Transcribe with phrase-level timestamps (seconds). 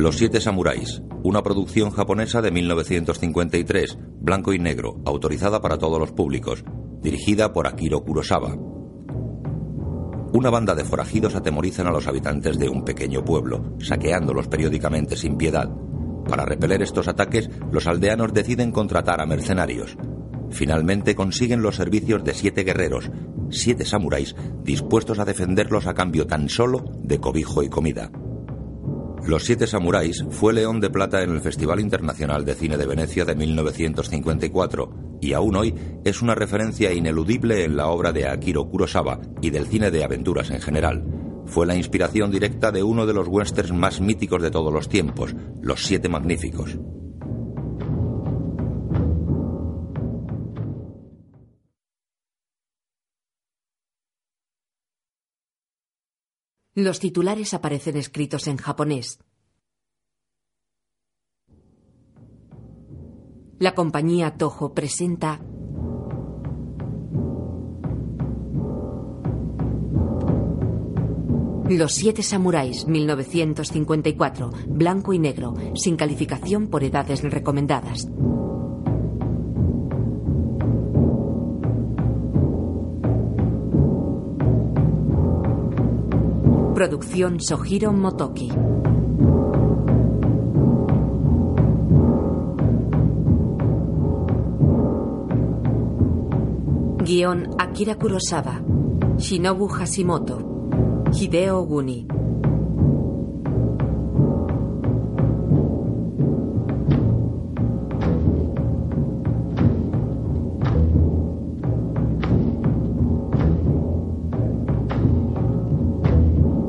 [0.00, 6.10] Los Siete Samuráis, una producción japonesa de 1953, blanco y negro, autorizada para todos los
[6.10, 6.64] públicos,
[7.02, 8.56] dirigida por Akiro Kurosawa.
[10.32, 15.36] Una banda de forajidos atemorizan a los habitantes de un pequeño pueblo, saqueándolos periódicamente sin
[15.36, 15.68] piedad.
[16.26, 19.98] Para repeler estos ataques, los aldeanos deciden contratar a mercenarios.
[20.48, 23.10] Finalmente consiguen los servicios de siete guerreros,
[23.50, 28.10] siete samuráis, dispuestos a defenderlos a cambio tan solo de cobijo y comida.
[29.26, 33.24] Los Siete Samuráis fue León de Plata en el Festival Internacional de Cine de Venecia
[33.24, 35.74] de 1954 y aún hoy
[36.04, 40.50] es una referencia ineludible en la obra de Akiro Kurosawa y del cine de aventuras
[40.50, 41.04] en general.
[41.46, 45.34] Fue la inspiración directa de uno de los westerns más míticos de todos los tiempos,
[45.60, 46.78] Los Siete Magníficos.
[56.82, 59.18] Los titulares aparecen escritos en japonés.
[63.58, 65.42] La compañía Toho presenta
[71.68, 78.08] Los Siete Samuráis, 1954, blanco y negro, sin calificación por edades recomendadas.
[86.80, 88.48] Producción Sohiro Motoki.
[97.04, 98.62] Guión Akira Kurosawa.
[99.18, 100.38] Shinobu Hashimoto.
[101.12, 102.19] Hideo Guni.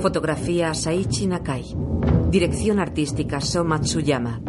[0.01, 1.63] Fotografía Saichi Nakai.
[2.31, 4.41] Dirección artística So Matsuyama.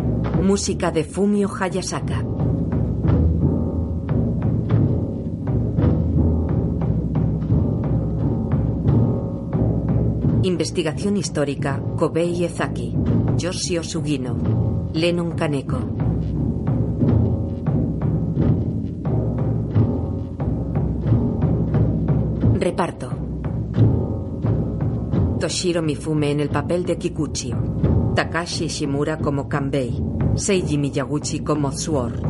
[0.42, 2.24] Música de Fumio Hayasaka.
[10.42, 12.96] Investigación histórica Kobei Ezaki.
[13.36, 14.88] Yoshio Sugino.
[14.94, 15.80] Lennon Kaneko.
[22.58, 22.91] Reparto.
[25.42, 27.52] Toshiro Mifume en el papel de Kikuchi.
[28.14, 29.92] Takashi Shimura como Kanbei.
[30.36, 32.20] Seiji Miyaguchi como Sword.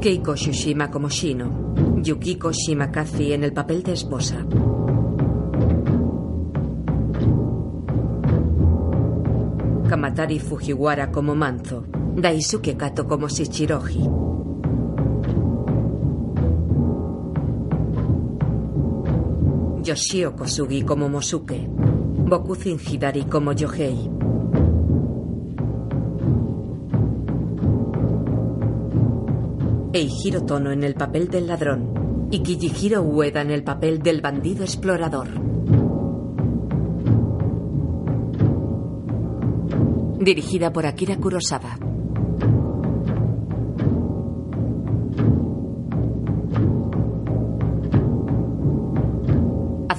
[0.00, 2.00] Keiko Shushima como Shino.
[2.02, 4.44] Yukiko Shimakazi en el papel de esposa.
[9.88, 11.84] Kamatari Fujiwara como Manzo.
[12.16, 14.25] Daisuke Kato como Shichiroji.
[19.86, 21.64] Yoshio Kosugi como Mosuke.
[21.68, 24.10] Bokuzin Hidari como Yohei.
[29.92, 32.28] Eihiro Tono en el papel del ladrón.
[32.32, 35.28] Y Kijihiro Ueda en el papel del bandido explorador.
[40.18, 41.85] Dirigida por Akira Kurosawa.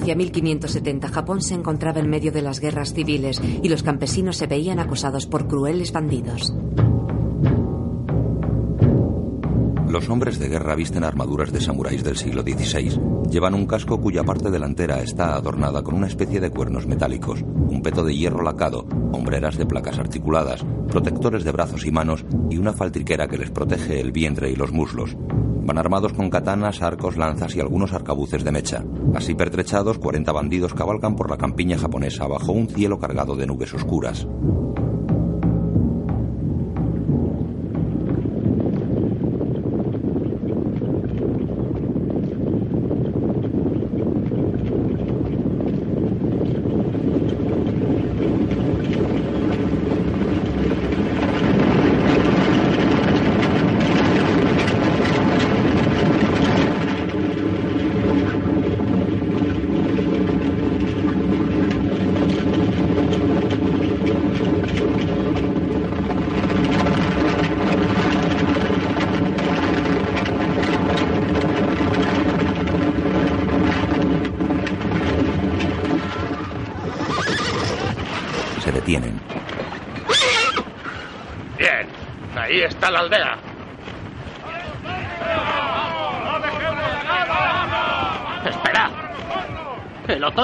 [0.08, 4.46] Hacia 1570 Japón se encontraba en medio de las guerras civiles y los campesinos se
[4.46, 6.54] veían acosados por crueles bandidos.
[9.86, 12.98] Los hombres de guerra visten armaduras de samuráis del siglo XVI.
[13.30, 17.82] Llevan un casco cuya parte delantera está adornada con una especie de cuernos metálicos, un
[17.82, 22.72] peto de hierro lacado, hombreras de placas articuladas, protectores de brazos y manos y una
[22.72, 25.18] faltriquera que les protege el vientre y los muslos.
[25.68, 28.82] Van armados con katanas, arcos, lanzas y algunos arcabuces de mecha.
[29.14, 33.74] Así pertrechados, 40 bandidos cabalgan por la campiña japonesa bajo un cielo cargado de nubes
[33.74, 34.26] oscuras.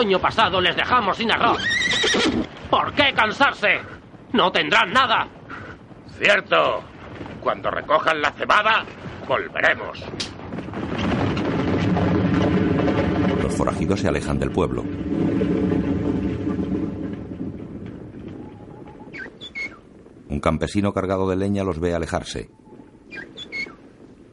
[0.04, 1.58] Otoño pasado les dejamos sin arroz.
[2.68, 3.80] Por qué cansarse?
[4.34, 5.26] No tendrán nada.
[6.18, 6.84] Cierto.
[7.40, 8.84] Cuando recojan la cebada,
[9.26, 10.04] volveremos.
[13.42, 14.82] Los forajidos se alejan del pueblo.
[20.28, 22.50] Un campesino cargado de leña los ve alejarse.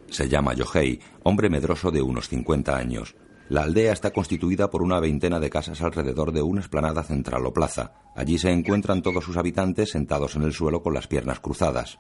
[0.09, 3.15] Se llama Yohei, hombre medroso de unos 50 años.
[3.51, 7.51] La aldea está constituida por una veintena de casas alrededor de una esplanada central o
[7.51, 7.91] plaza.
[8.15, 11.99] Allí se encuentran todos sus habitantes sentados en el suelo con las piernas cruzadas.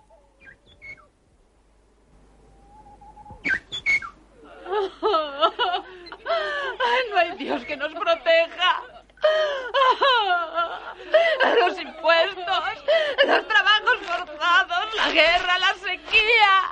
[7.11, 8.83] no hay Dios que nos proteja.
[11.59, 12.83] Los impuestos,
[13.27, 16.63] los trabajos forzados, la guerra, la sequía.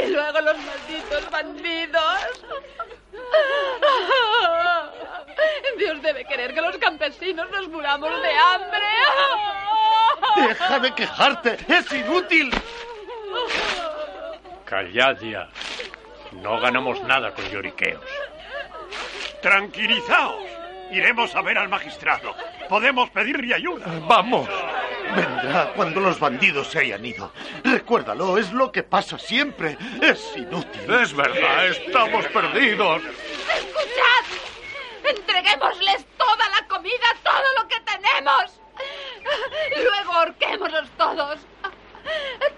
[0.04, 2.44] Y luego los malditos bandidos.
[5.78, 8.86] Dios debe querer que los campesinos nos muramos de hambre.
[10.48, 12.50] Deja de quejarte, es inútil.
[14.64, 15.48] Callad ya.
[16.32, 18.04] No ganamos nada con lloriqueos.
[19.42, 20.44] Tranquilizaos.
[20.90, 22.34] Iremos a ver al magistrado.
[22.68, 23.86] Podemos pedirle ayuda.
[24.06, 24.48] Vamos.
[25.14, 27.32] Vendrá cuando los bandidos se hayan ido.
[27.64, 29.76] Recuérdalo, es lo que pasa siempre.
[30.00, 30.92] Es inútil.
[30.94, 33.02] Es verdad, estamos perdidos.
[33.02, 34.24] ¡Escuchad!
[35.04, 38.60] Entreguémosles toda la comida, todo lo que tenemos.
[39.76, 41.38] Luego ahorquémoslos todos.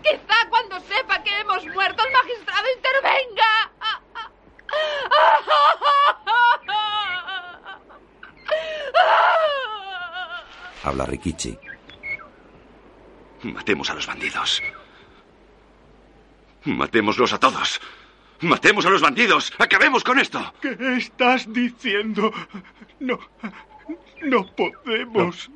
[0.03, 3.71] Quizá cuando sepa que hemos muerto el magistrado intervenga.
[10.85, 11.59] Habla Rikichi.
[13.45, 14.63] Matemos a los bandidos.
[16.65, 17.81] Matémoslos a todos.
[18.41, 19.53] Matemos a los bandidos.
[19.59, 20.55] Acabemos con esto.
[20.61, 22.33] ¿Qué estás diciendo?
[23.01, 23.19] No.
[24.23, 25.51] No podemos.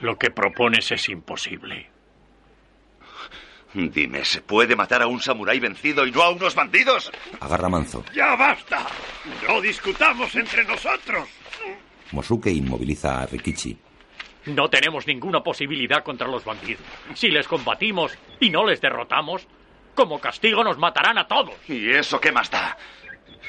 [0.00, 1.90] Lo que propones es imposible.
[3.72, 7.10] Dime, ¿se puede matar a un samurái vencido y no a unos bandidos?
[7.40, 8.04] Agarra manzo.
[8.14, 8.86] ¡Ya basta!
[9.46, 11.28] No discutamos entre nosotros.
[12.12, 13.76] Mosuke inmoviliza a Rikichi.
[14.46, 16.84] No tenemos ninguna posibilidad contra los bandidos.
[17.14, 19.46] Si les combatimos y no les derrotamos,
[19.94, 21.54] como castigo nos matarán a todos.
[21.68, 22.76] ¿Y eso qué más da?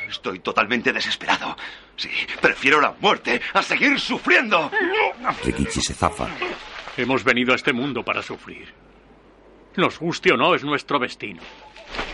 [0.07, 1.55] Estoy totalmente desesperado.
[1.95, 2.09] Sí,
[2.41, 4.71] prefiero la muerte a seguir sufriendo.
[5.44, 6.29] Rikichi se zafa.
[6.95, 8.73] Hemos venido a este mundo para sufrir.
[9.75, 11.41] Nos guste o no, es nuestro destino.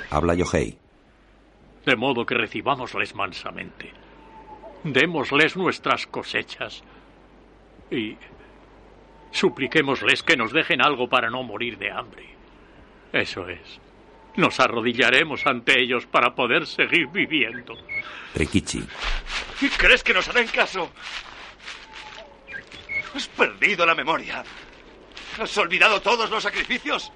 [0.10, 0.78] Habla Yohei.
[1.86, 3.92] De modo que recibámosles mansamente.
[4.84, 6.84] Démosles nuestras cosechas.
[7.92, 8.18] Y
[9.34, 12.30] supliquémosles que nos dejen algo para no morir de hambre.
[13.12, 13.80] Eso es.
[14.38, 17.76] Nos arrodillaremos ante ellos para poder seguir viviendo.
[18.36, 18.84] Rikichi.
[19.78, 20.90] ¿Crees que nos harán caso?
[23.14, 24.44] ¿Has perdido la memoria?
[25.40, 27.12] ¿Has olvidado todos los sacrificios?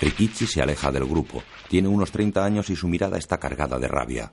[0.00, 1.42] Rikichi se aleja del grupo.
[1.68, 4.32] Tiene unos 30 años y su mirada está cargada de rabia.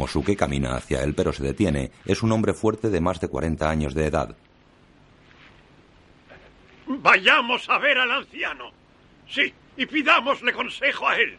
[0.00, 1.90] Mosuke camina hacia él pero se detiene.
[2.06, 4.34] Es un hombre fuerte de más de 40 años de edad.
[6.86, 8.70] Vayamos a ver al anciano.
[9.28, 11.38] Sí, y pidámosle consejo a él.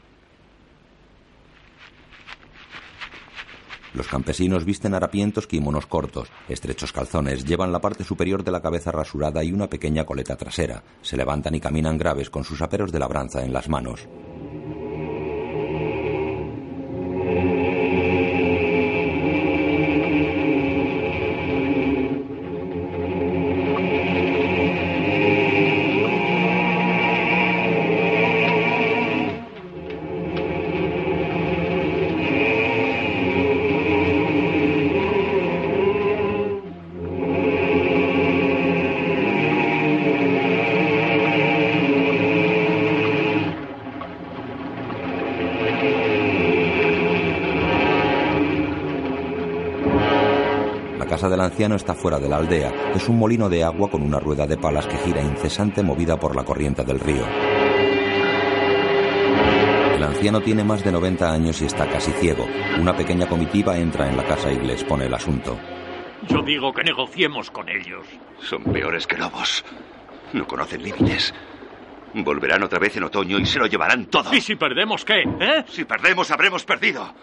[3.94, 8.92] Los campesinos visten harapientos kimonos cortos, estrechos calzones, llevan la parte superior de la cabeza
[8.92, 10.84] rasurada y una pequeña coleta trasera.
[11.02, 14.08] Se levantan y caminan graves con sus aperos de labranza en las manos.
[51.62, 52.92] Anciano está fuera de la aldea.
[52.96, 56.36] Es un molino de agua con una rueda de palas que gira incesante movida por
[56.36, 57.24] la corriente del río.
[59.96, 62.48] El anciano tiene más de 90 años y está casi ciego.
[62.80, 65.56] Una pequeña comitiva entra en la casa y le expone el asunto.
[66.28, 68.08] Yo digo que negociemos con ellos.
[68.40, 69.64] Son peores que lobos.
[70.34, 71.32] No conocen límites.
[72.16, 74.34] Volverán otra vez en otoño y se lo llevarán todo.
[74.34, 75.22] ¿Y si perdemos qué?
[75.40, 75.64] ¿Eh?
[75.68, 77.14] Si perdemos, habremos perdido.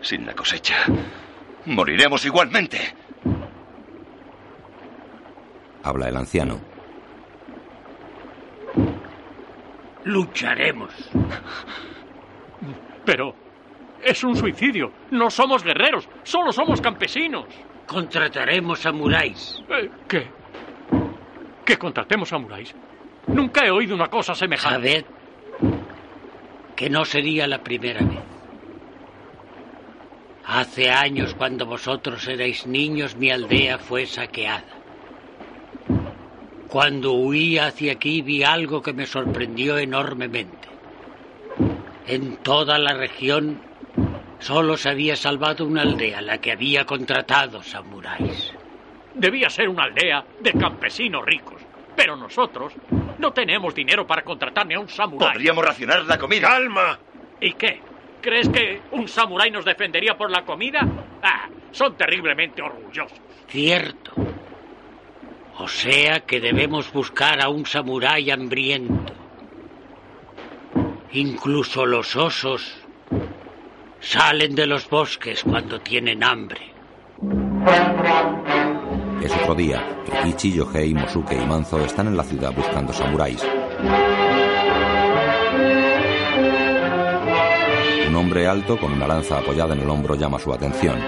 [0.00, 0.76] Sin la cosecha,
[1.66, 2.78] moriremos igualmente.
[5.82, 6.60] Habla el anciano.
[10.04, 10.92] Lucharemos.
[13.04, 13.34] Pero
[14.02, 14.92] es un suicidio.
[15.10, 17.46] No somos guerreros, solo somos campesinos.
[17.86, 19.62] Contrataremos samuráis.
[19.68, 20.26] Eh, ¿Qué?
[21.64, 22.74] ¿Que contratemos samuráis?
[23.26, 24.76] Nunca he oído una cosa semejante.
[24.76, 25.04] Sabed
[26.76, 28.33] que no sería la primera vez.
[30.46, 34.64] Hace años, cuando vosotros erais niños, mi aldea fue saqueada.
[36.68, 40.68] Cuando huí hacia aquí vi algo que me sorprendió enormemente.
[42.06, 43.60] En toda la región
[44.38, 48.52] solo se había salvado una aldea, la que había contratado samuráis.
[49.14, 51.62] Debía ser una aldea de campesinos ricos.
[51.96, 52.74] Pero nosotros
[53.18, 55.32] no tenemos dinero para contratar ni a un samurái.
[55.32, 56.48] Podríamos racionar la comida.
[56.48, 56.98] ¡Calma!
[57.40, 57.80] ¿Y qué?
[58.24, 60.80] ¿Crees que un samurái nos defendería por la comida?
[61.22, 63.18] Ah, son terriblemente orgullosos.
[63.48, 64.12] Cierto.
[65.58, 69.12] O sea que debemos buscar a un samurái hambriento.
[71.12, 72.74] Incluso los osos
[74.00, 76.72] salen de los bosques cuando tienen hambre.
[79.22, 79.86] Es otro día.
[80.06, 83.46] Rikichi, Yohei, Mosuke y Manzo están en la ciudad buscando samuráis.
[88.24, 90.98] Hombre alto con una lanza apoyada en el hombro llama su atención.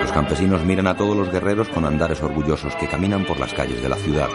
[0.00, 3.80] Los campesinos miran a todos los guerreros con andares orgullosos que caminan por las calles
[3.80, 4.28] de la ciudad.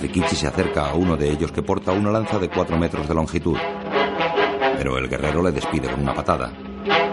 [0.00, 3.14] Rikichi se acerca a uno de ellos que porta una lanza de cuatro metros de
[3.14, 3.58] longitud.
[4.78, 6.52] Pero el guerrero le despide con una patada.
[6.86, 7.12] ¡Largo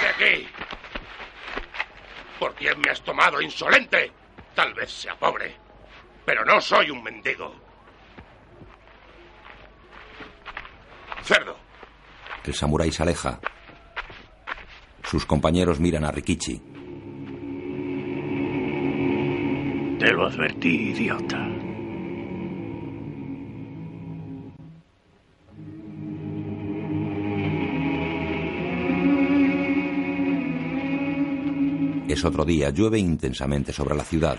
[0.00, 0.46] de aquí!
[2.38, 4.12] ¿Por quién me has tomado, insolente?
[4.54, 5.56] Tal vez sea pobre,
[6.24, 7.52] pero no soy un mendigo.
[11.24, 11.56] Cerdo,
[12.44, 13.40] El samurái se aleja.
[15.02, 16.62] Sus compañeros miran a Rikichi.
[19.98, 21.59] Te lo advertí, idiota.
[32.12, 34.36] Es otro día, llueve intensamente sobre la ciudad.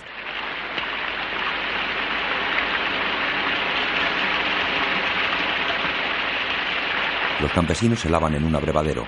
[7.40, 9.08] Los campesinos se lavan en un abrevadero.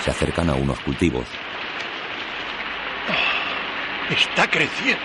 [0.00, 1.26] Se acercan a unos cultivos.
[4.10, 5.00] está creciendo.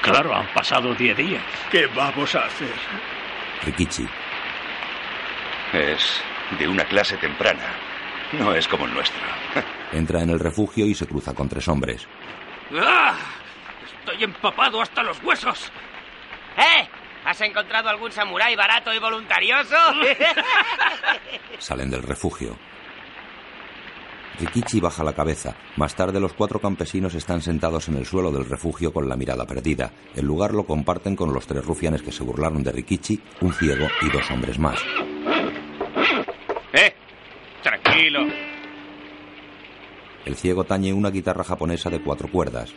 [0.00, 1.42] Claro, han pasado diez días.
[1.72, 2.72] ¿Qué vamos a hacer?
[3.64, 4.06] Rikichi,
[5.76, 6.22] Es
[6.58, 7.74] de una clase temprana.
[8.32, 9.20] No es como el nuestro.
[9.92, 12.06] entra en el refugio y se cruza con tres hombres.
[12.80, 13.14] ¡Ah!
[14.00, 15.70] Estoy empapado hasta los huesos.
[16.56, 16.88] ¡Eh!
[17.26, 19.76] ¿Has encontrado algún samurái barato y voluntarioso?
[21.58, 22.56] Salen del refugio.
[24.40, 25.56] Rikichi baja la cabeza.
[25.76, 29.44] Más tarde los cuatro campesinos están sentados en el suelo del refugio con la mirada
[29.44, 29.92] perdida.
[30.14, 33.88] El lugar lo comparten con los tres rufianes que se burlaron de Rikichi, un ciego
[34.02, 34.78] y dos hombres más.
[37.66, 38.20] Tranquilo.
[40.24, 42.72] El ciego tañe una guitarra japonesa de cuatro cuerdas.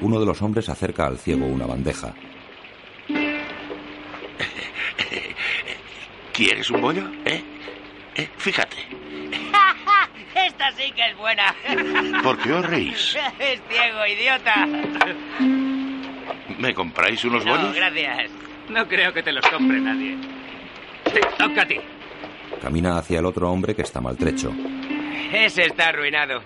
[0.00, 2.14] Uno de los hombres acerca al ciego una bandeja.
[6.32, 7.10] ¿Quieres un bollo?
[7.24, 7.42] ¿Eh?
[8.14, 8.28] ¿Eh?
[8.36, 8.76] Fíjate.
[10.34, 11.54] Esta sí que es buena.
[12.22, 13.16] ¿Por qué os reís?
[13.38, 14.66] Es ciego, idiota.
[16.58, 18.30] ¿Me compráis unos No, gracias.
[18.68, 20.16] No creo que te los compre nadie.
[21.04, 21.76] Te toca a ti.
[22.60, 24.52] Camina hacia el otro hombre que está maltrecho.
[25.32, 26.42] Ese está arruinado.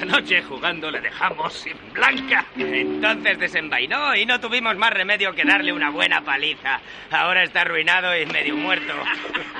[0.00, 2.46] Anoche jugando le dejamos sin blanca.
[2.56, 6.80] Entonces desenvainó y no tuvimos más remedio que darle una buena paliza.
[7.10, 8.92] Ahora está arruinado y medio muerto.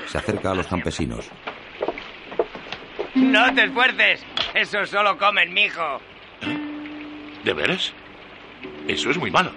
[0.07, 1.29] Se acerca a los campesinos.
[3.15, 4.23] No te esfuerces.
[4.53, 5.99] Eso solo comen, mijo.
[7.43, 7.93] ¿De veras?
[8.87, 9.51] Eso es muy malo.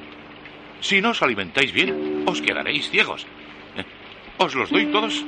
[0.80, 3.26] Si no os alimentáis bien, os quedaréis ciegos.
[3.76, 3.84] Eh,
[4.38, 5.24] Os los doy todos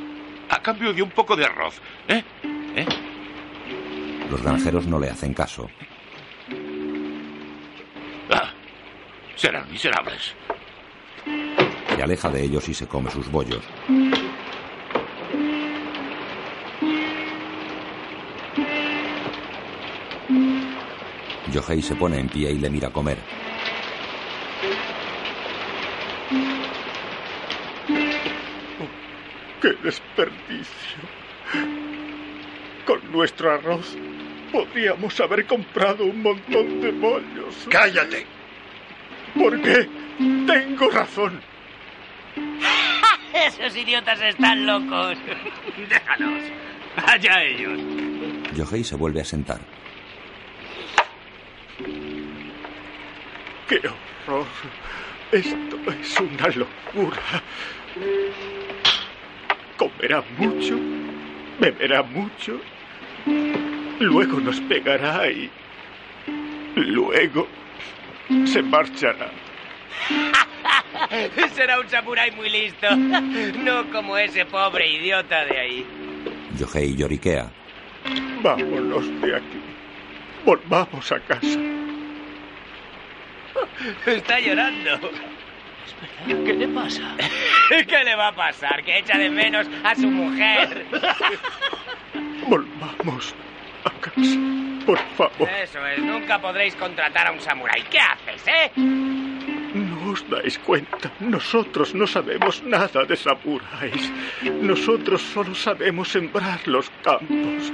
[0.48, 1.80] a cambio de un poco de arroz.
[2.08, 2.22] ¿Eh?
[2.76, 2.86] ¿Eh?
[4.30, 5.68] Los granjeros no le hacen caso.
[8.30, 8.50] Ah,
[9.34, 10.34] serán miserables.
[11.96, 13.64] Se aleja de ellos y se come sus bollos.
[21.50, 23.18] Yohei se pone en pie y le mira comer.
[29.60, 31.02] ¡Qué desperdicio!
[32.86, 33.96] Con nuestro arroz
[34.52, 37.66] podríamos haber comprado un montón de bollos.
[37.68, 38.26] ¡Cállate!
[39.34, 39.88] Porque
[40.46, 41.40] tengo razón.
[43.34, 45.18] Esos idiotas están locos.
[45.88, 46.42] Déjalos.
[47.06, 47.80] Allá ellos.
[48.54, 49.60] Yohei se vuelve a sentar.
[53.68, 53.80] ¡Qué
[54.26, 54.46] horror!
[55.32, 57.42] Esto es una locura.
[59.76, 60.76] Comerá mucho,
[61.60, 62.60] beberá mucho,
[64.00, 65.48] luego nos pegará y
[66.74, 67.46] luego
[68.44, 69.30] se marchará.
[71.54, 72.86] Será un samurái muy listo.
[73.64, 75.86] No como ese pobre idiota de ahí.
[76.58, 77.50] Yohei lloriquea.
[78.42, 79.69] Vámonos de aquí.
[80.44, 81.58] Volvamos a casa.
[84.06, 85.10] Está llorando.
[86.26, 87.16] ¿Qué le pasa?
[87.68, 88.82] ¿Qué le va a pasar?
[88.82, 90.86] Que echa de menos a su mujer.
[92.46, 93.34] Volvamos
[93.84, 94.38] a casa,
[94.86, 95.48] por favor.
[95.62, 97.82] Eso es, nunca podréis contratar a un samurái.
[97.90, 98.70] ¿Qué haces, eh?
[98.76, 101.10] No os dais cuenta.
[101.20, 104.12] Nosotros no sabemos nada de samuráis.
[104.42, 107.72] Nosotros solo sabemos sembrar los campos.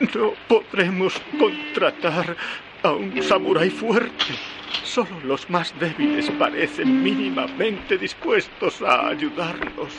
[0.00, 2.36] No podremos contratar
[2.82, 4.34] a un samurái fuerte.
[4.82, 9.92] Solo los más débiles parecen mínimamente dispuestos a ayudarnos.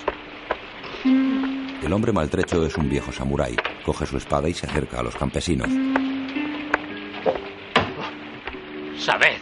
[1.03, 3.55] El hombre maltrecho es un viejo samurái.
[3.85, 5.69] Coge su espada y se acerca a los campesinos.
[8.97, 9.37] Sabed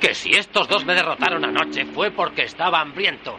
[0.00, 3.38] que si estos dos me derrotaron anoche fue porque estaba hambriento.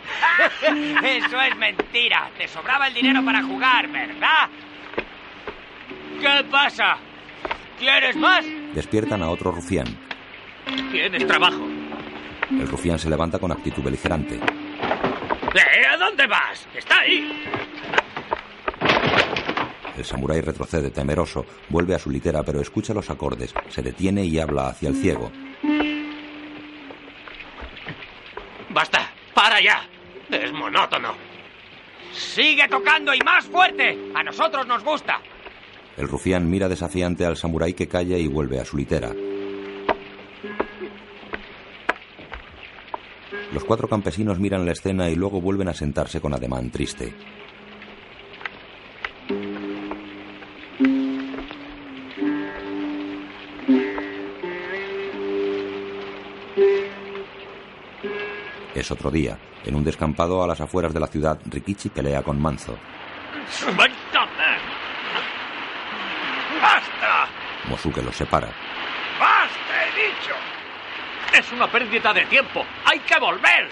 [1.03, 2.29] Eso es mentira.
[2.37, 4.49] Te sobraba el dinero para jugar, ¿verdad?
[6.21, 6.97] ¿Qué pasa?
[7.79, 8.45] ¿Quieres más?
[8.75, 9.87] Despiertan a otro rufián.
[10.91, 11.65] Tienes trabajo.
[12.51, 14.35] El rufián se levanta con actitud beligerante.
[14.35, 15.85] ¿Eh?
[15.89, 16.67] ¿A dónde vas?
[16.75, 17.43] Está ahí.
[19.97, 24.39] El samurái retrocede temeroso, vuelve a su litera pero escucha los acordes, se detiene y
[24.39, 25.31] habla hacia el ciego.
[28.69, 29.83] Basta, para ya.
[30.29, 31.15] Es monótono.
[32.13, 33.97] Sigue tocando y más fuerte.
[34.13, 35.19] A nosotros nos gusta.
[35.97, 39.13] El rufián mira desafiante al samurái que calla y vuelve a su litera.
[43.53, 47.13] Los cuatro campesinos miran la escena y luego vuelven a sentarse con ademán triste.
[58.73, 59.37] Es otro día.
[59.65, 62.77] En un descampado a las afueras de la ciudad, Rikichi pelea con Manzo.
[63.51, 64.57] ¡Suéltame!
[66.61, 67.27] ¡Basta!
[67.69, 68.47] Mosuke los separa.
[69.19, 70.35] ¡Basta, he dicho!
[71.33, 72.65] Es una pérdida de tiempo.
[72.85, 73.69] ¡Hay que volver!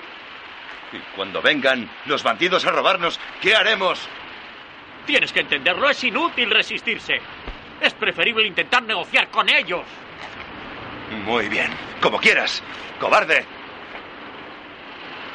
[0.92, 4.08] Y cuando vengan los bandidos a robarnos, ¿qué haremos?
[5.06, 5.90] Tienes que entenderlo.
[5.90, 7.20] Es inútil resistirse.
[7.82, 9.84] Es preferible intentar negociar con ellos.
[11.26, 11.72] Muy bien,
[12.02, 12.62] como quieras.
[13.00, 13.46] ¡Cobarde!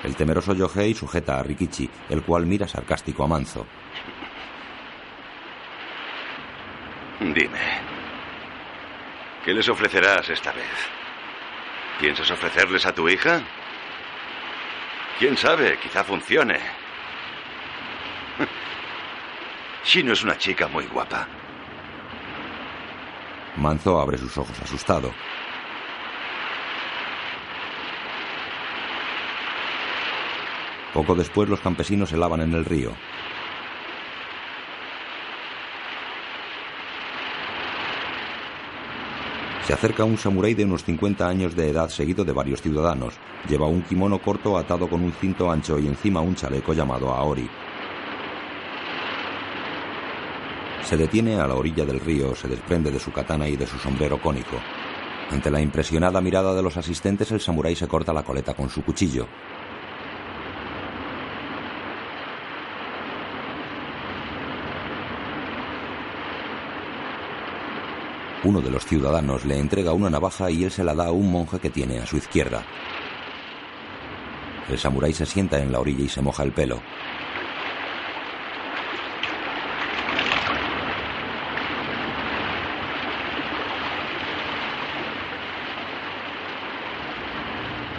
[0.02, 3.66] El temeroso Yohei sujeta a Rikichi, el cual mira sarcástico a Manzo.
[7.20, 7.58] Dime,
[9.44, 10.64] ¿qué les ofrecerás esta vez?
[12.00, 13.42] ¿Piensas ofrecerles a tu hija?
[15.18, 15.78] ¿Quién sabe?
[15.78, 16.59] Quizá funcione.
[19.85, 21.28] Shino es una chica muy guapa.
[23.57, 25.12] Manzo abre sus ojos asustado.
[30.92, 32.92] Poco después los campesinos se lavan en el río.
[39.66, 43.14] Se acerca un samurái de unos 50 años de edad seguido de varios ciudadanos.
[43.48, 47.48] Lleva un kimono corto atado con un cinto ancho y encima un chaleco llamado Aori.
[50.83, 53.79] Se detiene a la orilla del río, se desprende de su katana y de su
[53.79, 54.57] sombrero cónico.
[55.31, 58.85] Ante la impresionada mirada de los asistentes, el samurái se corta la coleta con su
[58.85, 59.27] cuchillo.
[68.44, 71.33] Uno de los ciudadanos le entrega una navaja y él se la da a un
[71.33, 72.62] monje que tiene a su izquierda.
[74.68, 76.80] El samurái se sienta en la orilla y se moja el pelo.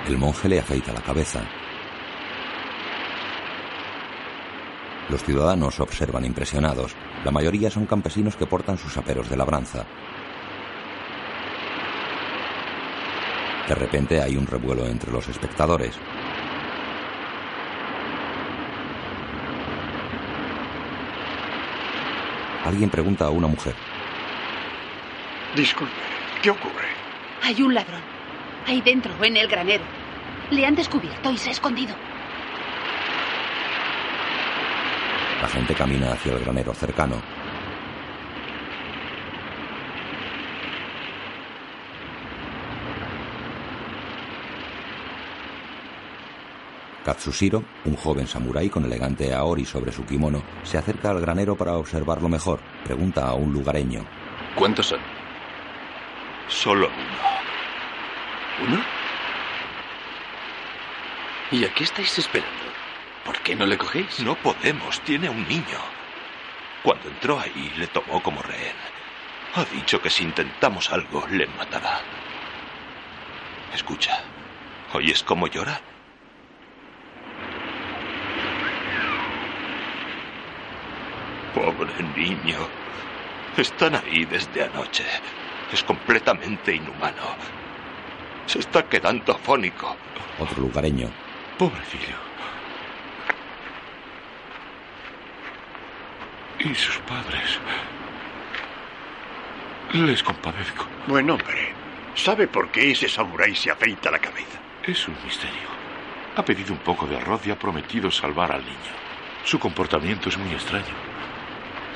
[0.07, 1.41] El monje le afeita la cabeza.
[5.09, 6.95] Los ciudadanos observan impresionados.
[7.23, 9.85] La mayoría son campesinos que portan sus aperos de labranza.
[13.67, 15.97] De repente hay un revuelo entre los espectadores.
[22.63, 23.73] Alguien pregunta a una mujer.
[25.55, 25.93] Disculpe,
[26.41, 26.89] ¿qué ocurre?
[27.43, 28.01] Hay un ladrón.
[28.67, 29.83] Ahí dentro, en el granero.
[30.51, 31.95] Le han descubierto y se ha escondido.
[35.41, 37.34] La gente camina hacia el granero cercano.
[47.05, 51.77] Katsushiro, un joven samurái con elegante aori sobre su kimono, se acerca al granero para
[51.77, 52.59] observarlo mejor.
[52.83, 54.03] Pregunta a un lugareño.
[54.55, 54.99] ¿Cuántos son?
[56.47, 58.67] Solo uno.
[58.67, 58.83] ¿Uno?
[61.51, 62.65] ¿Y a qué estáis esperando?
[63.23, 64.19] ¿Por qué no le cogéis?
[64.21, 65.79] No podemos, tiene un niño.
[66.81, 68.75] Cuando entró ahí, le tomó como rehén.
[69.53, 71.99] Ha dicho que si intentamos algo, le matará.
[73.75, 74.23] Escucha,
[74.91, 75.79] ¿oyes cómo llora?
[81.65, 82.59] Pobre niño.
[83.57, 85.03] Están ahí desde anoche.
[85.71, 87.35] Es completamente inhumano.
[88.45, 89.95] Se está quedando afónico.
[90.37, 91.09] Otro lugareño.
[91.57, 92.17] Pobrecillo.
[96.59, 97.59] Y sus padres.
[99.93, 100.85] Les compadezco.
[101.07, 101.73] Buen hombre.
[102.13, 104.59] ¿Sabe por qué ese samurái se afeita la cabeza?
[104.83, 105.69] Es un misterio.
[106.35, 108.93] Ha pedido un poco de arroz y ha prometido salvar al niño.
[109.43, 111.14] Su comportamiento es muy extraño.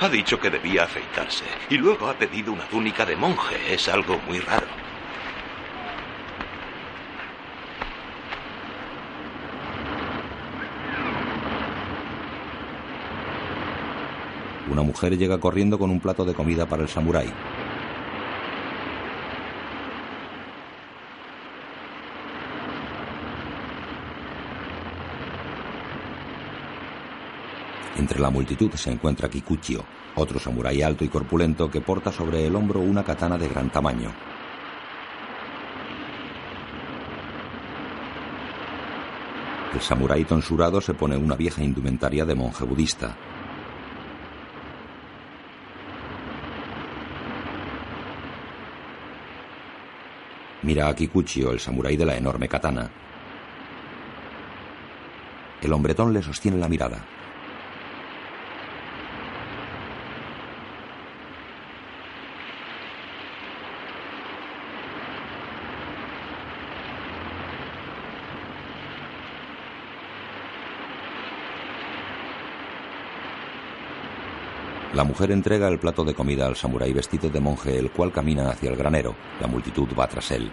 [0.02, 3.56] Ha dicho que debía afeitarse y luego ha pedido una túnica de monje.
[3.68, 4.66] Es algo muy raro.
[14.70, 17.30] Una mujer llega corriendo con un plato de comida para el samurái.
[28.10, 29.84] Entre la multitud se encuentra Kikuchio,
[30.16, 34.12] otro samurái alto y corpulento que porta sobre el hombro una katana de gran tamaño.
[39.72, 43.16] El samurái tonsurado se pone una vieja indumentaria de monje budista.
[50.62, 52.90] Mira a Kikuchio, el samurái de la enorme katana.
[55.62, 57.19] El hombretón le sostiene la mirada.
[75.00, 78.50] La mujer entrega el plato de comida al samurái vestido de monje, el cual camina
[78.50, 79.16] hacia el granero.
[79.40, 80.52] La multitud va tras él.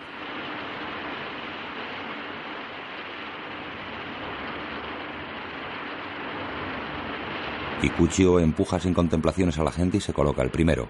[7.81, 10.87] Kikuchio empuja sin contemplaciones a la gente y se coloca el primero.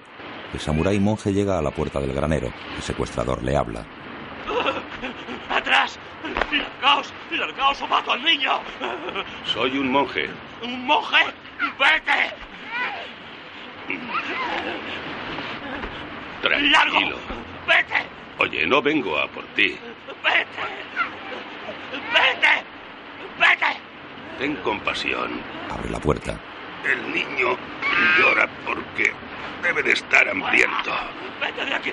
[0.53, 2.53] El samurái monje llega a la puerta del granero.
[2.75, 3.87] El secuestrador le habla.
[5.49, 5.97] ¡Atrás!
[6.51, 7.11] ¡Largaos!
[7.31, 8.51] ¡Largaos o mato al niño!
[9.51, 10.29] Soy un monje.
[10.63, 11.25] ¿Un monje?
[11.79, 12.46] ¡Vete!
[16.47, 17.17] Tranquilo.
[17.67, 18.05] ¡Vete!
[18.39, 19.77] Oye, no vengo a por ti.
[20.23, 20.63] ¡Vete!
[22.13, 22.63] ¡Vete!
[23.39, 23.79] ¡Vete!
[24.39, 25.41] Ten compasión.
[25.69, 26.39] Abre la puerta.
[26.85, 27.57] El niño
[28.17, 29.11] llora porque
[29.61, 30.91] debe de estar hambriento.
[31.41, 31.91] ¡Vete de aquí!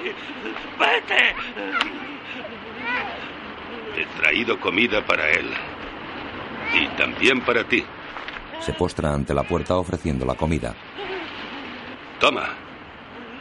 [0.78, 1.34] ¡Vete!
[3.96, 5.50] He traído comida para él.
[6.74, 7.84] Y también para ti.
[8.60, 10.74] Se postra ante la puerta ofreciendo la comida.
[12.18, 12.48] Toma.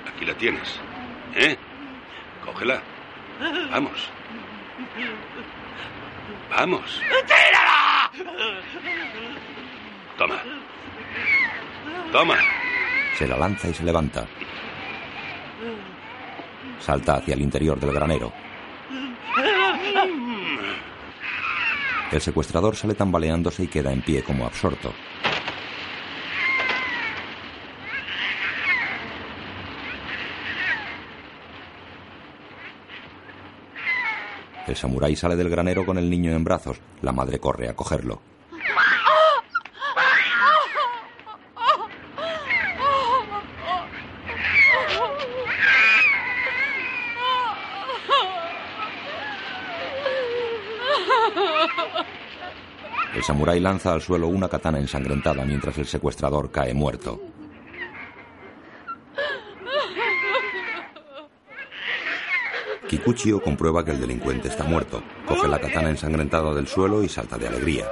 [0.07, 0.79] Aquí la tienes.
[2.63, 2.81] Cógela.
[3.71, 4.09] Vamos.
[6.49, 7.01] Vamos.
[7.27, 8.11] ¡Tírala!
[10.17, 10.35] Toma.
[12.11, 12.37] Toma.
[13.17, 14.25] Se la lanza y se levanta.
[16.79, 18.31] Salta hacia el interior del granero.
[22.11, 24.93] El secuestrador sale tambaleándose y queda en pie como absorto.
[34.73, 36.79] El samurái sale del granero con el niño en brazos.
[37.03, 38.19] La madre corre a cogerlo.
[53.13, 57.21] El samurái lanza al suelo una katana ensangrentada mientras el secuestrador cae muerto.
[62.93, 67.39] Kikuchio comprueba que el delincuente está muerto, coge la katana ensangrentada del suelo y salta
[67.39, 67.89] de alegría.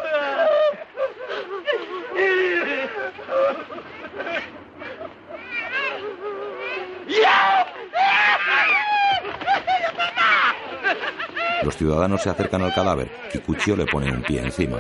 [11.64, 13.10] Los ciudadanos se acercan al cadáver.
[13.32, 14.78] Kikuchio le pone un pie encima.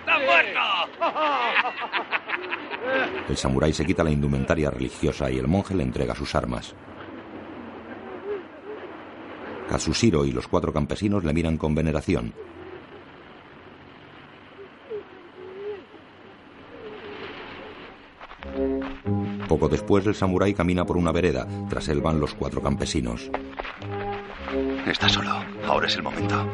[0.00, 2.09] ¡Está muerto!
[3.28, 6.74] El samurái se quita la indumentaria religiosa y el monje le entrega sus armas.
[9.68, 12.34] Katsushiro y los cuatro campesinos le miran con veneración.
[19.48, 21.46] Poco después el samurái camina por una vereda.
[21.68, 23.30] Tras él van los cuatro campesinos.
[24.86, 25.30] Está solo.
[25.66, 26.46] Ahora es el momento.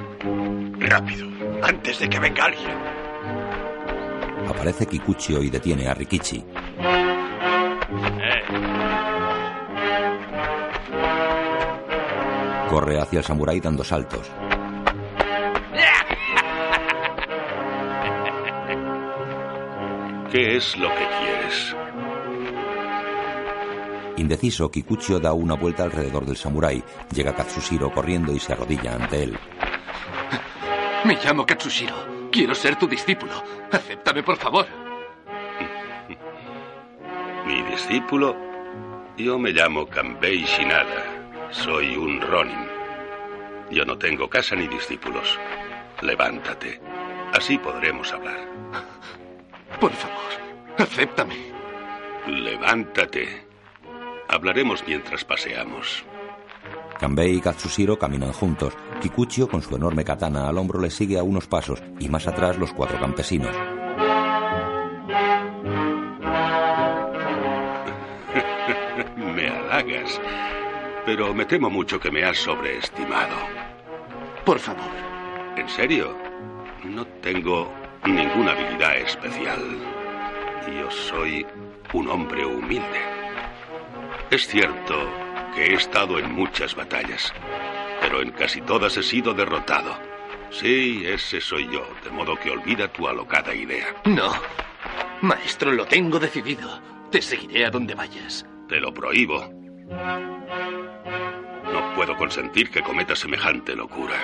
[0.78, 1.26] Rápido,
[1.62, 2.95] antes de que venga alguien.
[4.48, 6.44] Aparece Kikuchio y detiene a Rikichi.
[12.70, 14.30] Corre hacia el samurái dando saltos.
[20.30, 21.76] ¿Qué es lo que quieres?
[24.16, 26.82] Indeciso, Kikuchio da una vuelta alrededor del samurái.
[27.14, 29.38] Llega Katsushiro corriendo y se arrodilla ante él.
[31.04, 31.94] Me llamo Katsushiro.
[32.30, 33.32] Quiero ser tu discípulo.
[33.72, 34.66] Acéptame, por favor.
[37.46, 38.36] Mi discípulo.
[39.16, 41.04] Yo me llamo Kanbei Shinada.
[41.50, 42.66] Soy un Ronin.
[43.70, 45.38] Yo no tengo casa ni discípulos.
[46.02, 46.80] Levántate.
[47.32, 48.38] Así podremos hablar.
[49.80, 50.32] Por favor,
[50.78, 51.36] acéptame.
[52.26, 53.46] Levántate.
[54.28, 56.04] Hablaremos mientras paseamos.
[56.98, 58.74] Kanbei y Katsushiro caminan juntos.
[59.00, 62.58] Kikuchio, con su enorme katana al hombro, le sigue a unos pasos y más atrás
[62.58, 63.54] los cuatro campesinos.
[69.16, 70.20] me halagas,
[71.04, 73.36] pero me temo mucho que me has sobreestimado.
[74.44, 74.90] Por favor.
[75.56, 76.16] ¿En serio?
[76.84, 77.70] No tengo
[78.04, 79.60] ninguna habilidad especial.
[80.66, 81.46] Yo soy
[81.92, 83.00] un hombre humilde.
[84.30, 85.25] Es cierto
[85.56, 87.32] que he estado en muchas batallas,
[88.02, 89.96] pero en casi todas he sido derrotado.
[90.50, 93.86] Sí, ese soy yo, de modo que olvida tu alocada idea.
[94.04, 94.32] No.
[95.22, 96.80] Maestro, lo tengo decidido.
[97.10, 98.44] Te seguiré a donde vayas.
[98.68, 99.50] Te lo prohíbo.
[101.72, 104.14] No puedo consentir que cometas semejante locura.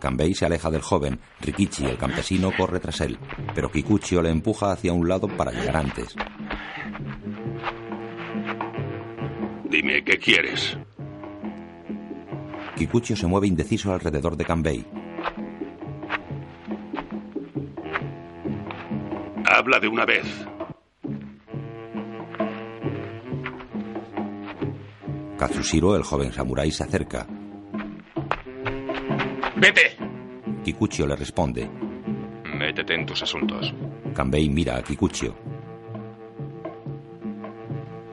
[0.00, 1.20] Kanbei se aleja del joven.
[1.40, 3.18] Rikichi, el campesino, corre tras él,
[3.54, 6.16] pero Kikuchio le empuja hacia un lado para llegar antes.
[9.70, 10.76] Dime, ¿qué quieres?
[12.76, 14.84] Kikuchio se mueve indeciso alrededor de Kanbei.
[19.44, 20.46] Habla de una vez.
[25.38, 27.26] Katsushiro, el joven samurái, se acerca.
[29.56, 29.96] ¡Vete!
[30.64, 31.68] Kikuchio le responde.
[32.54, 33.74] Métete en tus asuntos.
[34.14, 35.34] Kanbei mira a Kikuchio.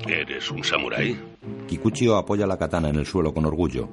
[0.08, 1.33] ¿Eres un samurái?
[1.68, 3.90] Kikuchio apoya la katana en el suelo con orgullo.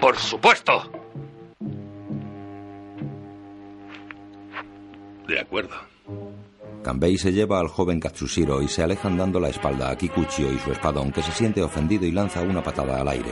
[0.00, 0.90] ¡Por supuesto!
[5.28, 5.74] De acuerdo.
[6.82, 10.58] Kanbei se lleva al joven Katsushiro y se alejan dando la espalda a Kikuchio y
[10.58, 13.30] su espadón, que se siente ofendido y lanza una patada al aire.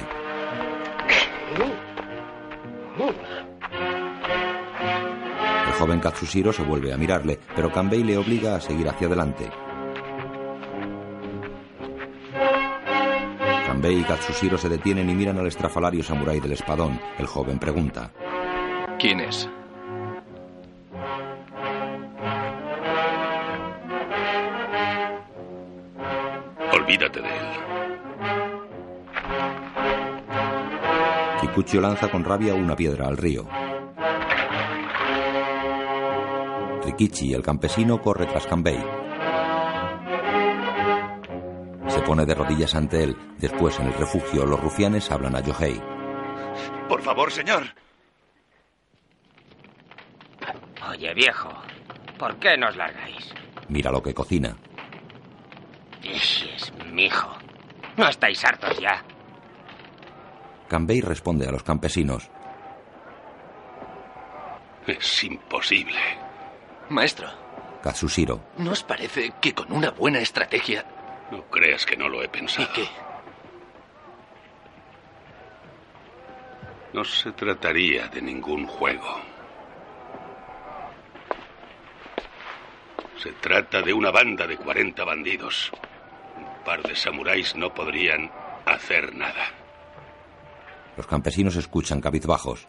[5.67, 9.51] El joven Katsushiro se vuelve a mirarle, pero Kanbei le obliga a seguir hacia adelante.
[13.81, 17.01] Kanbei y Katsushiro se detienen y miran al estrafalario samurái del espadón.
[17.19, 18.13] El joven pregunta.
[18.99, 19.49] ¿Quién es?
[26.75, 27.47] Olvídate de él.
[31.41, 33.49] Kikuchio lanza con rabia una piedra al río.
[36.85, 39.00] Rikichi, el campesino, corre tras Kanbei.
[42.01, 43.15] Se pone de rodillas ante él.
[43.37, 45.79] Después, en el refugio, los rufianes hablan a Yohei.
[46.89, 47.65] Por favor, señor.
[50.89, 51.51] Oye, viejo,
[52.19, 53.35] ¿por qué nos largáis?
[53.69, 54.57] Mira lo que cocina.
[56.03, 57.37] Es mi hijo.
[57.99, 59.05] ¿No estáis hartos ya?
[60.69, 62.31] Kanbei responde a los campesinos.
[64.87, 65.99] Es imposible.
[66.89, 67.29] Maestro,
[67.83, 68.41] Katsushiro.
[68.57, 70.87] ¿no os parece que con una buena estrategia...
[71.31, 72.69] No creas que no lo he pensado.
[72.73, 72.89] ¿Y qué?
[76.93, 79.21] No se trataría de ningún juego.
[83.19, 85.71] Se trata de una banda de 40 bandidos.
[86.37, 88.31] Un par de samuráis no podrían
[88.67, 89.51] hacer nada.
[90.97, 92.67] Los campesinos escuchan cabizbajos.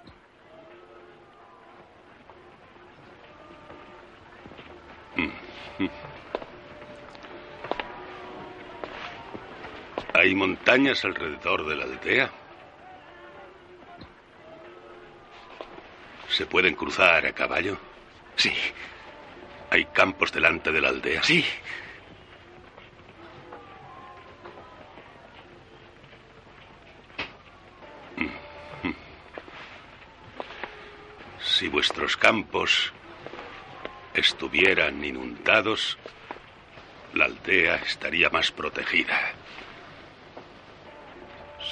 [10.14, 12.30] ¿Hay montañas alrededor de la aldea?
[16.30, 17.78] ¿Se pueden cruzar a caballo?
[18.36, 18.54] Sí.
[19.70, 21.24] ¿Hay campos delante de la aldea?
[21.24, 21.46] Sí.
[31.40, 32.92] Si vuestros campos
[34.14, 35.98] estuvieran inundados,
[37.14, 39.36] la aldea estaría más protegida.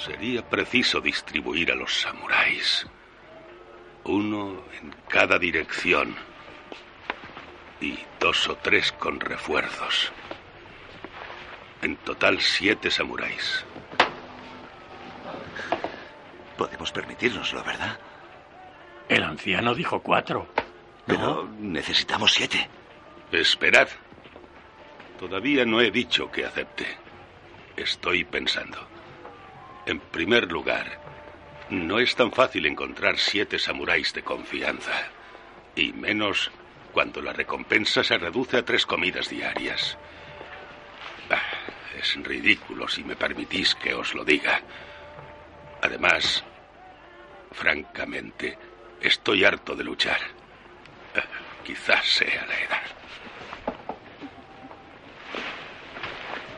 [0.04, 2.86] Sería preciso distribuir a los samuráis,
[4.04, 6.16] uno en cada dirección,
[7.82, 10.10] y dos o tres con refuerzos.
[11.82, 13.64] En total siete samuráis.
[16.56, 17.98] Podemos permitírnoslo, ¿verdad?
[19.06, 20.48] El anciano dijo cuatro.
[21.06, 22.68] Pero necesitamos siete.
[23.32, 23.88] Esperad.
[25.18, 26.86] Todavía no he dicho que acepte.
[27.76, 28.89] Estoy pensando.
[29.90, 30.86] En primer lugar,
[31.68, 34.92] no es tan fácil encontrar siete samuráis de confianza.
[35.74, 36.52] Y menos
[36.92, 39.98] cuando la recompensa se reduce a tres comidas diarias.
[41.28, 41.42] Ah,
[41.98, 44.62] es ridículo si me permitís que os lo diga.
[45.82, 46.44] Además,
[47.50, 48.56] francamente,
[49.00, 50.20] estoy harto de luchar.
[51.16, 51.24] Ah,
[51.64, 52.82] quizás sea la edad.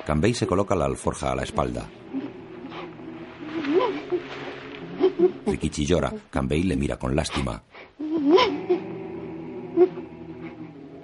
[0.04, 1.88] Cambay se coloca la alforja a la espalda.
[5.46, 6.12] Rikichi llora.
[6.30, 7.62] Cambay le mira con lástima.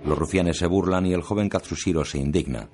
[0.04, 2.68] Los rufianes se burlan y el joven Katsushiro se indigna.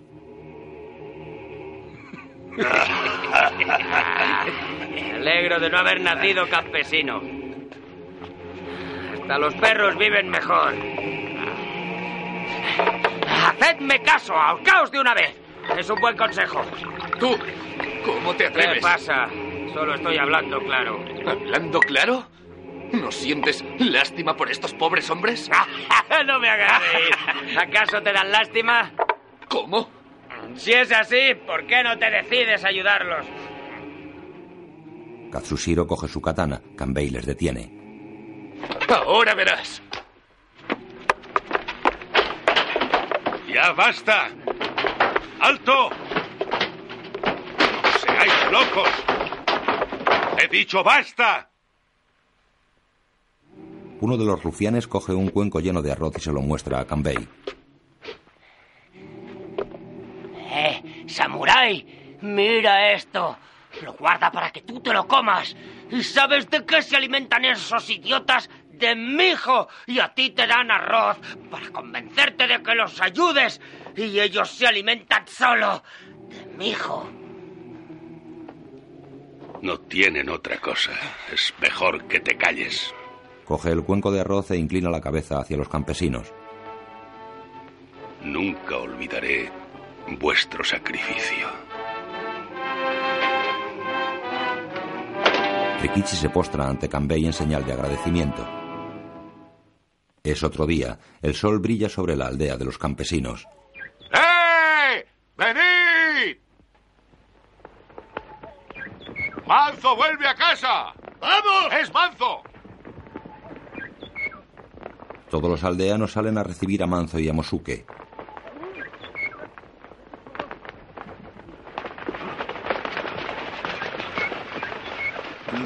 [4.95, 7.21] Me alegro de no haber nacido campesino.
[9.21, 10.75] Hasta los perros viven mejor.
[13.27, 15.35] Hacedme caso, ahorcaos de una vez.
[15.79, 16.61] Es un buen consejo.
[17.19, 17.37] Tú,
[18.05, 18.75] ¿cómo te atreves?
[18.75, 19.29] ¿Qué pasa?
[19.73, 21.14] Solo estoy hablando claro.
[21.27, 22.27] ¿Hablando claro?
[22.93, 25.51] ¿No sientes lástima por estos pobres hombres?
[26.27, 27.59] no me hagas reír.
[27.59, 28.93] ¿Acaso te dan lástima?
[29.49, 29.89] ¿Cómo?
[30.57, 33.27] Si es así, ¿por qué no te decides a ayudarlos?
[35.33, 36.61] Katsushiro coge su katana.
[36.77, 37.73] Kanbei les detiene.
[38.89, 39.83] Ahora verás.
[43.53, 44.31] ¡Ya basta!
[45.41, 45.91] ¡Alto!
[47.23, 49.14] ¡No seáis locos!
[50.39, 51.49] ¡He dicho basta!
[54.01, 56.87] Uno de los rufianes coge un cuenco lleno de arroz y se lo muestra a
[56.87, 57.29] Kanbei.
[60.51, 62.19] ¡Eh, samurái!
[62.23, 63.37] ¡Mira esto!
[63.83, 65.57] Lo guarda para que tú te lo comas.
[65.91, 68.49] ¿Y sabes de qué se alimentan esos idiotas?
[68.71, 69.69] De mijo.
[69.87, 71.19] Y a ti te dan arroz
[71.51, 73.61] para convencerte de que los ayudes.
[73.97, 75.83] Y ellos se alimentan solo
[76.29, 77.24] de mijo.
[79.65, 80.93] No tienen otra cosa.
[81.33, 82.93] Es mejor que te calles.
[83.47, 86.31] Coge el cuenco de arroz e inclina la cabeza hacia los campesinos.
[88.23, 89.51] Nunca olvidaré
[90.21, 91.49] vuestro sacrificio.
[95.81, 98.47] Rikichi se postra ante Kanbei en señal de agradecimiento.
[100.23, 100.99] Es otro día.
[101.23, 103.47] El sol brilla sobre la aldea de los campesinos.
[104.13, 105.07] ¡Eh!
[105.39, 106.44] ¡Venid!
[109.47, 110.93] ¡Manzo vuelve a casa!
[111.21, 111.73] ¡Vamos!
[111.81, 112.43] ¡Es Manzo!
[115.31, 117.85] Todos los aldeanos salen a recibir a Manzo y a Mosuke.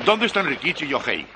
[0.04, 1.26] ¿Dónde están Rikichi y Yohei?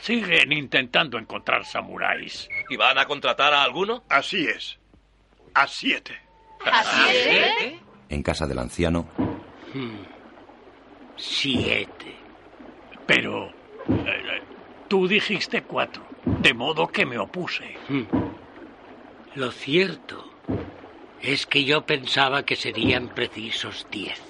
[0.00, 2.48] Siguen intentando encontrar samuráis.
[2.68, 4.02] ¿Y van a contratar a alguno?
[4.08, 4.78] Así es.
[5.54, 6.20] A siete.
[6.64, 7.80] ¿A siete?
[8.08, 9.08] En casa del anciano,
[11.16, 12.14] Siete.
[13.06, 14.42] Pero eh,
[14.88, 17.76] tú dijiste cuatro, de modo que me opuse.
[17.88, 18.04] Hmm.
[19.34, 20.30] Lo cierto
[21.20, 24.20] es que yo pensaba que serían precisos diez.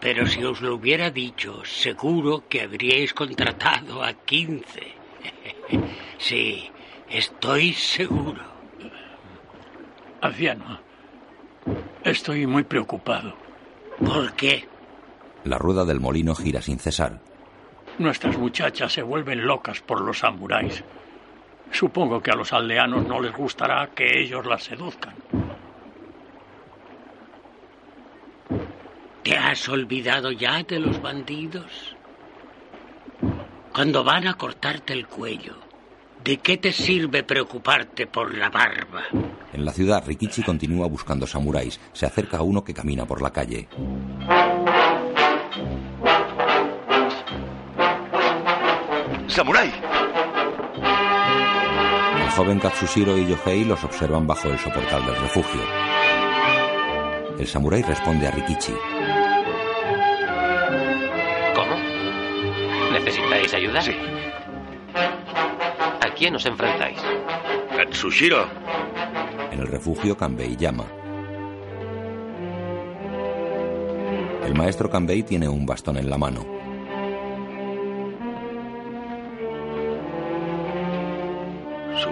[0.00, 4.94] Pero si os lo hubiera dicho, seguro que habríais contratado a quince.
[6.18, 6.70] Sí,
[7.10, 8.42] estoy seguro.
[10.22, 10.80] Anciano,
[12.02, 13.34] estoy muy preocupado.
[14.02, 14.66] ¿Por qué?
[15.46, 17.20] La rueda del molino gira sin cesar.
[17.98, 20.84] Nuestras muchachas se vuelven locas por los samuráis.
[21.70, 25.14] Supongo que a los aldeanos no les gustará que ellos las seduzcan.
[29.22, 31.96] ¿Te has olvidado ya de los bandidos?
[33.72, 35.56] Cuando van a cortarte el cuello,
[36.22, 39.02] ¿de qué te sirve preocuparte por la barba?
[39.52, 41.80] En la ciudad, Rikichi continúa buscando samuráis.
[41.92, 43.68] Se acerca a uno que camina por la calle.
[49.36, 49.70] ¡Samurái!
[52.22, 55.60] El joven Katsushiro y Yohei los observan bajo el soportal del refugio.
[57.38, 58.72] El samurái responde a Rikichi.
[61.54, 61.76] ¿Cómo?
[62.92, 63.82] ¿Necesitáis ayuda?
[63.82, 63.94] Sí.
[64.94, 66.98] ¿A quién os enfrentáis?
[67.76, 68.46] Katsushiro.
[69.52, 70.86] En el refugio Kanbei llama.
[74.46, 76.55] El maestro Kanbei tiene un bastón en la mano.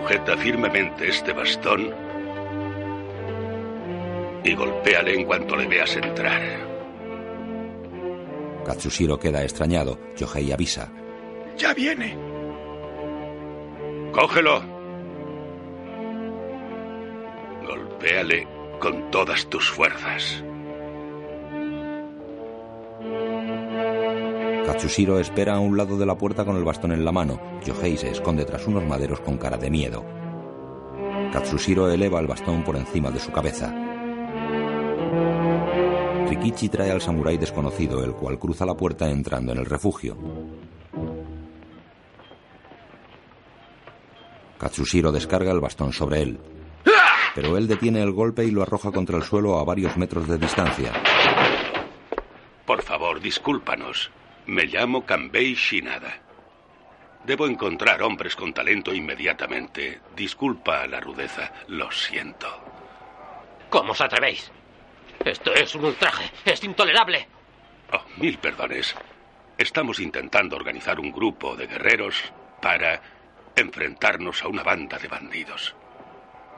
[0.04, 1.90] Sujeta firmemente este bastón
[4.44, 6.42] y golpéale en cuanto le veas entrar.
[8.66, 9.98] Katsushiro queda extrañado.
[10.18, 10.92] Yohei avisa.
[11.56, 12.18] Ya viene.
[14.12, 14.62] Cógelo.
[17.66, 18.46] Golpéale
[18.80, 20.44] con todas tus fuerzas.
[24.66, 27.38] Katsushiro espera a un lado de la puerta con el bastón en la mano.
[27.66, 30.04] Yohei se esconde tras unos maderos con cara de miedo.
[31.32, 33.74] Katsushiro eleva el bastón por encima de su cabeza.
[36.28, 40.16] Rikichi trae al samurái desconocido, el cual cruza la puerta entrando en el refugio.
[44.58, 46.40] Katsushiro descarga el bastón sobre él.
[47.34, 50.38] Pero él detiene el golpe y lo arroja contra el suelo a varios metros de
[50.38, 50.92] distancia.
[52.64, 54.10] Por favor, discúlpanos.
[54.46, 56.20] Me llamo Kanbei Shinada.
[57.24, 60.00] Debo encontrar hombres con talento inmediatamente.
[60.14, 61.50] Disculpa la rudeza.
[61.68, 62.48] Lo siento.
[63.70, 64.50] ¿Cómo os atrevéis?
[65.24, 66.30] Esto es un ultraje.
[66.44, 67.26] Es intolerable.
[67.92, 68.94] Oh, mil perdones.
[69.56, 72.22] Estamos intentando organizar un grupo de guerreros
[72.60, 73.00] para
[73.56, 75.74] enfrentarnos a una banda de bandidos.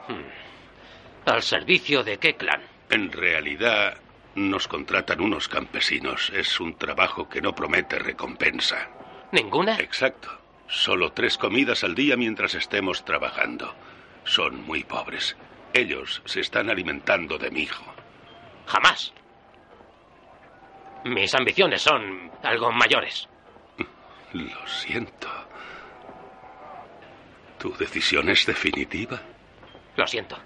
[0.07, 1.29] Hmm.
[1.29, 2.61] ¿Al servicio de qué clan?
[2.89, 3.97] En realidad,
[4.37, 6.31] nos contratan unos campesinos.
[6.33, 8.87] Es un trabajo que no promete recompensa.
[9.31, 9.75] ¿Ninguna?
[9.79, 10.29] Exacto.
[10.67, 13.73] Solo tres comidas al día mientras estemos trabajando.
[14.23, 15.35] Son muy pobres.
[15.73, 17.83] Ellos se están alimentando de mi hijo.
[18.67, 19.11] Jamás.
[21.03, 23.27] Mis ambiciones son algo mayores.
[24.33, 25.29] Lo siento.
[27.57, 29.19] ¿Tu decisión es definitiva?
[29.95, 30.37] Lo siento.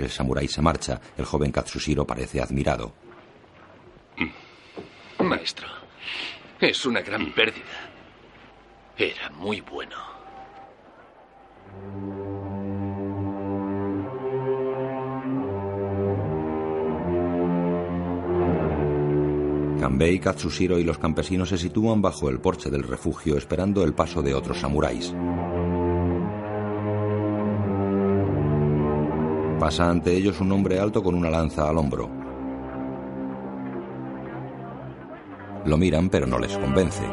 [0.00, 0.98] El samurái se marcha.
[1.18, 2.94] El joven Katsushiro parece admirado.
[5.18, 5.68] Maestro,
[6.58, 7.90] es una gran pérdida.
[8.96, 9.96] Era muy bueno.
[19.80, 24.22] Kanbei, Katsushiro y los campesinos se sitúan bajo el porche del refugio esperando el paso
[24.22, 25.12] de otros samuráis.
[29.60, 32.08] Pasa ante ellos un hombre alto con una lanza al hombro.
[35.66, 37.04] Lo miran pero no les convence.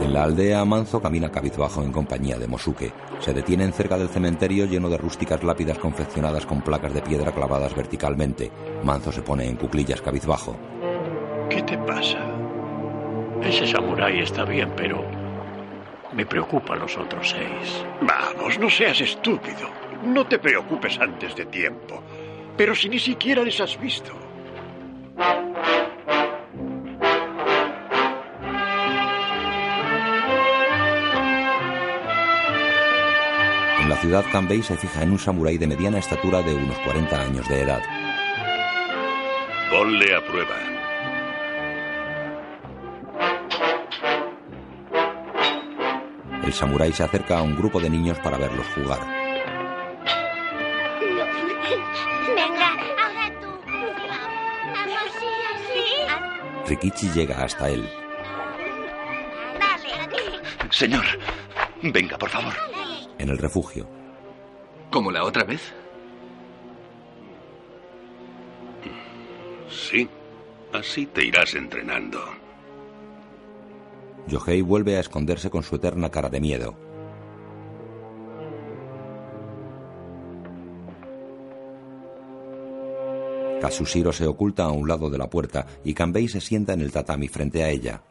[0.00, 2.94] En la aldea, Manzo camina cabizbajo en compañía de Mosuke.
[3.20, 7.76] Se detienen cerca del cementerio lleno de rústicas lápidas confeccionadas con placas de piedra clavadas
[7.76, 8.50] verticalmente.
[8.82, 10.56] Manzo se pone en cuclillas cabizbajo.
[11.50, 12.35] ¿Qué te pasa?
[13.46, 15.04] Ese samurái está bien, pero
[16.12, 17.84] me preocupan los otros seis.
[18.00, 19.70] Vamos, no seas estúpido.
[20.04, 22.02] No te preocupes antes de tiempo.
[22.56, 24.12] Pero si ni siquiera les has visto.
[33.80, 37.20] En la ciudad, Kanbei se fija en un samurái de mediana estatura de unos 40
[37.20, 37.82] años de edad.
[39.70, 40.75] Ponle a prueba.
[46.46, 49.00] El samurái se acerca a un grupo de niños para verlos jugar.
[52.34, 52.68] Venga,
[53.02, 53.48] ahora tú.
[54.72, 56.68] Vamos, sí, así.
[56.68, 57.88] Rikichi llega hasta él.
[59.58, 60.70] Dale.
[60.70, 61.04] Señor,
[61.82, 62.54] venga, por favor.
[63.18, 63.88] En el refugio,
[64.90, 65.74] ¿Como la otra vez?
[69.68, 70.08] Sí.
[70.72, 72.20] Así te irás entrenando.
[74.36, 76.76] Yohei vuelve a esconderse con su eterna cara de miedo.
[83.62, 86.92] Katsushiro se oculta a un lado de la puerta y Kanbei se sienta en el
[86.92, 88.02] tatami frente a ella.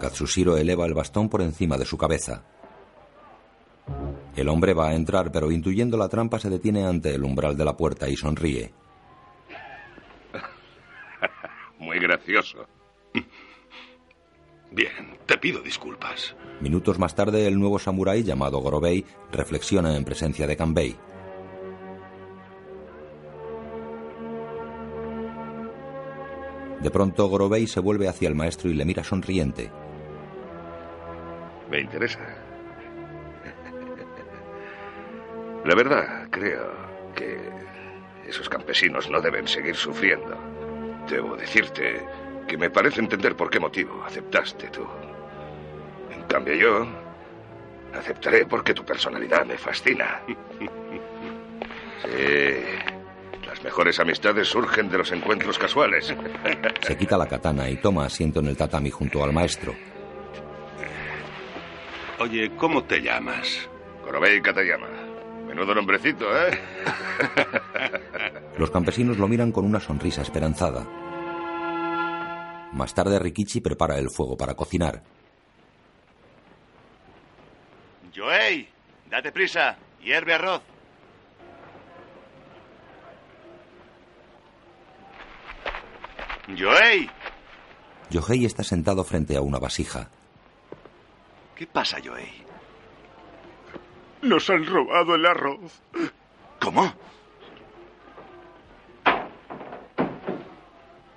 [0.00, 2.44] Katsushiro eleva el bastón por encima de su cabeza.
[4.34, 7.64] El hombre va a entrar, pero intuyendo la trampa se detiene ante el umbral de
[7.66, 8.72] la puerta y sonríe.
[11.82, 12.68] Muy gracioso.
[14.70, 16.36] Bien, te pido disculpas.
[16.60, 20.96] Minutos más tarde, el nuevo samurái llamado Gorobei reflexiona en presencia de Kanbei.
[26.80, 29.70] De pronto, Gorobei se vuelve hacia el maestro y le mira sonriente.
[31.68, 32.20] Me interesa.
[35.64, 36.72] La verdad, creo
[37.16, 37.38] que
[38.28, 40.61] esos campesinos no deben seguir sufriendo.
[41.08, 42.06] Debo decirte
[42.46, 44.86] que me parece entender por qué motivo aceptaste tú.
[46.10, 46.86] En cambio yo
[47.94, 50.20] aceptaré porque tu personalidad me fascina.
[52.02, 52.64] Sí,
[53.46, 56.14] las mejores amistades surgen de los encuentros casuales.
[56.80, 59.74] Se quita la katana y toma asiento en el tatami junto al maestro.
[62.18, 63.68] Oye, ¿cómo te llamas?
[64.04, 65.01] Korobei Katayama.
[65.52, 66.58] Menudo nombrecito, ¿eh?
[68.56, 70.88] Los campesinos lo miran con una sonrisa esperanzada.
[72.72, 75.02] Más tarde, Rikichi prepara el fuego para cocinar.
[78.16, 78.66] Joey,
[79.10, 79.76] date prisa.
[80.02, 80.62] Hierve arroz.
[86.58, 87.10] Joey,
[88.08, 90.08] Yohei está sentado frente a una vasija.
[91.54, 92.41] ¿qué pasa, Joey?
[94.22, 95.82] Nos han robado el arroz.
[96.60, 96.92] ¿Cómo?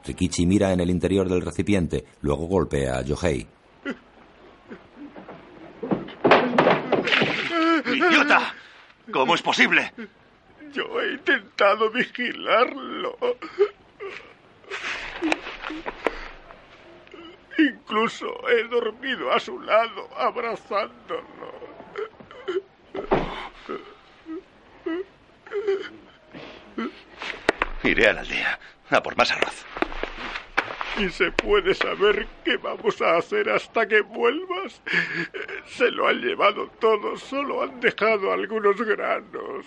[0.03, 3.47] Rikichi mira en el interior del recipiente, luego golpea a Yohei.
[7.85, 8.53] ¡Idiota!
[9.11, 9.91] ¿Cómo es posible?
[10.73, 13.17] Yo he intentado vigilarlo.
[17.57, 21.74] Incluso he dormido a su lado, abrazándolo.
[27.83, 28.59] Iré a la aldea
[28.89, 29.65] a por más arroz.
[30.97, 34.81] ¿Y se puede saber qué vamos a hacer hasta que vuelvas?
[35.65, 39.65] Se lo han llevado todo, solo han dejado algunos granos.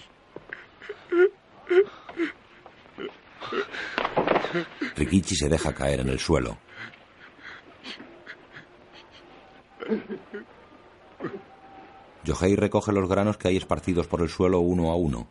[4.97, 6.59] Rikichi se deja caer en el suelo.
[12.29, 15.26] Yohei recoge los granos que hay esparcidos por el suelo uno a uno.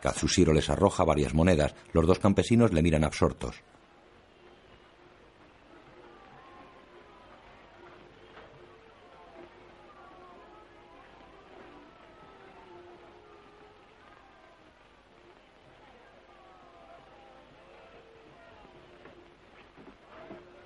[0.00, 1.74] Katsushiro les arroja varias monedas.
[1.92, 3.62] Los dos campesinos le miran absortos.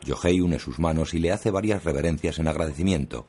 [0.09, 3.27] Yohei une sus manos y le hace varias reverencias en agradecimiento.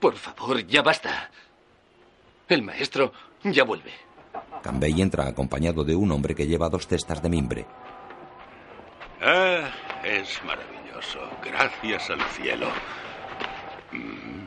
[0.00, 1.30] Por favor, ya basta.
[2.48, 3.12] El maestro
[3.44, 3.92] ya vuelve.
[4.62, 7.66] Kanbei entra acompañado de un hombre que lleva dos cestas de mimbre.
[9.20, 9.70] Ah,
[10.04, 11.20] es maravilloso.
[11.44, 12.68] Gracias al cielo.
[13.92, 14.46] Mm,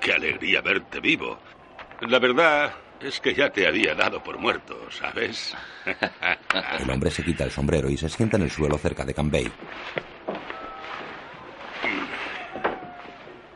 [0.00, 1.38] qué alegría verte vivo.
[2.00, 5.54] La verdad es que ya te había dado por muerto, ¿sabes?
[6.80, 9.50] El hombre se quita el sombrero y se sienta en el suelo cerca de Kanbei.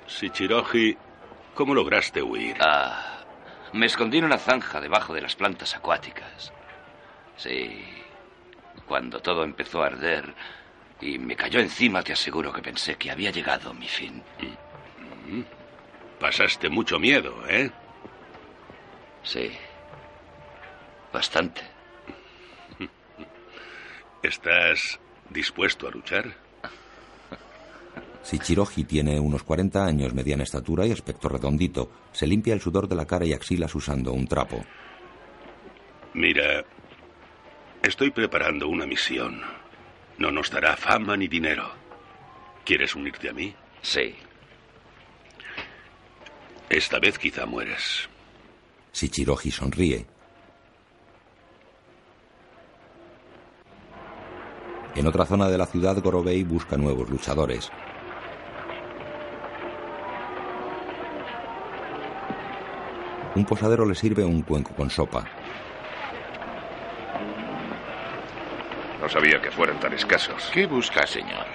[0.07, 0.97] Shichiroji,
[1.55, 2.57] ¿cómo lograste huir?
[2.61, 3.21] Ah,
[3.73, 6.53] me escondí en una zanja debajo de las plantas acuáticas.
[7.37, 7.85] Sí,
[8.87, 10.35] cuando todo empezó a arder
[11.01, 14.23] y me cayó encima, te aseguro que pensé que había llegado mi fin.
[16.19, 17.71] Pasaste mucho miedo, ¿eh?
[19.23, 19.51] Sí,
[21.13, 21.63] bastante.
[24.23, 24.99] ¿Estás
[25.29, 26.35] dispuesto a luchar?
[28.25, 31.91] Shichiroji tiene unos 40 años, mediana estatura y aspecto redondito.
[32.13, 34.65] Se limpia el sudor de la cara y axilas usando un trapo.
[36.13, 36.65] Mira,
[37.83, 39.43] estoy preparando una misión.
[40.19, 41.71] No nos dará fama ni dinero.
[42.65, 43.55] ¿Quieres unirte a mí?
[43.81, 44.15] Sí.
[46.69, 48.09] Esta vez quizá mueres.
[48.93, 50.07] Shichiroji sonríe.
[54.97, 57.71] En otra zona de la ciudad, Gorobei busca nuevos luchadores.
[63.35, 65.25] Un posadero le sirve un cuenco con sopa.
[69.01, 70.51] No sabía que fueran tan escasos.
[70.53, 71.47] ¿Qué busca, señor?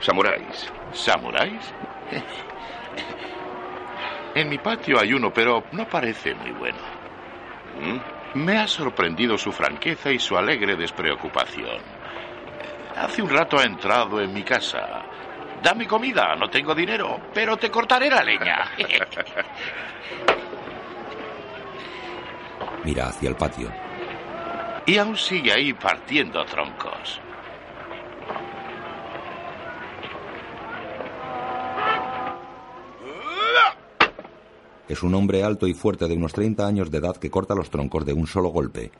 [0.00, 0.70] Samuráis.
[0.92, 1.62] ¿Samuráis?
[4.34, 6.78] En mi patio hay uno, pero no parece muy bueno.
[7.80, 8.44] ¿Mm?
[8.44, 11.78] Me ha sorprendido su franqueza y su alegre despreocupación.
[12.96, 15.02] Hace un rato ha entrado en mi casa.
[15.62, 18.70] Dame comida, no tengo dinero, pero te cortaré la leña.
[22.84, 23.70] Mira hacia el patio.
[24.86, 27.20] y aún sigue ahí partiendo troncos.
[34.92, 37.70] Es un hombre alto y fuerte de unos 30 años de edad que corta los
[37.70, 38.92] troncos de un solo golpe.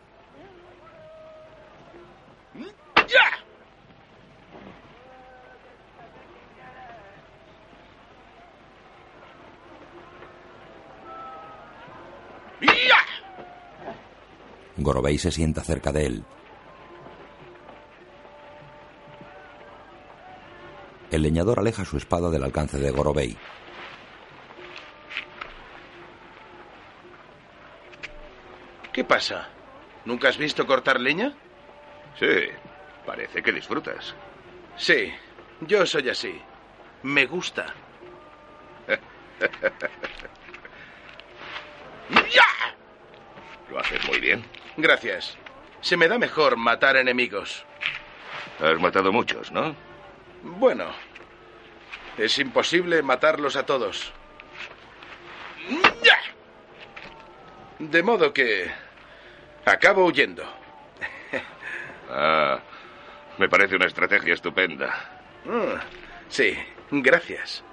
[14.79, 16.25] Gorobei se sienta cerca de él.
[21.11, 23.37] El leñador aleja su espada del alcance de Gorobei.
[29.03, 29.49] ¿Qué pasa?
[30.05, 31.33] ¿Nunca has visto cortar leña?
[32.21, 32.51] Sí,
[33.05, 34.15] parece que disfrutas.
[34.77, 35.13] Sí,
[35.63, 36.41] yo soy así.
[37.03, 37.67] Me gusta.
[43.73, 44.45] Lo haces muy bien.
[44.77, 45.37] Gracias.
[45.81, 47.65] Se me da mejor matar enemigos.
[48.61, 49.75] Has matado muchos, ¿no?
[50.45, 50.93] Bueno,
[52.19, 54.13] es imposible matarlos a todos.
[57.83, 58.71] De modo que
[59.65, 60.43] acabo huyendo.
[62.15, 62.61] Ah,
[63.39, 64.93] me parece una estrategia estupenda.
[65.47, 65.79] Mm,
[66.29, 66.55] sí,
[66.91, 67.65] gracias.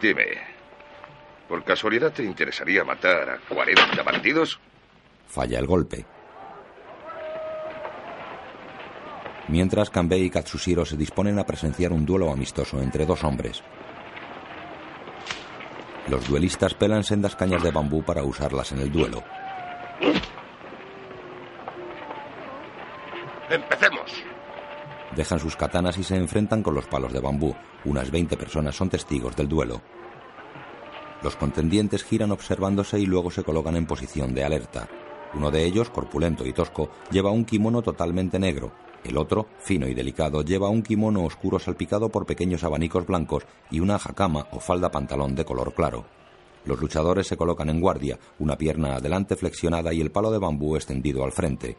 [0.00, 0.24] Dime,
[1.48, 4.60] ¿por casualidad te interesaría matar a 40 bandidos?
[5.26, 6.06] Falla el golpe.
[9.48, 13.62] Mientras Kanbei y Katsushiro se disponen a presenciar un duelo amistoso entre dos hombres.
[16.10, 19.22] Los duelistas pelan sendas cañas de bambú para usarlas en el duelo.
[23.48, 24.24] Empecemos.
[25.14, 27.54] Dejan sus katanas y se enfrentan con los palos de bambú.
[27.84, 29.82] Unas 20 personas son testigos del duelo.
[31.22, 34.88] Los contendientes giran observándose y luego se colocan en posición de alerta.
[35.34, 38.72] Uno de ellos, corpulento y tosco, lleva un kimono totalmente negro.
[39.04, 43.80] El otro, fino y delicado, lleva un kimono oscuro salpicado por pequeños abanicos blancos y
[43.80, 46.04] una hakama o falda pantalón de color claro.
[46.64, 50.76] Los luchadores se colocan en guardia, una pierna adelante flexionada y el palo de bambú
[50.76, 51.78] extendido al frente.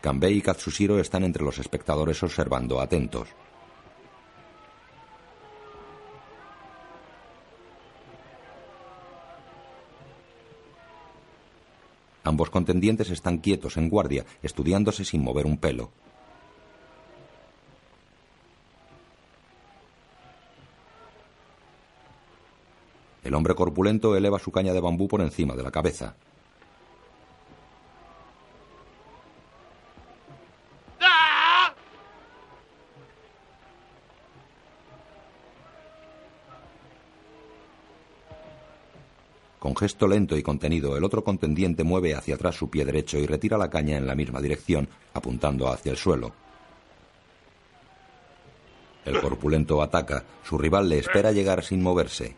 [0.00, 3.28] Kanbei y Katsushiro están entre los espectadores observando atentos.
[12.22, 15.90] Ambos contendientes están quietos en guardia, estudiándose sin mover un pelo.
[23.24, 26.14] El hombre corpulento eleva su caña de bambú por encima de la cabeza.
[39.70, 43.26] Con gesto lento y contenido, el otro contendiente mueve hacia atrás su pie derecho y
[43.26, 46.32] retira la caña en la misma dirección, apuntando hacia el suelo.
[49.04, 50.24] El corpulento ataca.
[50.42, 52.34] Su rival le espera llegar sin moverse.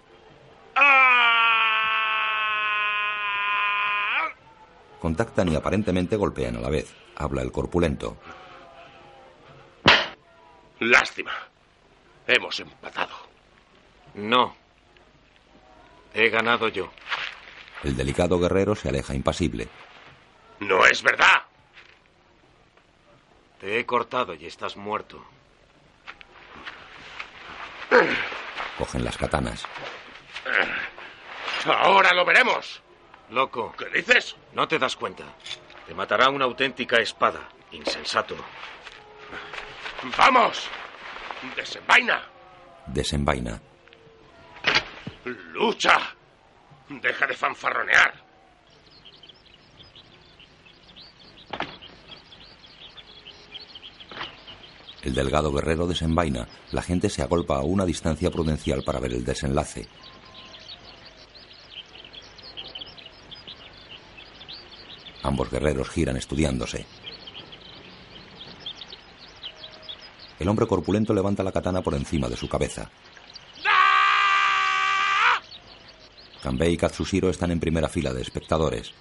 [5.00, 6.94] Contactan y aparentemente golpean a la vez.
[7.16, 8.18] Habla el corpulento.
[10.80, 11.32] Lástima.
[12.26, 13.14] Hemos empatado.
[14.16, 14.54] No.
[16.12, 16.90] He ganado yo.
[17.82, 19.68] El delicado guerrero se aleja impasible.
[20.60, 21.42] No es verdad.
[23.60, 25.22] Te he cortado y estás muerto.
[28.78, 29.64] Cogen las katanas.
[31.66, 32.82] Ahora lo veremos.
[33.30, 33.74] Loco.
[33.76, 34.36] ¿Qué dices?
[34.52, 35.24] No te das cuenta.
[35.86, 37.48] Te matará una auténtica espada.
[37.72, 38.36] Insensato.
[40.16, 40.68] ¡Vamos!
[41.56, 42.22] ¡Desenvaina!
[42.86, 43.60] Desenvaina.
[45.24, 46.14] ¡Lucha!
[47.00, 48.12] Deja de fanfarronear.
[55.02, 56.46] El delgado guerrero desenvaina.
[56.70, 59.88] La gente se agolpa a una distancia prudencial para ver el desenlace.
[65.22, 66.86] Ambos guerreros giran estudiándose.
[70.38, 72.90] El hombre corpulento levanta la katana por encima de su cabeza.
[76.42, 78.92] Kanbei y Katsushiro están en primera fila de espectadores.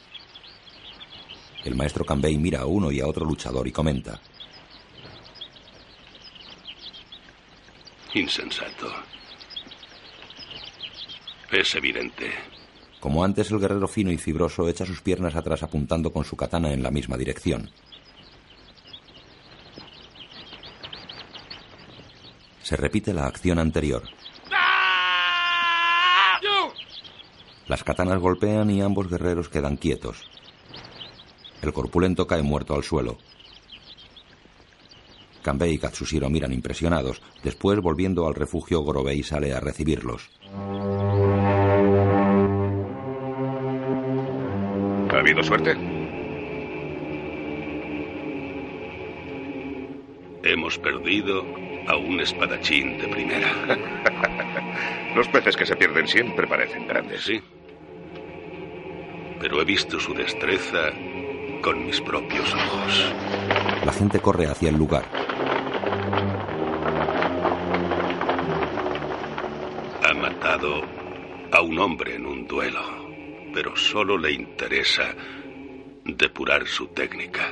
[1.66, 4.22] El maestro Kanbei mira a uno y a otro luchador y comenta.
[8.14, 8.88] Insensato.
[11.52, 12.32] Es evidente.
[13.00, 16.72] Como antes, el guerrero fino y fibroso echa sus piernas atrás apuntando con su katana
[16.72, 17.72] en la misma dirección.
[22.62, 24.04] Se repite la acción anterior.
[27.68, 30.30] Las katanas golpean y ambos guerreros quedan quietos.
[31.62, 33.18] El corpulento cae muerto al suelo.
[35.42, 37.22] Kanbei y Katsushiro miran impresionados.
[37.44, 40.30] Después, volviendo al refugio, Gorobei sale a recibirlos.
[45.10, 45.76] ¿Ha habido suerte?
[50.44, 51.44] Hemos perdido
[51.88, 53.52] a un espadachín de primera.
[55.16, 57.22] Los peces que se pierden siempre parecen grandes.
[57.24, 57.42] Sí.
[59.52, 60.94] Pero he visto su destreza
[61.62, 63.14] con mis propios ojos.
[63.84, 65.04] La gente corre hacia el lugar.
[70.08, 70.82] Ha matado
[71.52, 72.80] a un hombre en un duelo,
[73.54, 75.14] pero solo le interesa
[76.06, 77.52] depurar su técnica.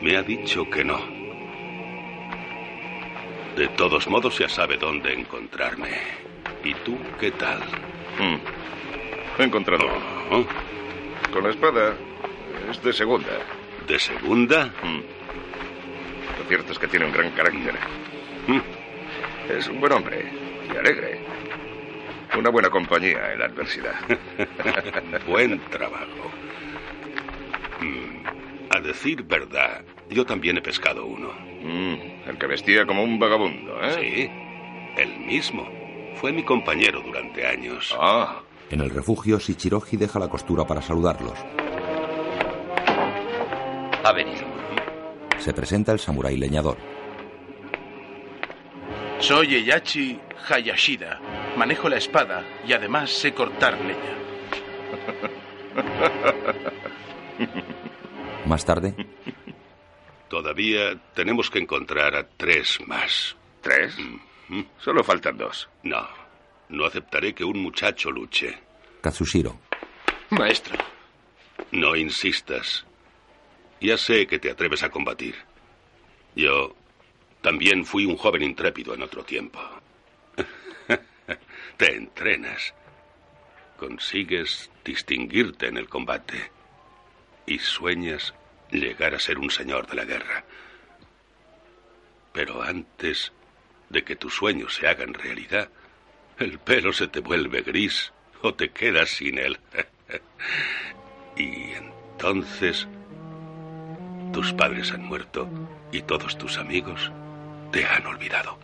[0.00, 1.00] Me ha dicho que no.
[3.56, 5.90] De todos modos ya sabe dónde encontrarme.
[6.64, 7.58] ¿Y tú qué tal?
[8.18, 8.38] Mm.
[9.38, 9.84] He encontrado.
[9.84, 10.13] Oh.
[11.32, 11.94] Con la espada
[12.70, 13.30] es de segunda.
[13.86, 14.66] ¿De segunda?
[14.82, 15.00] Mm.
[16.38, 17.74] Lo cierto es que tiene un gran carácter.
[18.46, 18.60] Mm.
[19.50, 20.32] Es un buen hombre
[20.72, 21.20] y alegre.
[22.38, 23.94] Una buena compañía en la adversidad.
[25.26, 26.30] buen trabajo.
[27.80, 28.76] Mm.
[28.76, 31.32] A decir verdad, yo también he pescado uno.
[31.62, 33.92] Mm, el que vestía como un vagabundo, ¿eh?
[34.00, 35.68] Sí, el mismo.
[36.16, 37.94] Fue mi compañero durante años.
[38.00, 38.40] Ah.
[38.74, 41.38] En el refugio, Shichiroji deja la costura para saludarlos.
[44.02, 44.44] Ha venido.
[45.38, 46.76] Se presenta el samurái leñador.
[49.20, 50.18] Soy Eyachi
[50.48, 51.20] Hayashida.
[51.56, 54.18] Manejo la espada y además sé cortar leña.
[58.46, 59.06] Más tarde,
[60.28, 63.36] Todavía tenemos que encontrar a tres más.
[63.62, 63.96] ¿Tres?
[64.78, 65.68] Solo faltan dos.
[65.84, 66.23] No,
[66.74, 68.58] no aceptaré que un muchacho luche.
[69.00, 69.60] Katsushiro.
[70.30, 70.78] Maestro.
[71.72, 72.84] No insistas.
[73.80, 75.34] Ya sé que te atreves a combatir.
[76.34, 76.74] Yo
[77.40, 79.60] también fui un joven intrépido en otro tiempo.
[81.76, 82.74] te entrenas.
[83.76, 86.50] Consigues distinguirte en el combate.
[87.46, 88.34] Y sueñas
[88.70, 90.44] llegar a ser un señor de la guerra.
[92.32, 93.32] Pero antes
[93.90, 95.68] de que tus sueños se hagan realidad,
[96.38, 98.12] el pelo se te vuelve gris
[98.42, 99.58] o te quedas sin él.
[101.36, 102.86] y entonces
[104.32, 105.48] tus padres han muerto
[105.92, 107.12] y todos tus amigos
[107.70, 108.58] te han olvidado.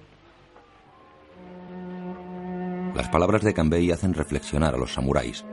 [2.95, 5.45] Las palabras de Kanbei hacen reflexionar a los samuráis.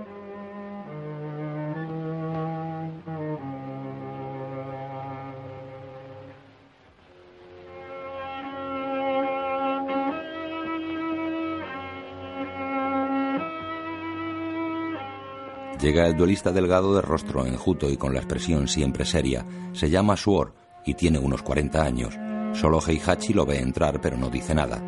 [15.87, 19.45] Llega el duelista delgado de rostro enjuto y con la expresión siempre seria.
[19.71, 20.53] Se llama Suor
[20.85, 22.13] y tiene unos 40 años.
[22.59, 24.81] Solo Heihachi lo ve entrar pero no dice nada.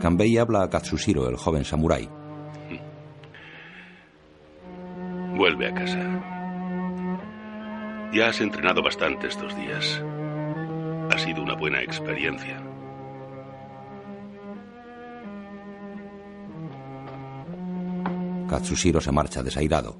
[0.00, 2.08] Kanbei habla a Katsushiro, el joven samurái.
[5.36, 6.09] Vuelve a casa.
[8.12, 10.02] Ya has entrenado bastante estos días.
[11.12, 12.60] Ha sido una buena experiencia.
[18.48, 19.96] Katsushiro se marcha desairado.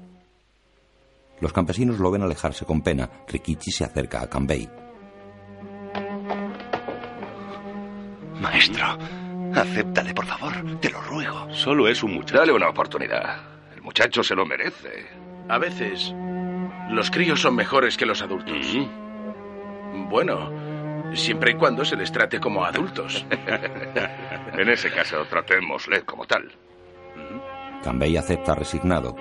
[1.39, 3.09] Los campesinos lo ven alejarse con pena.
[3.27, 4.69] Rikichi se acerca a Kanbei.
[8.41, 8.97] Maestro,
[9.55, 10.79] acéptale, por favor.
[10.81, 11.47] Te lo ruego.
[11.53, 12.39] Solo es un muchacho.
[12.39, 13.37] Dale una oportunidad.
[13.73, 15.07] El muchacho se lo merece.
[15.47, 16.13] A veces,
[16.91, 18.77] los críos son mejores que los adultos.
[20.09, 20.51] Bueno,
[21.13, 23.25] siempre y cuando se les trate como adultos.
[24.53, 26.51] en ese caso, tratémosle como tal.
[27.83, 29.15] Kanbei acepta resignado.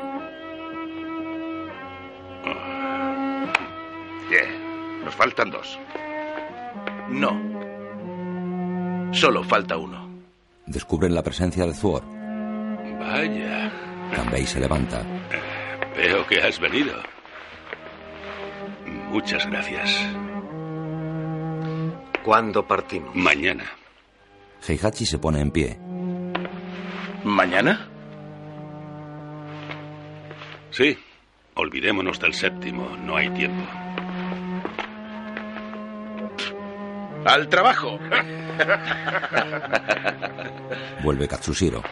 [4.28, 5.78] Bien, nos faltan dos.
[7.08, 7.40] No.
[9.12, 10.08] Solo falta uno.
[10.66, 12.02] Descubren la presencia de Zuor.
[12.98, 13.72] Vaya.
[14.14, 15.02] Kanbei se levanta.
[15.96, 16.94] Veo que has venido.
[19.10, 19.90] Muchas gracias.
[22.24, 23.14] ¿Cuándo partimos?
[23.14, 23.64] Mañana.
[24.66, 25.78] Heihachi se pone en pie.
[27.24, 27.88] ¿Mañana?
[30.70, 30.96] Sí,
[31.60, 33.62] Olvidémonos del séptimo, no hay tiempo.
[37.26, 37.98] ¡Al trabajo!
[41.02, 41.82] Vuelve Katsushiro.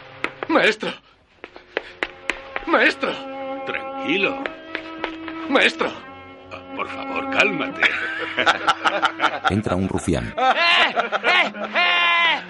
[0.47, 0.91] Maestro.
[2.65, 3.11] Maestro.
[3.67, 4.43] Tranquilo.
[5.49, 5.91] Maestro.
[6.79, 7.81] Por favor, cálmate.
[9.53, 10.33] Entra un rufián.
[10.37, 10.95] ¡Eh!
[11.25, 11.51] ¡Eh!
[11.75, 12.41] ¡Eh!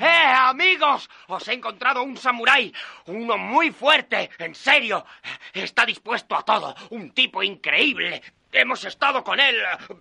[0.00, 1.06] ¡Eh, amigos!
[1.26, 2.72] Os he encontrado un samurái.
[3.08, 5.04] Uno muy fuerte, en serio.
[5.52, 6.74] Está dispuesto a todo.
[6.88, 8.22] Un tipo increíble.
[8.50, 9.94] Hemos estado con él eh,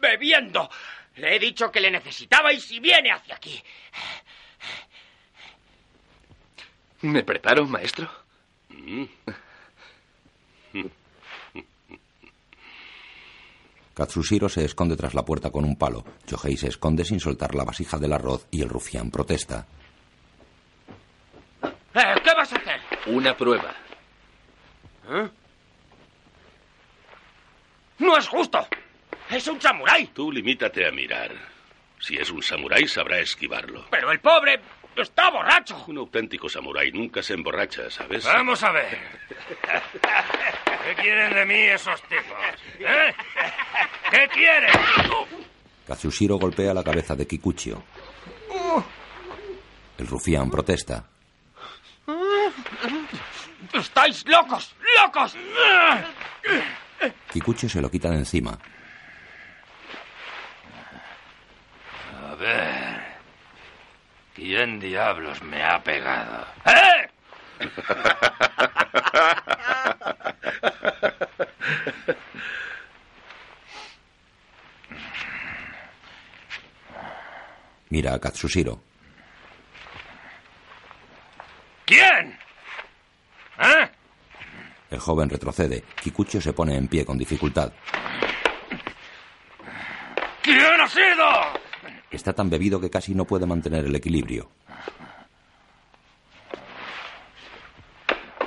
[0.00, 0.68] bebiendo.
[1.14, 3.62] Le he dicho que le necesitabais y viene hacia aquí.
[7.02, 8.10] ¿Me preparo, maestro?
[13.96, 16.04] Katsushiro se esconde tras la puerta con un palo.
[16.26, 19.66] Yohei se esconde sin soltar la vasija del arroz y el rufián protesta.
[21.62, 22.78] Eh, ¿Qué vas a hacer?
[23.06, 23.74] Una prueba.
[25.08, 25.28] ¿Eh?
[28.00, 28.68] No es justo.
[29.30, 30.08] Es un samurái.
[30.08, 31.32] Tú limítate a mirar.
[31.98, 33.86] Si es un samurái, sabrá esquivarlo.
[33.90, 34.60] Pero el pobre
[35.02, 35.84] está borracho.
[35.88, 38.24] Un auténtico samurái nunca se emborracha, ¿sabes?
[38.24, 38.98] Vamos a ver.
[40.84, 42.38] ¿Qué quieren de mí esos tipos?
[42.78, 43.14] ¿Eh?
[44.10, 44.70] ¿Qué quieren?
[45.86, 47.82] Katsushiro golpea la cabeza de Kikuchio.
[49.98, 51.04] El rufián protesta.
[53.72, 54.74] ¡Estáis locos!
[55.02, 55.36] ¡Locos!
[57.32, 58.58] Kikuchio se lo quita de encima.
[62.30, 63.05] A ver.
[64.36, 66.46] ¿Quién diablos me ha pegado?
[66.66, 67.08] ¡Eh!
[77.88, 78.78] Mira a Katsushiro.
[81.86, 82.38] ¿Quién?
[83.58, 83.88] ¿Eh?
[84.90, 85.82] El joven retrocede.
[86.02, 87.72] Kikuchio se pone en pie con dificultad.
[90.42, 91.55] ¿Quién ha sido?
[92.16, 94.48] Está tan bebido que casi no puede mantener el equilibrio.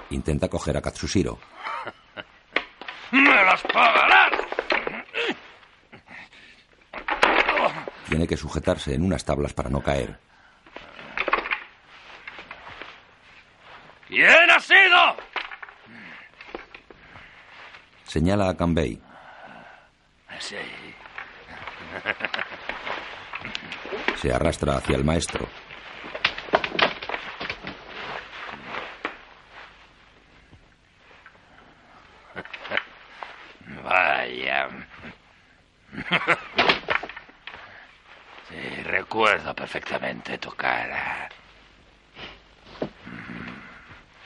[0.09, 1.37] Intenta coger a Katsushiro.
[3.11, 4.31] ¡Me las pagarás!
[8.07, 10.19] Tiene que sujetarse en unas tablas para no caer.
[14.07, 15.15] ¿Quién ha sido?
[18.05, 18.99] Señala a Kanbei.
[20.39, 20.57] Sí.
[24.21, 25.47] Se arrastra hacia el maestro.
[33.81, 34.67] Vaya.
[38.49, 41.29] Sí, recuerdo perfectamente tu cara.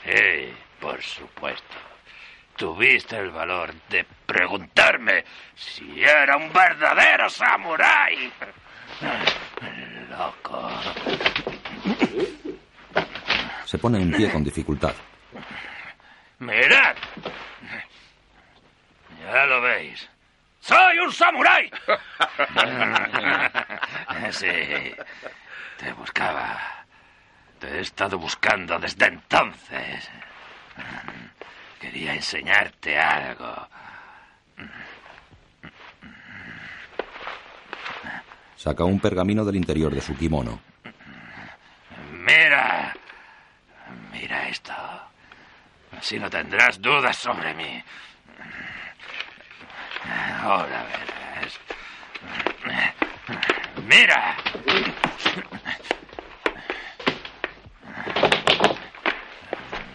[0.04, 1.76] Sí, por supuesto.
[2.56, 5.24] Tuviste el valor de preguntarme
[5.54, 8.32] si era un verdadero samurái.
[10.18, 10.70] Loco.
[13.64, 14.94] Se pone en pie con dificultad.
[16.38, 16.96] Mirad.
[19.22, 20.08] Ya lo veis.
[20.60, 21.70] ¡Soy un samurái!
[24.30, 24.94] Sí,
[25.78, 26.58] te buscaba.
[27.58, 30.10] Te he estado buscando desde entonces.
[31.80, 33.53] Quería enseñarte algo.
[38.64, 40.58] Saca un pergamino del interior de su kimono.
[42.12, 42.96] Mira.
[44.10, 44.72] Mira esto.
[45.92, 47.84] Así no tendrás dudas sobre mí.
[50.40, 51.60] Ahora verás.
[53.86, 54.36] Mira.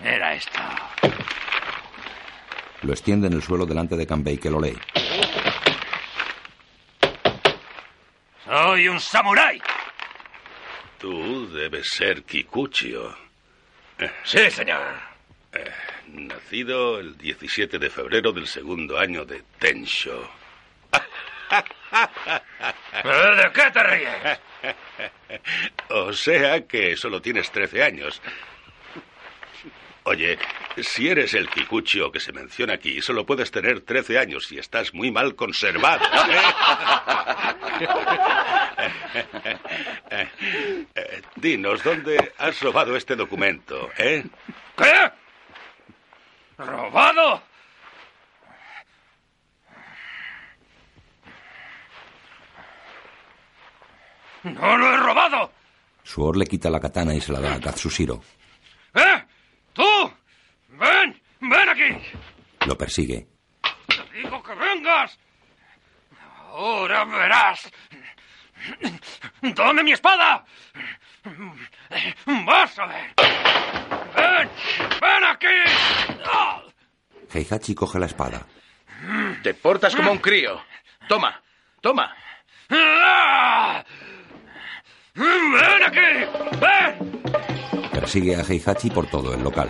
[0.04, 0.60] Mira esto.
[2.84, 4.78] Lo extiende en el suelo delante de Kanbei que lo lee.
[8.50, 9.62] ¡Soy un samurái!
[10.98, 13.16] Tú debes ser Kikuchio.
[14.24, 14.82] Sí, señor.
[15.54, 15.72] Eh,
[16.08, 20.32] nacido el 17 de febrero del segundo año de Tensho.
[23.04, 24.40] ¿De qué te ríes?
[25.90, 28.20] O sea que solo tienes 13 años.
[30.04, 30.40] Oye,
[30.78, 34.92] si eres el Kikuchio que se menciona aquí, solo puedes tener 13 años y estás
[34.94, 36.04] muy mal conservado.
[36.04, 36.42] ¿eh?
[40.12, 44.26] Eh, Dinos, ¿dónde has robado este documento, eh?
[44.78, 45.12] ¿Qué?
[46.58, 47.42] ¿Robado?
[54.44, 55.52] ¡No lo he robado!
[56.04, 58.22] Suor le quita la katana y se la da a Katsushiro.
[58.94, 59.24] ¿Eh?
[59.74, 59.84] ¡Tú!
[60.70, 61.22] ¡Ven!
[61.42, 62.02] ¡Ven aquí!
[62.66, 63.28] Lo persigue.
[63.88, 65.20] ¡Te digo que vengas!
[66.52, 67.70] Ahora verás.
[69.42, 70.46] ¡Dame mi espada!
[72.46, 73.14] ¡Vas a ver!
[74.16, 74.50] ¡Ven!
[75.02, 75.48] ¡Ven aquí!
[77.34, 78.46] Heihachi coge la espada.
[79.44, 80.62] Te portas como un crío.
[81.08, 81.42] Toma,
[81.82, 82.14] toma.
[85.16, 86.26] ¡Ven aquí!
[86.60, 87.22] ¡Ven!
[87.92, 89.70] Persigue a Heihachi por todo el local.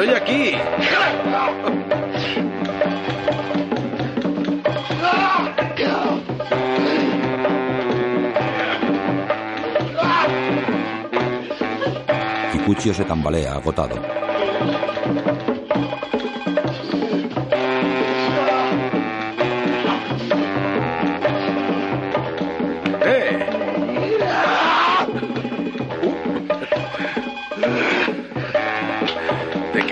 [0.00, 0.54] Estoy aquí.
[12.52, 14.19] Kikuchio se tambalea agotado.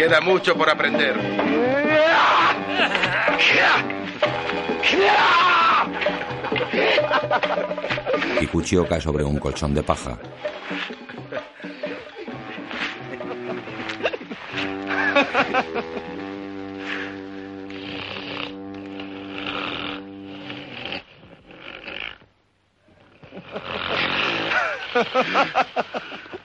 [0.09, 1.15] Queda mucho por aprender.
[8.39, 10.19] Kikuchio cae sobre un colchón de paja.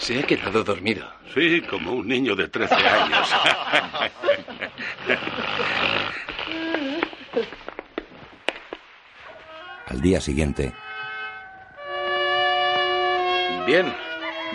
[0.00, 1.06] Se ha quedado dormido.
[1.34, 3.34] Sí, como un niño de 13 años.
[9.86, 10.72] Al día siguiente,
[13.66, 13.94] Bien,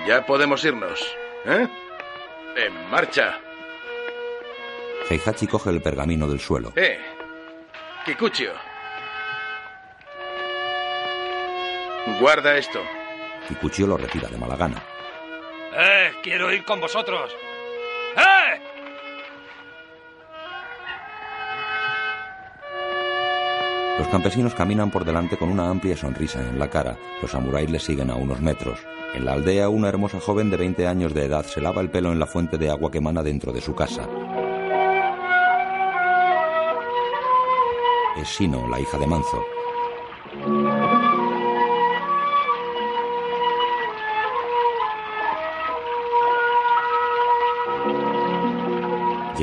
[0.07, 0.99] ya podemos irnos.
[1.45, 1.67] ¿Eh?
[2.57, 3.39] En marcha.
[5.09, 6.73] Heihachi coge el pergamino del suelo.
[6.75, 6.99] Eh.
[8.05, 8.51] Kikuchio.
[12.19, 12.81] Guarda esto.
[13.47, 14.83] Kikuchio lo retira de mala gana.
[16.25, 17.29] ¡Quiero ir con vosotros!
[18.17, 18.59] ¡Eh!
[23.99, 26.97] Los campesinos caminan por delante con una amplia sonrisa en la cara.
[27.21, 28.79] Los samuráis les siguen a unos metros.
[29.13, 32.11] En la aldea, una hermosa joven de 20 años de edad se lava el pelo
[32.11, 34.09] en la fuente de agua que emana dentro de su casa.
[38.17, 39.54] Es Shino, la hija de Manzo.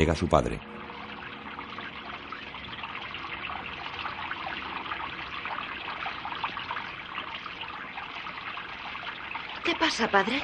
[0.03, 0.59] Llega su padre.
[9.62, 10.42] ¿Qué pasa, padre?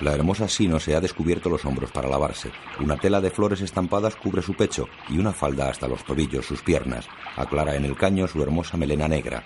[0.00, 2.52] La hermosa Sino se ha descubierto los hombros para lavarse.
[2.80, 6.60] Una tela de flores estampadas cubre su pecho y una falda hasta los tobillos sus
[6.60, 7.08] piernas.
[7.34, 9.42] Aclara en el caño su hermosa melena negra.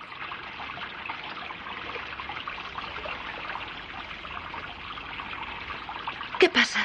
[6.41, 6.81] ¿Qué pasa?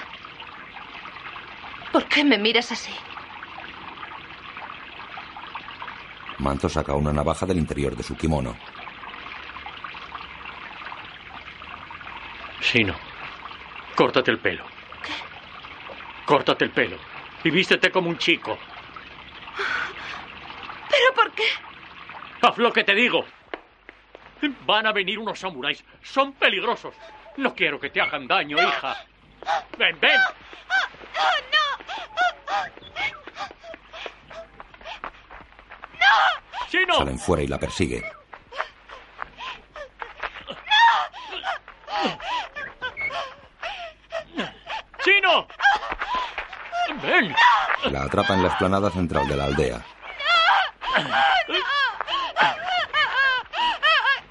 [2.00, 2.94] ¿Por qué me miras así?
[6.38, 8.56] Manzo saca una navaja del interior de su kimono.
[12.62, 12.96] Sino,
[13.98, 14.64] córtate el pelo.
[15.04, 15.12] ¿Qué?
[16.24, 16.96] Córtate el pelo.
[17.44, 18.58] Y vístete como un chico.
[20.90, 21.48] ¿Pero por qué?
[22.42, 23.26] Haz lo que te digo.
[24.66, 25.84] Van a venir unos samuráis.
[26.02, 26.96] Son peligrosos.
[27.36, 29.04] No quiero que te hagan daño, hija.
[29.78, 30.18] Ven, ven.
[36.70, 36.98] ¡Sino!
[36.98, 38.04] Salen fuera y la persigue.
[45.04, 45.48] ¡Sino!
[47.02, 47.36] ¡Ven!
[47.92, 49.86] La atrapa en la explanada central de la aldea.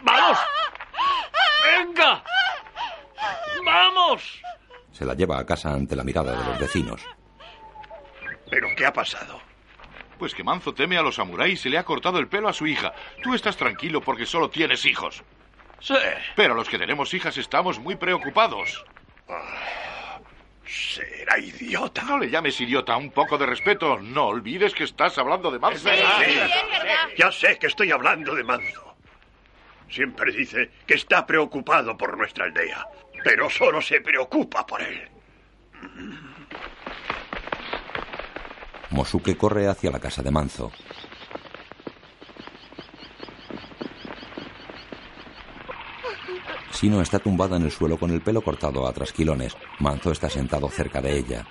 [0.02, 0.38] ¡Vamos!
[1.64, 2.22] ¡Venga!
[3.64, 4.42] ¡Vamos!
[4.92, 7.00] Se la lleva a casa ante la mirada de los vecinos.
[8.78, 9.40] ¿Pero qué ha pasado?
[10.18, 12.66] Pues que Manzo teme a los samuráis y le ha cortado el pelo a su
[12.66, 12.92] hija.
[13.22, 15.22] Tú estás tranquilo porque solo tienes hijos.
[15.80, 15.94] Sí.
[16.36, 18.84] Pero los que tenemos hijas estamos muy preocupados.
[20.64, 22.02] Será idiota.
[22.02, 23.98] No le llames idiota, un poco de respeto.
[23.98, 25.88] No olvides que estás hablando de Manzo.
[27.16, 28.96] Ya sé que estoy hablando de Manzo.
[29.90, 32.86] Siempre dice que está preocupado por nuestra aldea,
[33.24, 35.08] pero solo se preocupa por él.
[38.90, 40.72] Mosuke corre hacia la casa de Manzo.
[46.70, 49.56] Sino está tumbada en el suelo con el pelo cortado a trasquilones.
[49.80, 51.46] Manzo está sentado cerca de ella.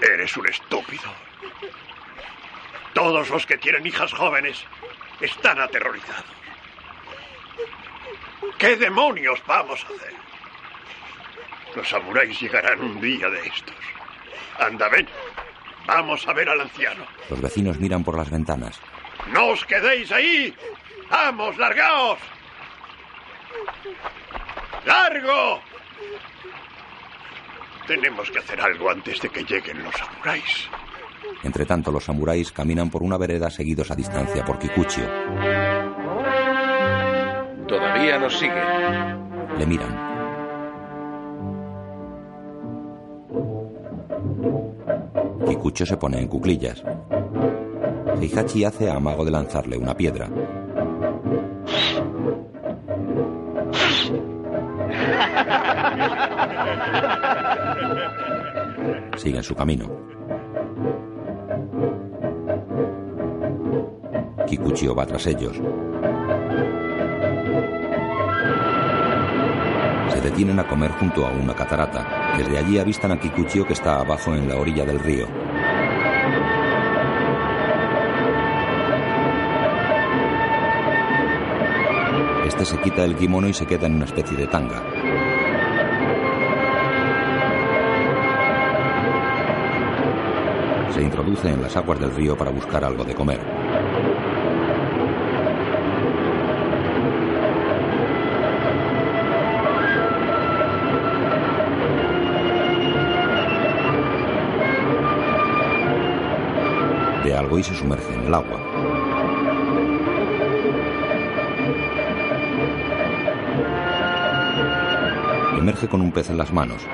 [0.00, 1.10] Eres un estúpido.
[2.94, 4.64] Todos los que tienen hijas jóvenes
[5.20, 6.24] están aterrorizados.
[8.58, 10.27] ¿Qué demonios vamos a hacer?
[11.78, 13.76] Los samuráis llegarán un día de estos.
[14.58, 15.06] Anda, ven.
[15.86, 17.06] Vamos a ver al anciano.
[17.30, 18.80] Los vecinos miran por las ventanas.
[19.32, 20.52] ¡No os quedéis ahí!
[21.08, 22.18] ¡Vamos, largaos!
[24.86, 25.60] ¡Largo!
[27.86, 30.68] Tenemos que hacer algo antes de que lleguen los samuráis.
[31.44, 35.08] Entre tanto, los samuráis caminan por una vereda seguidos a distancia por Kikuchio.
[37.68, 38.64] Todavía nos sigue.
[39.58, 40.17] Le miran.
[45.46, 46.82] Kikucho se pone en cuclillas.
[48.20, 50.28] Heihachi hace amago de lanzarle una piedra.
[59.16, 59.88] Siguen su camino.
[64.46, 65.60] Kikuchio va tras ellos.
[70.30, 72.34] Detienen a comer junto a una catarata.
[72.36, 75.26] Desde allí avistan a Kikuchio que está abajo en la orilla del río.
[82.46, 84.82] Este se quita el kimono y se queda en una especie de tanga.
[90.92, 93.57] Se introduce en las aguas del río para buscar algo de comer.
[107.56, 108.60] Y se sumerge en el agua.
[115.56, 116.86] Emerge con un pez en las manos.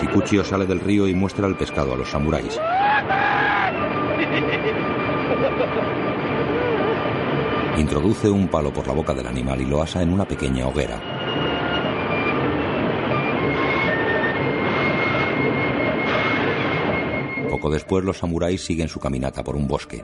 [0.00, 2.58] Kikuchio sale del río y muestra el pescado a los samuráis.
[7.76, 11.11] Introduce un palo por la boca del animal y lo asa en una pequeña hoguera.
[17.62, 20.02] Poco después los samuráis siguen su caminata por un bosque.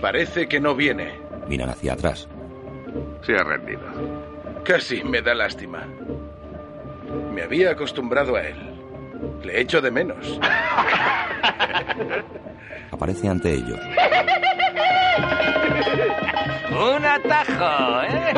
[0.00, 1.12] Parece que no viene.
[1.46, 2.26] Miran hacia atrás.
[3.22, 3.82] Se ha rendido.
[4.64, 5.86] Casi me da lástima.
[7.32, 8.56] Me había acostumbrado a él.
[9.44, 10.40] Le echo de menos.
[12.90, 13.78] Aparece ante ellos.
[16.72, 18.34] Un atajo, ¿eh?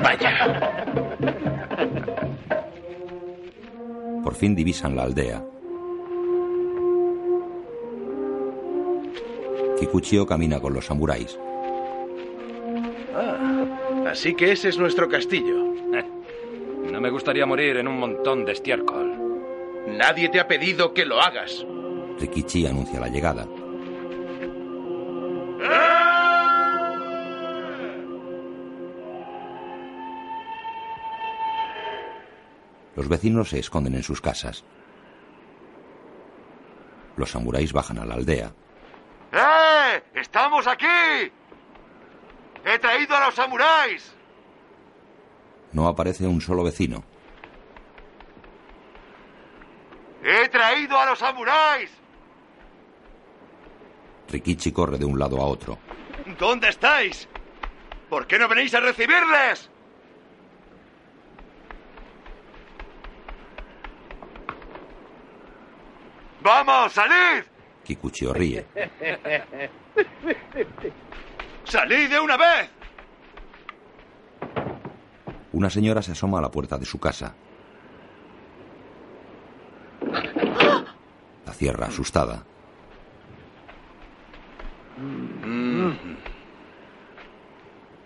[0.00, 0.79] Vaya.
[4.40, 5.44] Fin divisan la aldea.
[9.78, 11.38] Kikuchio camina con los samuráis.
[13.14, 15.74] Ah, así que ese es nuestro castillo.
[16.90, 19.12] No me gustaría morir en un montón de estiércol.
[19.86, 21.64] Nadie te ha pedido que lo hagas.
[22.18, 23.46] Rikichi anuncia la llegada.
[33.00, 34.62] Los vecinos se esconden en sus casas.
[37.16, 38.52] Los samuráis bajan a la aldea.
[39.32, 40.02] ¡Eh!
[40.16, 41.32] ¡Estamos aquí!
[42.62, 44.14] ¡He traído a los samuráis!
[45.72, 47.02] No aparece un solo vecino.
[50.22, 51.90] ¡He traído a los samuráis!
[54.28, 55.78] Rikichi corre de un lado a otro.
[56.38, 57.26] ¿Dónde estáis?
[58.10, 59.70] ¿Por qué no venís a recibirles?
[66.42, 67.44] ¡Vamos, salid!
[67.84, 68.66] Kikuchio ríe.
[71.64, 72.70] ¡Salid de una vez!
[75.52, 77.34] Una señora se asoma a la puerta de su casa.
[81.46, 82.44] La cierra asustada.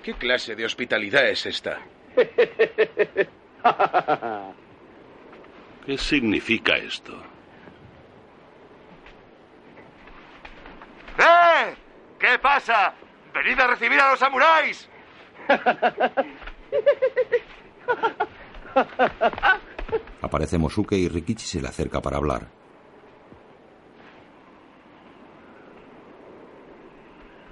[0.02, 1.78] ¿Qué clase de hospitalidad es esta?
[5.86, 7.12] ¿Qué significa esto?
[11.18, 11.74] ¡Eh!
[12.18, 12.94] ¿Qué pasa?
[13.34, 14.88] ¡Venid a recibir a los samuráis!
[20.22, 22.48] Aparece Mosuke y Rikichi se le acerca para hablar.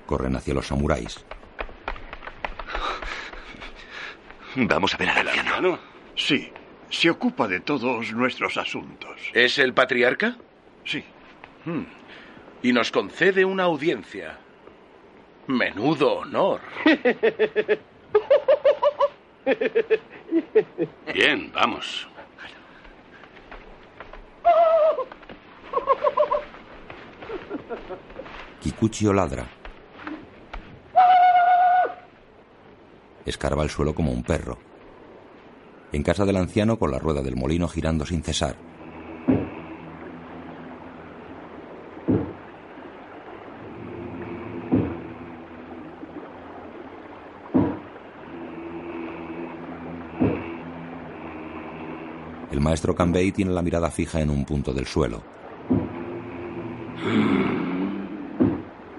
[0.07, 1.25] Corren hacia los samuráis.
[4.57, 5.79] Vamos a ver al anciano.
[6.15, 6.53] Sí,
[6.91, 9.19] se ocupa de todos nuestros asuntos.
[9.33, 10.37] ¿Es el patriarca?
[10.85, 11.05] Sí.
[11.65, 11.85] Hmm.
[12.63, 14.39] Y nos concede una audiencia.
[15.47, 16.61] Menudo honor.
[21.13, 22.09] Bien, vamos.
[28.61, 29.47] Kikuchio ladra.
[33.27, 34.59] Escarba el suelo como un perro.
[35.93, 38.57] En casa del anciano con la rueda del molino girando sin cesar.
[52.73, 55.23] Maestro Kanbei tiene la mirada fija en un punto del suelo.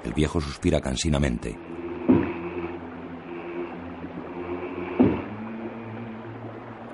[0.04, 1.58] El viejo suspira cansinamente.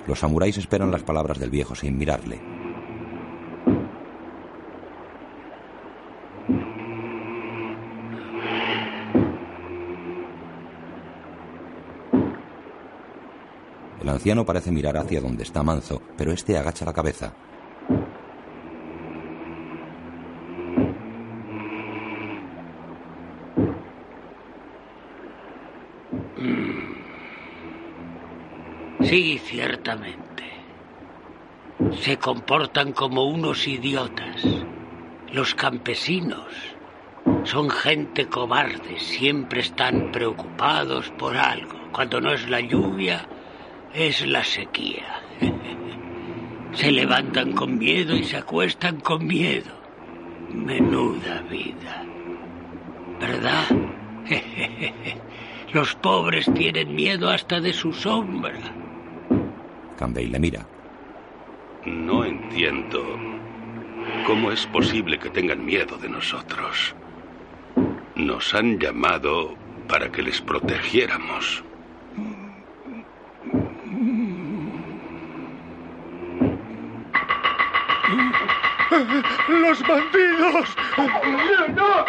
[0.06, 2.40] Los samuráis esperan las palabras del viejo sin mirarle.
[14.00, 17.32] El anciano parece mirar hacia donde está Manzo, pero este agacha la cabeza.
[29.00, 30.44] Sí, ciertamente.
[32.02, 34.44] Se comportan como unos idiotas.
[35.32, 36.52] Los campesinos
[37.44, 41.78] son gente cobarde, siempre están preocupados por algo.
[41.92, 43.26] Cuando no es la lluvia,
[43.94, 45.19] es la sequía.
[46.72, 49.70] Se levantan con miedo y se acuestan con miedo.
[50.52, 52.04] Menuda vida.
[53.20, 53.66] ¿Verdad?
[55.72, 58.58] Los pobres tienen miedo hasta de su sombra.
[59.96, 60.66] Kanbei le mira.
[61.84, 63.02] No entiendo.
[64.26, 66.94] ¿Cómo es posible que tengan miedo de nosotros?
[68.14, 69.54] Nos han llamado
[69.88, 71.62] para que les protegiéramos.
[79.50, 80.76] ¡Los bandidos!
[81.74, 82.04] ¡No!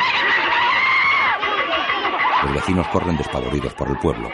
[2.44, 4.30] Los vecinos corren despavoridos por el pueblo.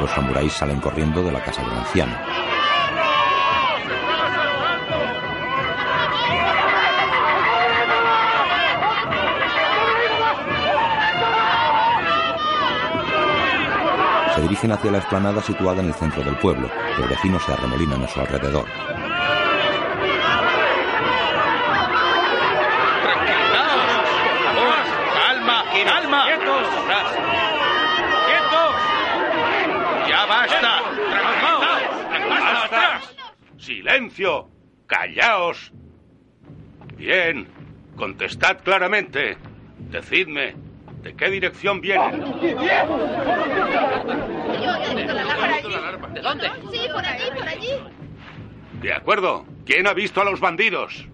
[0.00, 2.16] Los samuráis salen corriendo de la casa del anciano.
[14.44, 16.68] Dirigen hacia la explanada situada en el centro del pueblo.
[16.98, 18.66] Los vecinos se arremolinan a su alrededor.
[25.14, 25.64] ¡Calma!
[25.84, 26.24] ¡Calma!
[26.26, 26.66] ¡Quietos!
[28.26, 28.74] ¡Quietos!
[30.08, 30.82] ¡Ya basta!
[31.10, 31.64] ¡Tranquilizaos!
[32.28, 33.00] ¡Basta!
[33.56, 34.48] ¡Silencio!
[34.86, 35.72] ¡Callaos!
[36.96, 37.48] Bien.
[37.96, 39.38] Contestad claramente.
[39.78, 40.54] Decidme,
[41.02, 42.24] ¿de qué dirección vienen?
[46.92, 47.70] Por allí, por allí.
[48.80, 49.46] De acuerdo.
[49.64, 51.06] ¿Quién ha visto a los bandidos?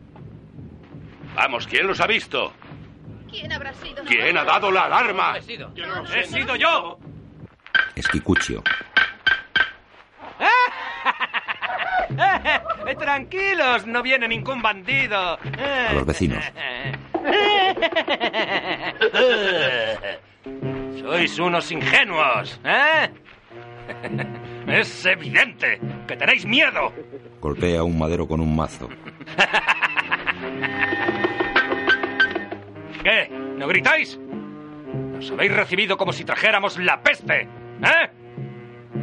[1.34, 2.52] Vamos, ¿quién los ha visto?
[3.30, 4.02] ¿Quién habrá sido?
[4.04, 5.38] ¿Quién ha dado la alarma?
[5.38, 5.72] He sido.
[5.74, 6.98] Yo no He sido yo.
[12.98, 15.38] Tranquilos, no viene ningún bandido.
[15.88, 16.44] A los vecinos.
[21.00, 23.08] Sois unos ingenuos, ¿eh?
[24.70, 26.92] Es evidente que tenéis miedo.
[27.40, 28.88] Golpea un madero con un mazo.
[33.02, 33.28] ¿Qué?
[33.30, 34.18] ¿No gritáis?
[35.14, 38.10] Nos habéis recibido como si trajéramos la peste, ¿eh?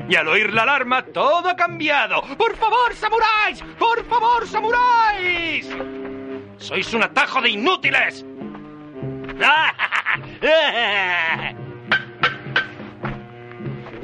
[0.09, 2.21] Y al oír la alarma, todo ha cambiado.
[2.37, 3.61] ¡Por favor, samuráis!
[3.77, 5.69] ¡Por favor, samuráis!
[6.57, 8.25] ¡Sois un atajo de inútiles!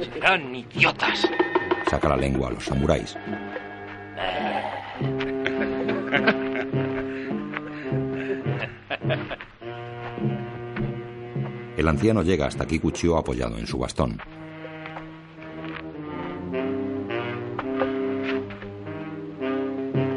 [0.00, 1.28] Serán idiotas.
[1.90, 3.16] Saca la lengua a los samuráis.
[11.76, 14.18] El anciano llega hasta Kikuchio apoyado en su bastón.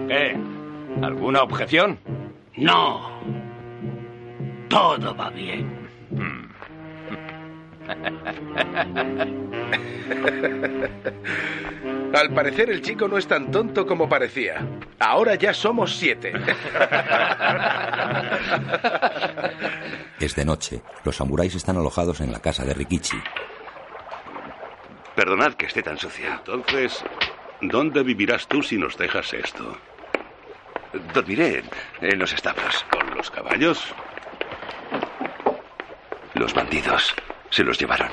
[0.07, 0.37] ¿Qué?
[1.01, 1.99] ¿Alguna objeción?
[2.55, 3.01] No.
[4.69, 5.67] Todo va bien.
[12.13, 14.65] Al parecer el chico no es tan tonto como parecía.
[14.99, 16.33] Ahora ya somos siete.
[20.19, 20.81] Es de noche.
[21.03, 23.21] Los samuráis están alojados en la casa de Rikichi.
[25.15, 26.39] Perdonad que esté tan sucia.
[26.39, 27.03] Entonces,
[27.61, 29.77] ¿dónde vivirás tú si nos dejas esto?
[31.13, 31.63] Dormiré
[32.01, 32.83] en los establos.
[32.89, 33.93] ¿Con los caballos?
[36.33, 37.13] Los bandidos
[37.49, 38.09] se los llevaron.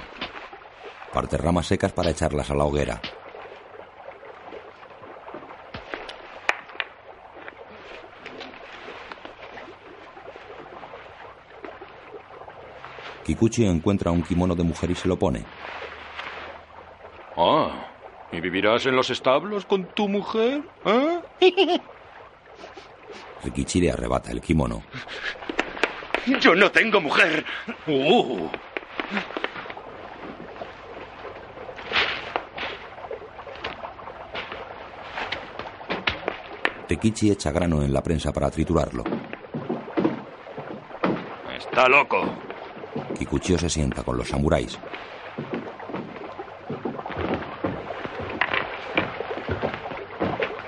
[1.15, 3.01] Parte ramas secas para echarlas a la hoguera.
[13.25, 15.45] Kikuchi encuentra un kimono de mujer y se lo pone.
[17.37, 17.87] Ah,
[18.33, 20.63] ¿y vivirás en los establos con tu mujer?
[20.85, 21.81] ¿Eh?
[23.45, 24.83] Rikichi le arrebata el kimono.
[26.41, 27.45] Yo no tengo mujer.
[27.87, 28.49] Uh.
[36.95, 39.03] Rikichi echa grano en la prensa para triturarlo.
[41.57, 42.23] Está loco.
[43.19, 44.79] Kikuchio se sienta con los samuráis.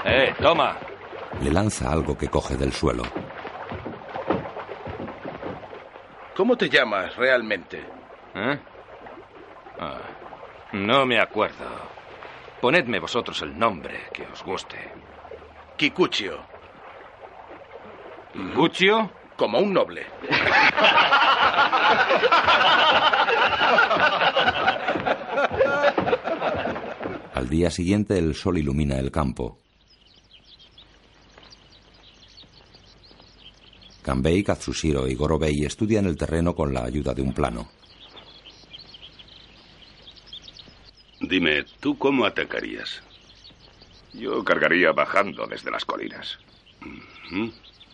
[0.05, 0.77] Eh, toma.
[1.43, 3.05] Le lanza algo que coge del suelo.
[6.35, 7.85] ¿Cómo te llamas realmente?
[8.35, 8.59] ¿Eh?
[9.79, 10.01] Ah,
[10.73, 11.67] no me acuerdo.
[12.61, 15.06] Ponedme vosotros el nombre que os guste.
[15.77, 16.39] Kikuchio.
[18.33, 19.11] ¿Kikuchio?
[19.37, 20.07] Como un noble.
[27.35, 29.59] Al día siguiente el sol ilumina el campo.
[34.03, 37.69] Kanbei, Katsushiro y Gorobei estudian el terreno con la ayuda de un plano.
[41.21, 43.03] Dime, ¿tú cómo atacarías?
[44.17, 46.39] Yo cargaría bajando desde las colinas.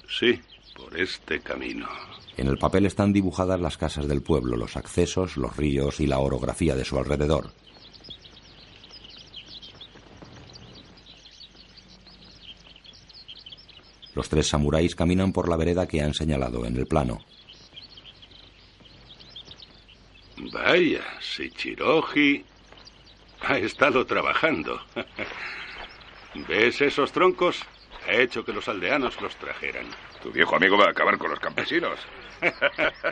[0.08, 0.40] Sí,
[0.76, 1.88] por este camino.
[2.36, 6.18] En el papel están dibujadas las casas del pueblo, los accesos, los ríos y la
[6.18, 7.50] orografía de su alrededor.
[14.14, 17.20] Los tres samuráis caminan por la vereda que han señalado en el plano.
[20.52, 22.44] Vaya, Shichiroji
[23.40, 24.80] ha estado trabajando.
[26.34, 27.62] ¿Ves esos troncos?
[28.06, 29.86] Ha hecho que los aldeanos los trajeran.
[30.22, 31.98] Tu viejo amigo va a acabar con los campesinos.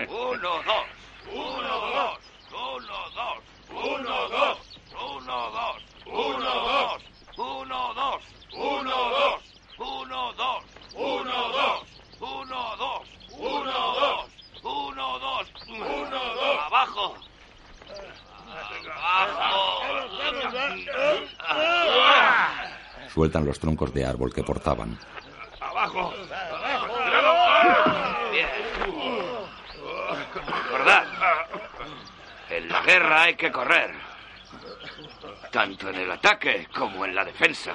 [0.09, 0.87] Uno, dos.
[1.33, 2.19] Uno, dos.
[2.51, 3.39] Uno, dos.
[3.71, 4.59] Uno, dos.
[4.93, 5.79] Uno, dos.
[6.07, 7.01] Uno, dos.
[7.37, 8.23] Uno, dos.
[8.57, 9.43] Uno, dos.
[9.79, 10.63] Uno, dos.
[10.97, 11.85] Uno, dos.
[12.19, 13.07] Uno, dos.
[13.39, 14.27] Uno, dos.
[14.63, 15.47] Uno, dos.
[15.69, 16.59] Uno, dos.
[16.67, 17.17] Abajo.
[19.03, 19.81] Abajo.
[23.21, 24.99] Sueltan los troncos de árbol que portaban.
[25.61, 26.11] Abajo.
[28.33, 28.49] Bien.
[30.33, 31.05] Recordad,
[32.49, 33.91] en la guerra hay que correr.
[35.53, 37.75] Tanto en el ataque como en la defensa.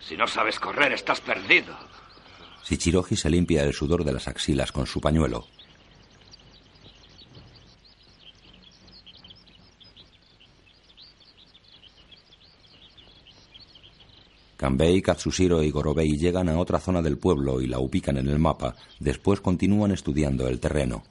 [0.00, 1.72] Si no sabes correr, estás perdido.
[2.64, 5.46] Shichiroji se limpia el sudor de las axilas con su pañuelo.
[14.56, 18.38] Kanbei, Katsushiro y Gorobei llegan a otra zona del pueblo y la ubican en el
[18.38, 18.74] mapa.
[18.98, 21.02] Después continúan estudiando el terreno.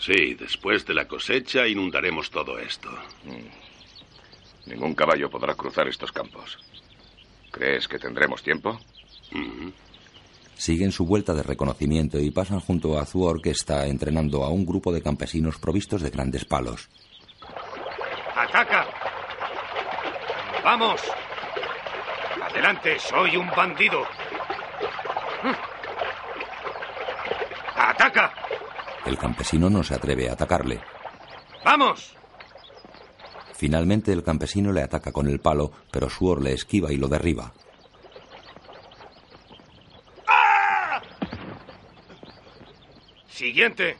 [0.00, 2.90] Sí, después de la cosecha inundaremos todo esto.
[3.22, 4.70] Mm.
[4.70, 6.58] Ningún caballo podrá cruzar estos campos.
[7.52, 8.80] ¿Crees que tendremos tiempo?
[10.56, 14.64] Siguen su vuelta de reconocimiento y pasan junto a Zuor que está entrenando a un
[14.64, 16.88] grupo de campesinos provistos de grandes palos.
[18.34, 18.86] ¡Ataca!
[20.64, 21.00] ¡Vamos!
[22.42, 22.98] ¡Adelante!
[22.98, 24.04] ¡Soy un bandido!
[27.76, 28.32] ¡Ataca!
[29.04, 30.80] El campesino no se atreve a atacarle.
[31.64, 32.16] ¡Vamos!
[33.62, 37.52] Finalmente el campesino le ataca con el palo, pero Suor le esquiva y lo derriba.
[43.28, 43.96] Siguiente.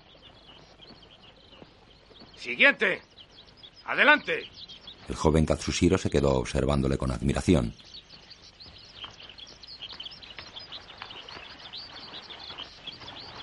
[2.35, 3.03] Siguiente.
[3.85, 4.51] Adelante.
[5.09, 7.73] El joven Katsushiro se quedó observándole con admiración.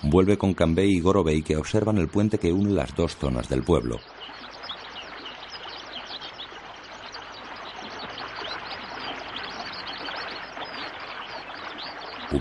[0.03, 3.63] Vuelve con Kanbei y Gorobei que observan el puente que une las dos zonas del
[3.63, 4.01] pueblo.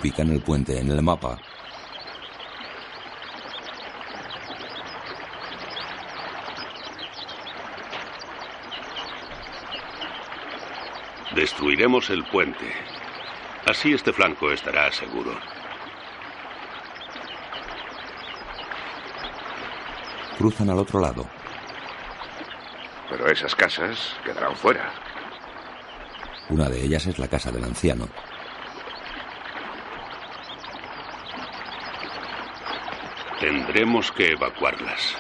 [0.01, 1.37] Ubican el puente en el mapa.
[11.35, 12.73] Destruiremos el puente.
[13.67, 15.37] Así este flanco estará seguro.
[20.39, 21.27] Cruzan al otro lado.
[23.11, 24.93] Pero esas casas quedarán fuera.
[26.51, 28.09] Una de ellas es la casa del anciano.
[33.49, 35.17] Tendremos que evacuarlas.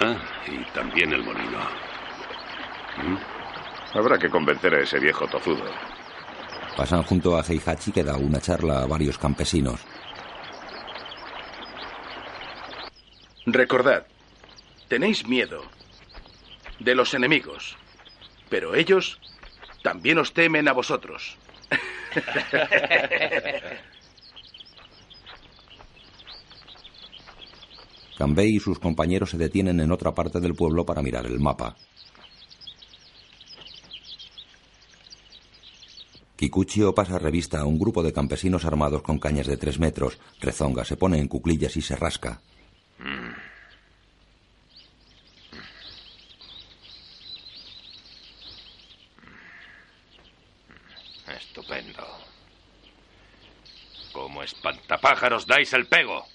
[0.00, 0.16] Ah,
[0.46, 1.58] y también el molino.
[2.96, 3.98] ¿Mm?
[3.98, 5.70] Habrá que convencer a ese viejo tozudo.
[6.74, 9.84] Pasan junto a Heihachi que da una charla a varios campesinos.
[13.44, 14.06] Recordad,
[14.88, 15.64] tenéis miedo
[16.78, 17.76] de los enemigos,
[18.48, 19.20] pero ellos
[19.82, 21.36] también os temen a vosotros.
[28.16, 31.76] Kanbei y sus compañeros se detienen en otra parte del pueblo para mirar el mapa.
[36.36, 40.18] Kikuchio pasa revista a un grupo de campesinos armados con cañas de tres metros.
[40.40, 42.40] Rezonga se pone en cuclillas y se rasca.
[51.26, 52.04] Estupendo.
[54.12, 56.26] Como espantapájaros dais el pego.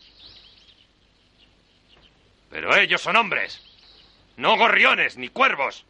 [2.49, 3.61] Pero ellos son hombres.
[4.37, 5.85] No gorriones ni cuervos.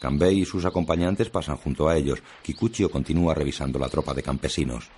[0.00, 2.22] Kanbei y sus acompañantes pasan junto a ellos.
[2.42, 4.88] Kikuchio continúa revisando la tropa de campesinos.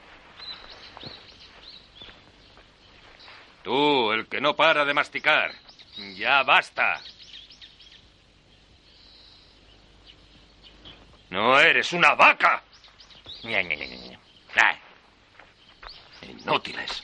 [3.63, 5.53] Tú, el que no para de masticar.
[6.17, 7.01] Ya basta.
[11.31, 12.63] No eres una vaca.
[13.45, 14.19] Ña, Ña, Ña, Ña.
[16.29, 17.03] Inútiles.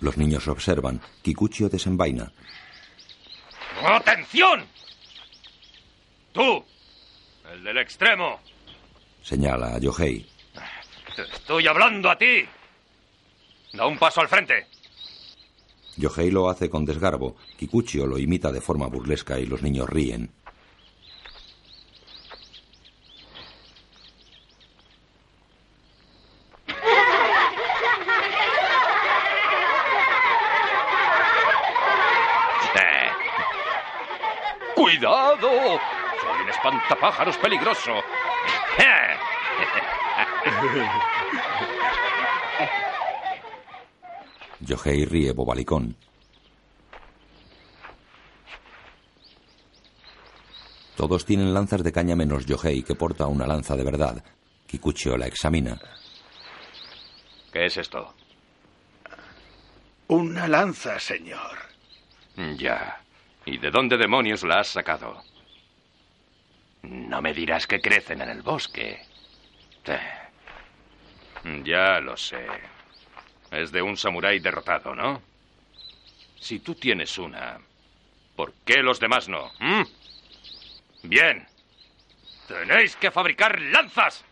[0.00, 1.00] Los niños observan.
[1.22, 2.32] Kikuchio desenvaina.
[3.84, 4.64] ¡Atención!
[6.32, 6.64] Tú,
[7.52, 8.40] el del extremo.
[9.22, 10.26] Señala a Yohei.
[11.14, 12.44] Te estoy hablando a ti.
[13.72, 14.66] Da un paso al frente.
[15.96, 17.36] Yohei lo hace con desgarbo.
[17.58, 20.30] Kikuchio lo imita de forma burlesca y los niños ríen.
[32.74, 33.10] Eh.
[34.74, 35.50] ¡Cuidado!
[36.20, 36.48] Soy un
[36.82, 37.92] espantapájaros peligroso.
[44.60, 45.96] Yohei ríe bobalicón.
[50.96, 54.22] Todos tienen lanzas de caña menos Yohei, que porta una lanza de verdad.
[54.66, 55.80] Kikuchio la examina.
[57.52, 58.14] ¿Qué es esto?
[60.08, 61.58] Una lanza, señor.
[62.56, 63.00] Ya.
[63.44, 65.22] ¿Y de dónde demonios la has sacado?
[66.82, 69.00] No me dirás que crecen en el bosque.
[71.64, 72.46] Ya lo sé.
[73.50, 75.20] Es de un samurái derrotado, ¿no?
[76.40, 77.58] Si tú tienes una,
[78.34, 79.50] ¿por qué los demás no?
[79.60, 79.82] ¿Mm?
[81.04, 81.46] Bien.
[82.48, 84.24] Tenéis que fabricar lanzas.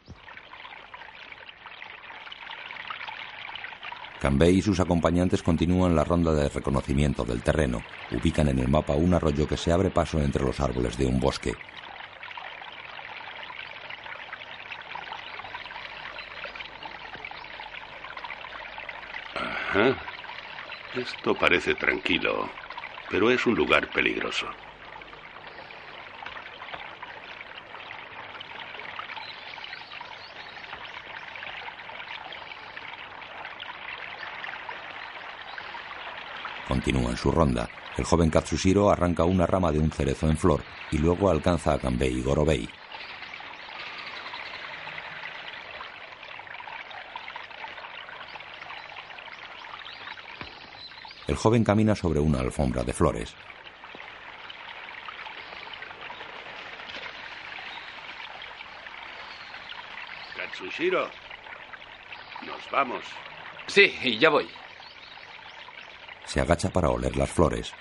[4.20, 7.82] Kanbei y sus acompañantes continúan la ronda de reconocimiento del terreno.
[8.10, 11.18] Ubican en el mapa un arroyo que se abre paso entre los árboles de un
[11.20, 11.54] bosque.
[20.94, 22.48] Esto parece tranquilo,
[23.08, 24.46] pero es un lugar peligroso.
[36.66, 37.68] Continúan su ronda.
[37.96, 41.78] El joven Katsushiro arranca una rama de un cerezo en flor y luego alcanza a
[41.78, 42.68] Kanbei y Gorobei.
[51.30, 53.32] El joven camina sobre una alfombra de flores.
[60.36, 61.08] Katsushiro,
[62.44, 63.04] nos vamos.
[63.68, 64.48] Sí, y ya voy.
[66.24, 67.72] Se agacha para oler las flores.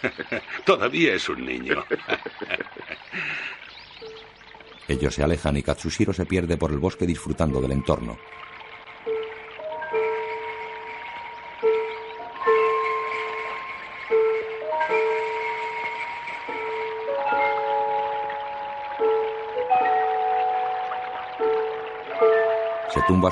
[0.64, 1.84] Todavía es un niño.
[4.86, 8.16] Ellos se alejan y Katsushiro se pierde por el bosque disfrutando del entorno.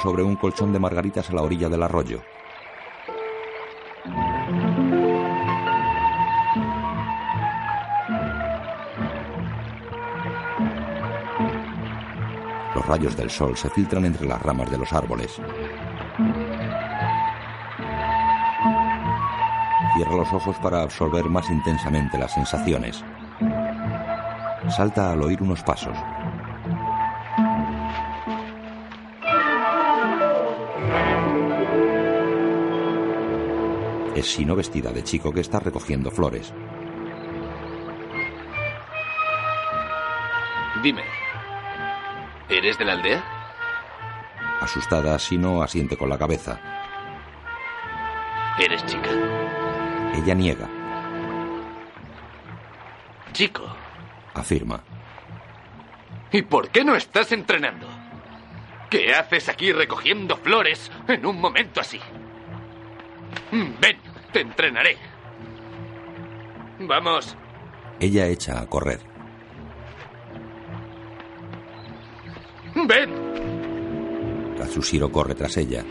[0.02, 2.20] Sobre un colchón de margaritas a la orilla del arroyo.
[12.76, 15.40] Los rayos del sol se filtran entre las ramas de los árboles.
[19.96, 23.04] Cierra los ojos para absorber más intensamente las sensaciones.
[24.68, 25.96] Salta al oír unos pasos.
[34.18, 36.52] Es Sino vestida de chico que está recogiendo flores.
[40.82, 41.04] Dime,
[42.48, 43.22] ¿eres de la aldea?
[44.60, 46.58] Asustada, Sino asiente con la cabeza.
[48.58, 49.10] ¿Eres chica?
[50.14, 50.68] Ella niega,
[53.32, 53.62] Chico,
[54.34, 54.82] afirma.
[56.32, 57.86] ¿y por qué no estás entrenando?
[58.90, 62.00] ¿Qué haces aquí recogiendo flores en un momento así?
[63.50, 63.97] Mm, Ven,
[64.38, 64.96] te entrenaré.
[66.78, 67.36] Vamos,
[67.98, 69.00] Ella echa a correr.
[72.86, 73.10] ven.
[74.56, 75.84] Katsushiro corre tras ella.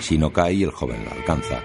[0.00, 1.62] Shino cae y el joven la alcanza.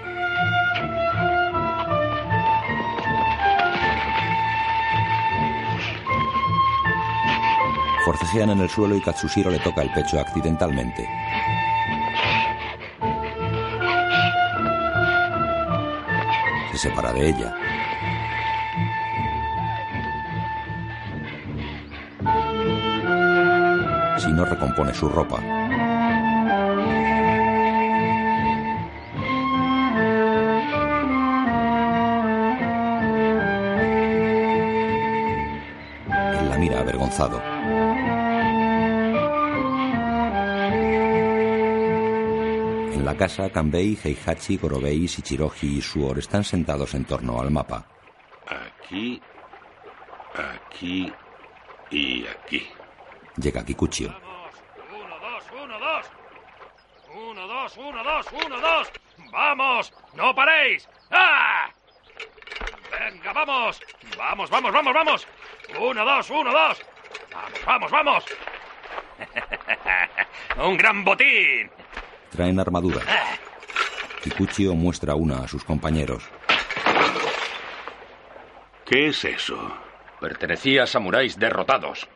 [8.10, 11.08] Forcejean en el suelo y Katsushiro le toca el pecho accidentalmente.
[16.72, 17.54] Se separa de ella.
[24.18, 25.40] Shino recompone su ropa.
[36.48, 37.49] La mira avergonzado.
[43.20, 47.84] Casa, Kanbei, Heihachi, Gorobei, Shichiroji y Suor están sentados en torno al mapa.
[48.46, 49.20] Aquí,
[50.32, 51.12] aquí
[51.90, 52.66] y aquí.
[53.36, 54.08] Llega Kikuchio.
[54.08, 56.06] Uno, dos, uno, dos.
[57.14, 58.90] Uno, dos, uno, dos, uno, dos.
[59.30, 59.92] ¡Vamos!
[60.14, 60.88] ¡No paréis!
[61.10, 61.68] ¡Ah!
[62.90, 63.82] ¡Venga, vamos!
[64.16, 65.26] ¡Vamos, vamos, vamos, vamos!
[65.78, 66.82] ¡Uno, dos, uno, dos!
[67.34, 68.24] ¡Vamos, vamos, vamos!
[70.56, 71.79] ¡Un gran botín!
[72.40, 73.02] Traen armadura.
[74.22, 76.24] Kikuchio muestra una a sus compañeros.
[78.86, 79.58] ¿Qué es eso?
[80.18, 82.08] Pertenecía a samuráis derrotados.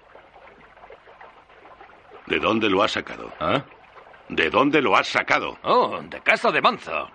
[2.26, 3.34] ¿De dónde lo has sacado?
[3.38, 3.66] ¿Ah?
[4.30, 5.58] ¿De dónde lo has sacado?
[5.62, 7.10] Oh, de casa de Manzo.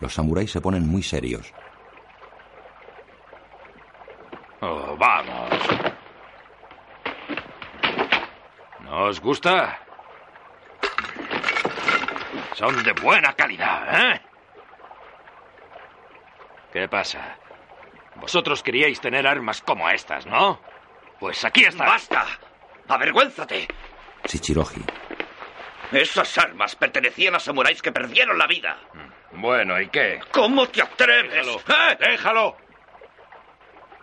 [0.00, 1.52] Los samuráis se ponen muy serios.
[4.62, 5.98] Oh, vamos.
[8.88, 9.78] ¿No os gusta?
[12.54, 14.20] Son de buena calidad, ¿eh?
[16.72, 17.36] ¿Qué pasa?
[18.16, 20.60] Vosotros queríais tener armas como estas, ¿no?
[21.18, 21.84] Pues aquí está.
[21.84, 22.26] ¡Basta!
[22.88, 23.68] ¡Avergüénzate!
[24.24, 24.84] Shichiroji.
[25.92, 28.76] Esas armas pertenecían a samuráis que perdieron la vida.
[29.32, 30.20] Bueno, ¿y qué?
[30.32, 31.32] ¿Cómo te atreves?
[31.46, 31.60] Déjalo.
[31.60, 31.96] ¿Eh?
[31.98, 32.56] ¡Déjalo!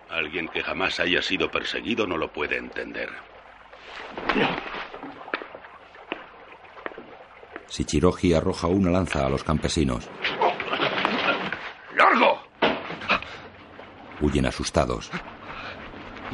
[0.09, 3.09] Alguien que jamás haya sido perseguido no lo puede entender.
[7.69, 10.07] Shichiroji arroja una lanza a los campesinos.
[11.95, 12.39] ¡Largo!
[14.21, 15.11] Huyen asustados.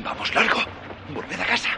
[0.03, 0.59] Vamos, largo.
[1.13, 1.69] Volved a casa.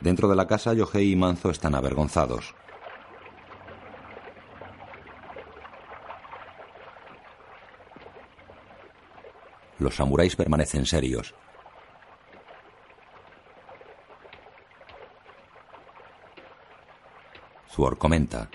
[0.00, 2.54] Dentro de la casa, Yohei y Manzo están avergonzados.
[9.78, 11.34] Los samuráis permanecen serios.
[17.72, 18.48] Zuor comenta.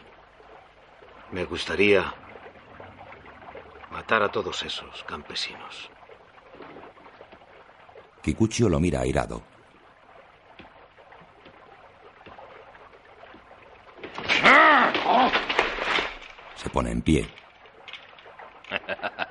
[1.32, 2.14] Me gustaría
[3.92, 5.90] matar a todos esos campesinos.
[8.22, 9.42] Kikuchio lo mira airado.
[16.56, 17.30] Se pone en pie.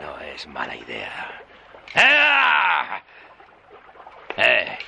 [0.00, 1.42] No es mala idea.
[1.94, 3.02] ¡Ah!
[4.34, 4.78] ¡Eh!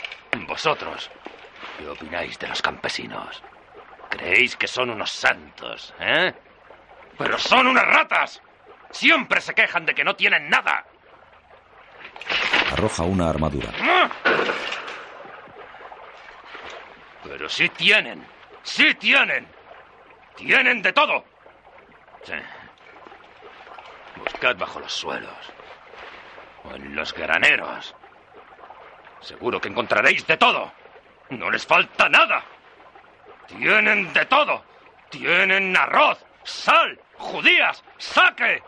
[0.48, 1.10] Vosotros,
[1.78, 3.42] ¿qué opináis de los campesinos?
[4.16, 6.32] ¿Creéis que son unos santos, eh?
[7.18, 8.42] ¡Pero son unas ratas!
[8.90, 10.86] Siempre se quejan de que no tienen nada.
[12.72, 13.68] Arroja una armadura.
[17.24, 18.26] Pero sí tienen.
[18.62, 19.46] Sí tienen.
[20.34, 21.24] Tienen de todo.
[22.22, 22.34] Sí.
[24.16, 25.52] Buscad bajo los suelos.
[26.64, 27.94] O en los graneros.
[29.20, 30.72] Seguro que encontraréis de todo.
[31.30, 32.44] No les falta nada.
[33.46, 34.64] Tienen de todo.
[35.10, 38.62] Tienen arroz, sal, judías, saque.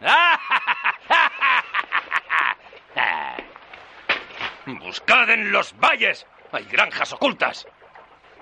[4.66, 6.26] Buscad en los valles.
[6.52, 7.66] Hay granjas ocultas.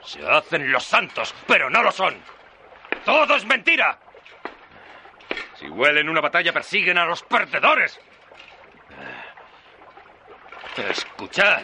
[0.03, 2.17] Se hacen los santos, pero no lo son.
[3.05, 3.99] Todo es mentira.
[5.55, 8.01] Si huelen una batalla, persiguen a los perdedores.
[10.77, 11.63] Escuchad.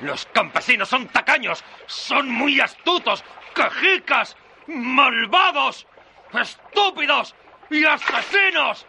[0.00, 3.24] Los campesinos son tacaños, son muy astutos,
[3.54, 4.36] quejicas,
[4.66, 5.86] malvados,
[6.32, 7.34] estúpidos
[7.70, 8.86] y asesinos.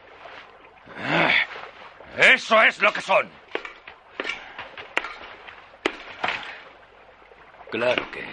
[2.17, 3.29] Eso es lo que son.
[7.71, 8.25] Claro que...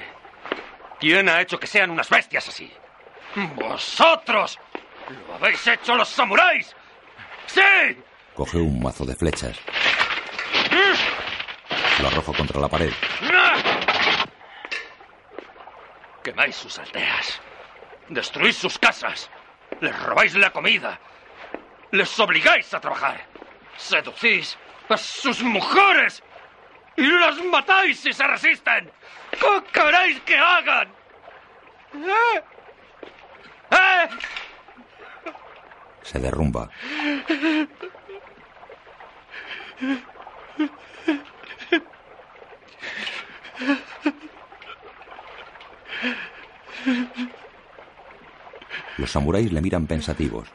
[0.98, 2.72] ¿Quién ha hecho que sean unas bestias así?
[3.55, 4.59] ¡Vosotros!
[5.28, 6.74] ¡Lo habéis hecho los samuráis!
[7.46, 7.62] ¡Sí!
[8.34, 9.56] Coge un mazo de flechas.
[12.00, 12.92] Lo arrojo contra la pared.
[16.28, 17.40] Quemáis sus aldeas.
[18.10, 19.30] Destruís sus casas.
[19.80, 21.00] Les robáis la comida.
[21.90, 23.24] Les obligáis a trabajar.
[23.78, 24.59] Seducís
[24.90, 26.22] a sus mujeres.
[26.98, 28.92] Y las matáis si se resisten.
[29.30, 30.88] ¿Qué queréis que hagan?
[31.94, 32.42] ¿Eh?
[33.70, 34.09] ¿Eh?
[36.02, 36.68] Se derrumba.
[48.98, 50.48] Los samuráis le miran pensativos.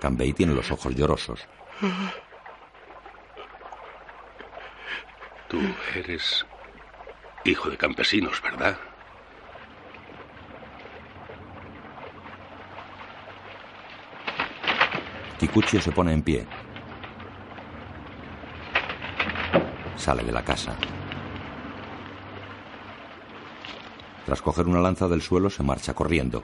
[0.00, 1.40] Kanbei tiene los ojos llorosos.
[5.48, 5.60] Tú
[5.94, 6.44] eres
[7.44, 8.76] hijo de campesinos, ¿verdad?
[15.52, 16.46] Kikuchio se pone en pie.
[19.96, 20.74] Sale de la casa.
[24.24, 26.42] Tras coger una lanza del suelo, se marcha corriendo.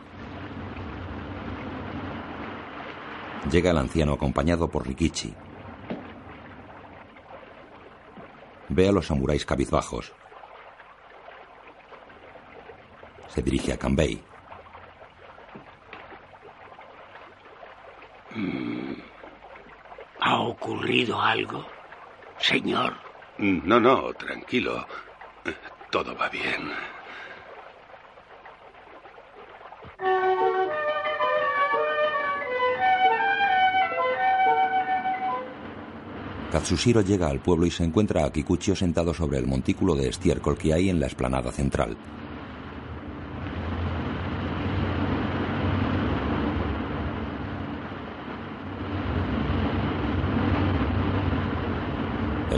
[3.50, 5.34] Llega el anciano acompañado por Rikichi.
[8.68, 10.12] Ve a los samuráis cabizbajos.
[13.28, 14.22] Se dirige a Kanbei.
[20.20, 21.64] ¿Ha ocurrido algo,
[22.38, 22.94] señor?
[23.38, 24.86] No, no, tranquilo.
[25.90, 26.70] Todo va bien.
[36.52, 40.56] Katsushiro llega al pueblo y se encuentra a Kikuchio sentado sobre el montículo de estiércol
[40.56, 41.96] que hay en la explanada central.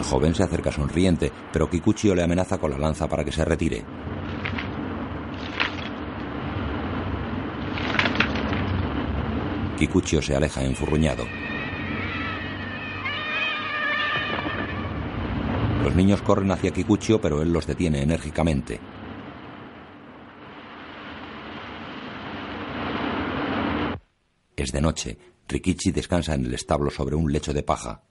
[0.00, 3.44] El joven se acerca sonriente, pero Kikuchio le amenaza con la lanza para que se
[3.44, 3.84] retire.
[9.76, 11.24] Kikuchio se aleja enfurruñado.
[15.84, 18.80] Los niños corren hacia Kikuchio, pero él los detiene enérgicamente.
[24.56, 25.18] Es de noche.
[25.46, 28.09] Rikichi descansa en el establo sobre un lecho de paja.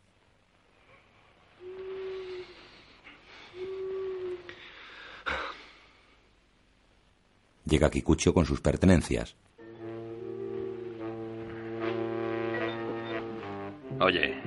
[7.70, 9.36] Llega Kikuchio con sus pertenencias.
[14.00, 14.42] Oye,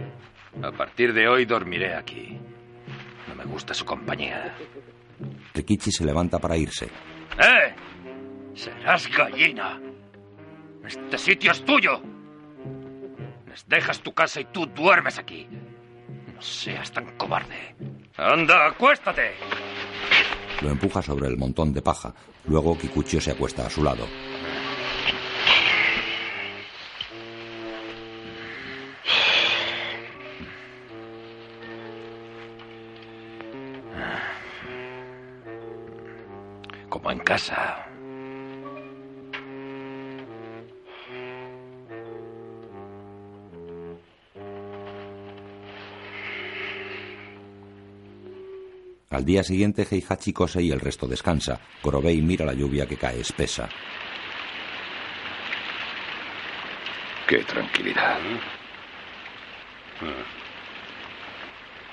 [0.62, 2.38] a partir de hoy dormiré aquí.
[3.28, 4.54] No me gusta su compañía.
[5.54, 6.86] Rikichi se levanta para irse.
[7.38, 7.74] ¡Eh!
[8.54, 9.80] Serás gallina.
[10.84, 12.02] Este sitio es tuyo.
[13.46, 15.46] Les dejas tu casa y tú duermes aquí.
[16.34, 17.76] No seas tan cobarde.
[18.16, 19.32] Anda, acuéstate.
[20.62, 22.14] Lo empuja sobre el montón de paja.
[22.46, 24.06] Luego Kikuchio se acuesta a su lado.
[36.88, 37.91] Como en casa.
[49.12, 51.60] Al día siguiente, Heihachi cose y el resto descansa.
[51.82, 53.68] Gorobei mira la lluvia que cae espesa.
[57.28, 58.18] Qué tranquilidad.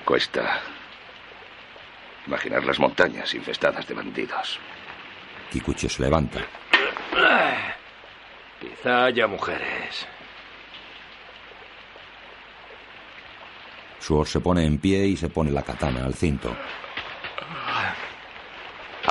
[0.06, 0.60] Cuesta
[2.26, 4.58] imaginar las montañas infestadas de bandidos.
[5.52, 6.40] Kikuchi se levanta.
[8.60, 10.06] Quizá haya mujeres.
[13.98, 16.56] Suor se pone en pie y se pone la katana al cinto.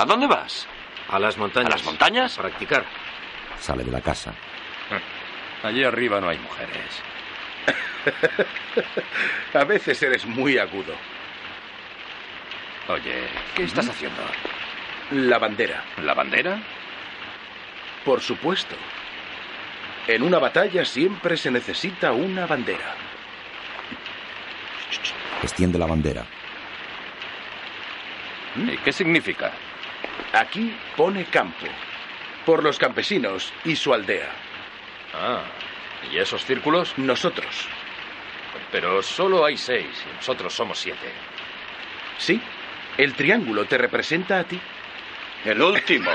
[0.00, 0.66] ¿A dónde vas?
[1.10, 1.66] A las montañas.
[1.66, 2.38] ¿A las montañas?
[2.38, 2.86] Practicar.
[3.58, 4.32] Sale de la casa.
[5.62, 7.02] Allí arriba no hay mujeres.
[9.54, 10.94] A veces eres muy agudo.
[12.88, 14.22] Oye, ¿qué estás haciendo?
[15.10, 15.84] La bandera.
[16.02, 16.58] ¿La bandera?
[18.02, 18.76] Por supuesto.
[20.06, 22.94] En una batalla siempre se necesita una bandera.
[25.42, 26.24] Extiende la bandera.
[28.56, 29.52] ¿Y qué significa?
[30.32, 31.66] Aquí pone campo.
[32.46, 34.30] Por los campesinos y su aldea.
[35.14, 35.42] Ah,
[36.10, 36.96] ¿y esos círculos?
[36.96, 37.68] Nosotros.
[38.72, 41.12] Pero solo hay seis y nosotros somos siete.
[42.18, 42.40] Sí,
[42.96, 44.60] el triángulo te representa a ti.
[45.44, 46.10] El último.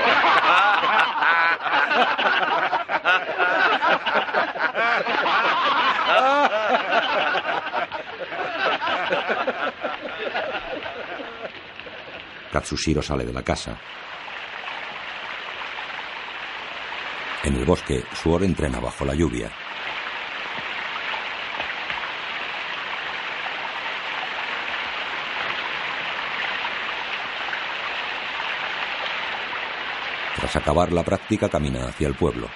[12.52, 13.76] Katsushiro sale de la casa.
[17.46, 19.48] En el bosque, Suor entrena bajo la lluvia.
[30.34, 32.50] Tras acabar la práctica, camina hacia el pueblo.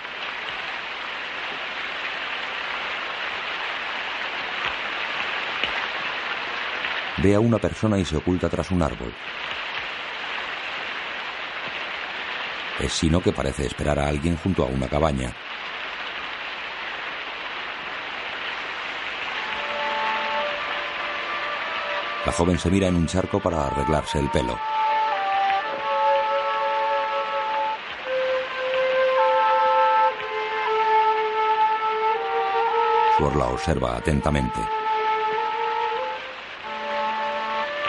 [7.18, 9.14] Ve a una persona y se oculta tras un árbol.
[12.81, 15.35] Es sino que parece esperar a alguien junto a una cabaña.
[22.24, 24.59] La joven se mira en un charco para arreglarse el pelo.
[33.19, 34.61] Suor la observa atentamente.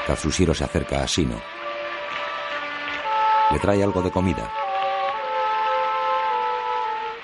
[0.05, 1.39] Katsushiro se acerca a Sino.
[3.51, 4.60] Le trae algo de comida.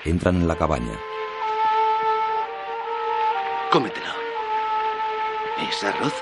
[0.08, 0.98] Entran en la cabaña.
[3.70, 4.10] Cómetelo.
[5.68, 6.14] ¿Es arroz?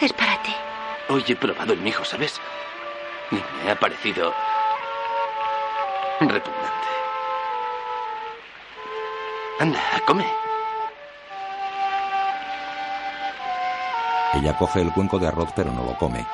[0.00, 0.54] Es para ti.
[1.08, 2.40] Hoy he probado el mijo, ¿sabes?
[3.32, 4.32] Y me ha parecido
[6.20, 6.88] repugnante.
[9.58, 10.32] Anda, come.
[14.34, 16.24] Ella coge el cuenco de arroz pero no lo come.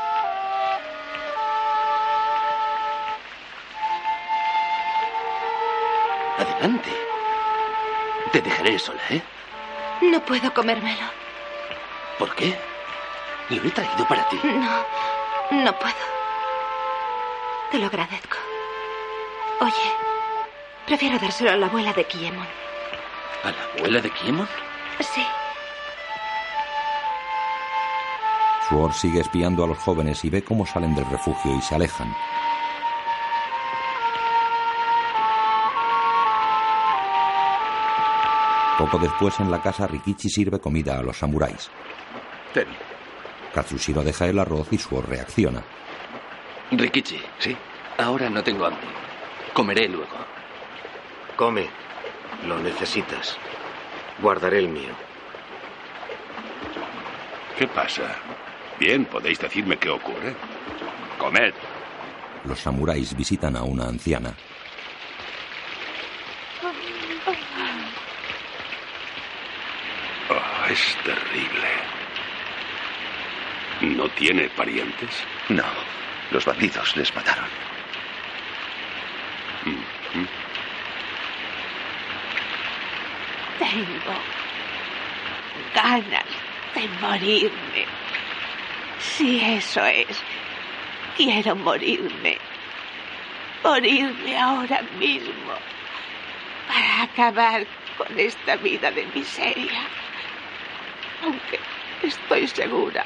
[6.63, 6.91] Adelante.
[8.31, 9.21] Te dejaré sola, ¿eh?
[10.01, 11.07] No puedo comérmelo.
[12.21, 12.57] ¿Por qué?
[13.51, 14.39] Lo he traído para ti.
[14.45, 14.85] No,
[15.65, 15.95] no puedo.
[17.73, 18.37] Te lo agradezco.
[19.61, 19.93] Oye,
[20.87, 22.47] prefiero dárselo a la abuela de Kiemon.
[23.43, 24.49] ¿A la abuela de Kiemon?
[25.01, 25.27] Sí.
[28.69, 32.15] Suor sigue espiando a los jóvenes y ve cómo salen del refugio y se alejan.
[38.83, 41.71] Poco después en la casa Rikichi sirve comida a los samuráis.
[42.53, 42.67] Ten.
[43.55, 45.63] Katsushiro deja el arroz y Suor reacciona.
[46.73, 47.23] Rikichi.
[47.39, 47.57] Sí.
[47.99, 48.89] Ahora no tengo hambre.
[49.55, 50.17] Comeré luego.
[51.37, 51.69] Come.
[52.45, 53.37] Lo necesitas.
[54.21, 54.91] Guardaré el mío.
[57.57, 58.17] ¿Qué pasa?
[58.81, 60.35] Bien, podéis decirme qué ocurre.
[61.19, 61.55] Comed.
[62.47, 64.35] Los samuráis visitan a una anciana.
[70.31, 71.69] Oh, es terrible.
[73.81, 75.25] ¿No tiene parientes?
[75.49, 75.65] No,
[76.31, 77.47] los bandidos les mataron.
[79.65, 80.25] Mm,
[83.59, 84.15] Tengo
[85.75, 86.25] ganas
[86.75, 87.87] de morirme.
[88.99, 90.23] Si eso es,
[91.17, 92.39] quiero morirme.
[93.65, 95.55] Morirme ahora mismo.
[96.69, 97.67] Para acabar
[97.97, 99.83] con esta vida de miseria.
[101.23, 101.59] Aunque
[102.03, 103.05] estoy segura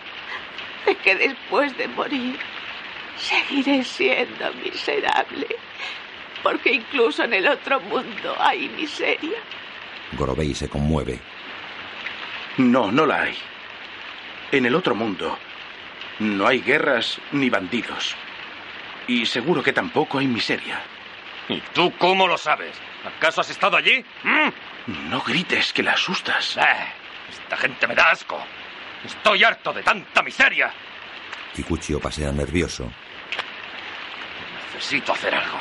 [0.85, 2.39] de que después de morir
[3.17, 5.47] seguiré siendo miserable.
[6.43, 9.39] Porque incluso en el otro mundo hay miseria.
[10.13, 11.19] Gorobei se conmueve.
[12.59, 13.37] No, no la hay.
[14.53, 15.37] En el otro mundo
[16.19, 18.17] No hay guerras ni bandidos.
[19.07, 20.81] Y seguro que tampoco hay miseria.
[21.49, 22.75] ¿Y tú cómo lo sabes?
[23.05, 24.05] ¿Acaso has estado allí?
[24.25, 25.11] ¿Mm?
[25.11, 26.57] No grites, que la asustas.
[26.57, 26.63] Eh,
[27.31, 28.39] esta gente me da asco.
[29.05, 30.73] Estoy harto de tanta miseria.
[31.55, 32.91] Kikuchio pasea nervioso.
[34.75, 35.59] Necesito hacer algo.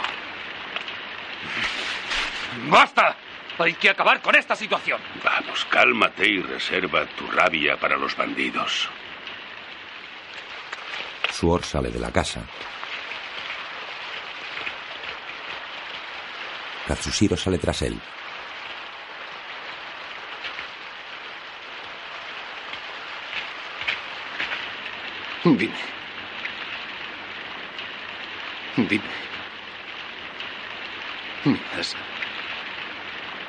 [2.68, 3.16] ¡Basta!
[3.58, 5.00] Hay que acabar con esta situación.
[5.24, 8.90] Vamos, cálmate y reserva tu rabia para los bandidos.
[11.32, 12.42] Suor sale de la casa.
[16.88, 18.00] Katsushiro sale tras él.
[25.58, 25.74] Dime.
[28.76, 29.04] Dime.
[31.46, 31.96] ¿Me has.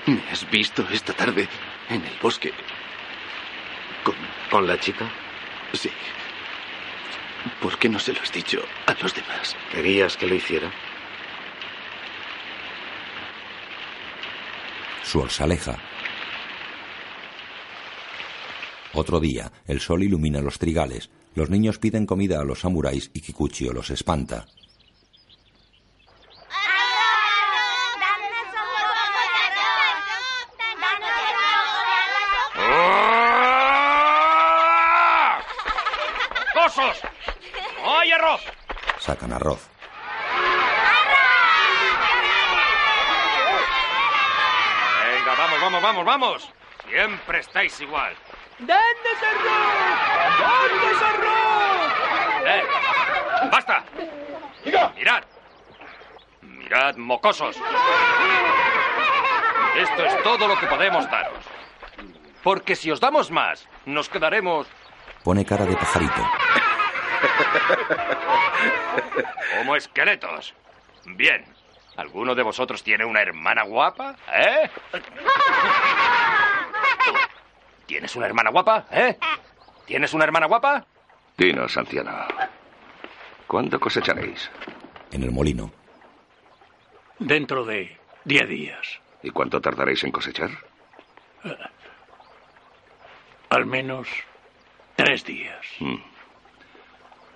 [0.06, 1.48] ¿Me has visto esta tarde
[1.88, 2.52] en el bosque?
[4.04, 4.14] ¿Con,
[4.50, 5.10] ¿Con la chica?
[5.72, 5.90] Sí.
[7.60, 9.56] ¿Por qué no se lo has dicho a los demás?
[9.72, 10.70] ¿Querías que lo hiciera?
[15.02, 15.76] Suor se aleja.
[18.92, 21.10] Otro día, el sol ilumina los trigales.
[21.36, 24.46] Los niños piden comida a los samuráis y Kikuchio los espanta.
[36.54, 37.02] ¡Cosos!
[37.84, 38.40] ¡No hay arroz!
[38.98, 39.68] Sacan arroz.
[45.04, 46.50] Venga, vamos, vamos, vamos, vamos.
[46.88, 48.16] Siempre estáis igual.
[48.58, 50.40] ¡Danos arroz!
[50.40, 51.92] ¡Danos arroz!
[52.46, 52.62] ¡Eh!
[53.50, 53.84] ¡Basta!
[54.96, 55.22] Mirad.
[56.42, 57.56] Mirad, mocosos.
[59.76, 61.38] Esto es todo lo que podemos daros.
[62.42, 64.66] Porque si os damos más, nos quedaremos
[65.22, 66.30] Pone cara de pajarito.
[69.58, 70.54] como esqueletos.
[71.04, 71.44] Bien.
[71.96, 74.14] ¿Alguno de vosotros tiene una hermana guapa?
[74.32, 74.70] ¿Eh?
[77.96, 78.86] ¿Tienes una hermana guapa?
[78.90, 79.16] ¿Eh?
[79.86, 80.86] ¿Tienes una hermana guapa?
[81.38, 82.12] Dinos, anciano.
[83.46, 84.50] ¿Cuándo cosecharéis?
[85.12, 85.72] En el molino.
[87.18, 89.00] Dentro de diez días.
[89.22, 90.50] ¿Y cuánto tardaréis en cosechar?
[93.48, 94.08] Al menos
[94.94, 95.64] tres días.
[95.80, 95.96] Mm.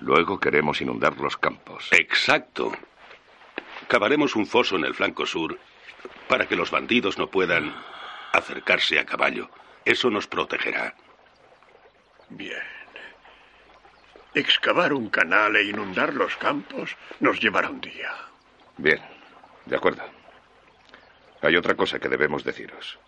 [0.01, 1.89] Luego queremos inundar los campos.
[1.93, 2.71] Exacto.
[3.89, 5.59] Cavaremos un foso en el flanco sur
[6.29, 7.75] para que los bandidos no puedan
[8.35, 9.49] acercarse a caballo.
[9.85, 10.95] Eso nos protegerá.
[12.29, 12.63] Bien.
[14.35, 18.11] Excavar un canal e inundar los campos nos llevará un día.
[18.77, 19.01] Bien,
[19.67, 20.03] de acuerdo.
[21.43, 22.99] Hay otra cosa que debemos deciros.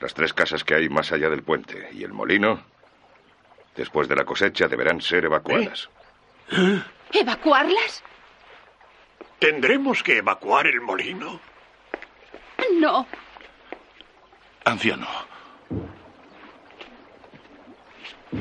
[0.00, 2.64] Las tres casas que hay más allá del puente y el molino,
[3.76, 5.88] después de la cosecha, deberán ser evacuadas.
[7.12, 8.02] ¿Evacuarlas?
[9.38, 11.40] ¿Tendremos que evacuar el molino?
[12.74, 13.06] No.
[14.64, 15.06] Anciano.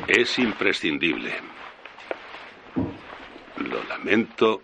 [0.07, 1.33] Es imprescindible.
[3.57, 4.61] Lo lamento,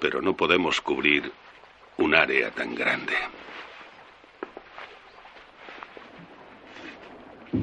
[0.00, 1.32] pero no podemos cubrir
[1.98, 3.14] un área tan grande.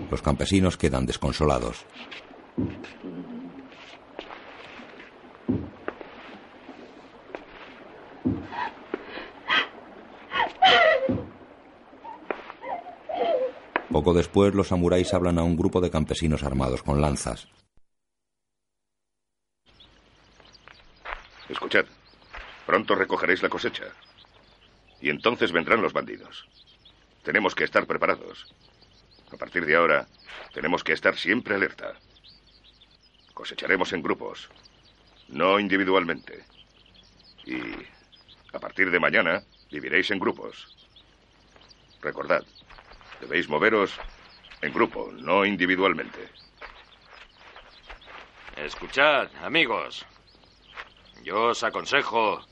[0.10, 1.86] Los campesinos quedan desconsolados.
[13.96, 17.48] Poco después, los samuráis hablan a un grupo de campesinos armados con lanzas.
[21.48, 21.86] Escuchad,
[22.66, 23.86] pronto recogeréis la cosecha.
[25.00, 26.46] Y entonces vendrán los bandidos.
[27.24, 28.54] Tenemos que estar preparados.
[29.32, 30.06] A partir de ahora,
[30.54, 31.94] tenemos que estar siempre alerta.
[33.34, 34.50] Cosecharemos en grupos,
[35.30, 36.44] no individualmente.
[37.46, 37.62] Y
[38.52, 39.42] a partir de mañana,
[39.72, 40.76] viviréis en grupos.
[42.02, 42.44] Recordad,
[43.26, 43.90] debéis moveros
[44.62, 46.30] en grupo, no individualmente.
[48.56, 50.06] Escuchad, amigos.
[51.24, 52.46] Yo os aconsejo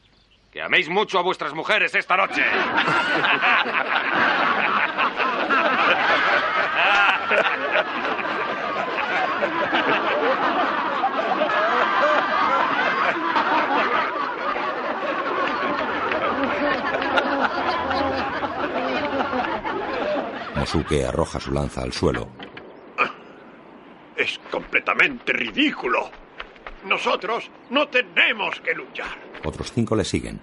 [0.52, 2.44] que améis mucho a vuestras mujeres esta noche.
[20.64, 22.30] Mosuke arroja su lanza al suelo.
[24.16, 26.10] Es completamente ridículo.
[26.86, 29.18] Nosotros no tenemos que luchar.
[29.44, 30.40] Otros cinco le siguen.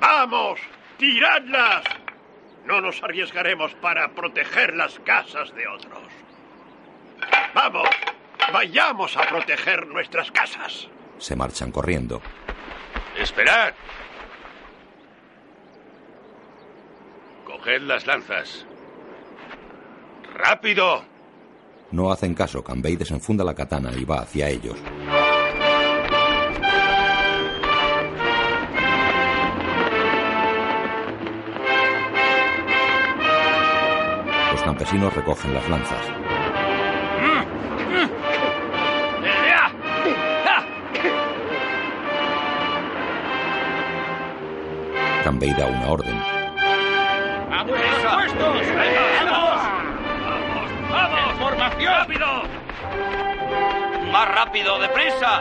[0.00, 0.58] ¡Vamos!
[0.98, 1.84] ¡Tiradlas!
[2.66, 6.02] No nos arriesgaremos para proteger las casas de otros.
[7.54, 7.88] ¡Vamos!
[8.52, 10.88] Vayamos a proteger nuestras casas.
[11.18, 12.20] Se marchan corriendo.
[13.16, 13.72] Esperad.
[17.46, 18.66] Coged las lanzas.
[20.34, 21.04] ¡Rápido!
[21.90, 22.62] No hacen caso.
[22.64, 24.78] Kanbei desenfunda la katana y va hacia ellos.
[34.52, 36.06] Los campesinos recogen las lanzas.
[45.24, 46.21] Kanbei da una orden.
[48.12, 48.76] ¡A vuestros puestos!
[49.30, 49.60] ¡Vamos!
[50.90, 51.32] ¡Vamos!
[51.38, 51.94] ¡Formación!
[51.94, 52.26] ¡Rápido!
[54.12, 55.40] ¡Más rápido, deprisa!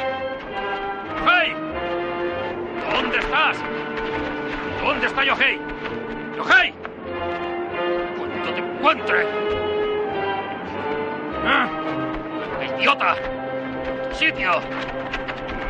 [1.19, 1.53] ¡Yohei!
[2.93, 3.57] ¿Dónde estás?
[4.81, 5.59] ¿Dónde está Yohei?
[6.37, 6.73] ¡Yohei!
[8.17, 9.27] ¡Cuando te encuentre!
[11.45, 11.67] ¿Ah?
[12.79, 13.15] ¡Idiota!
[14.13, 14.51] ¡Sitio!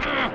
[0.03, 0.29] ¿Ah?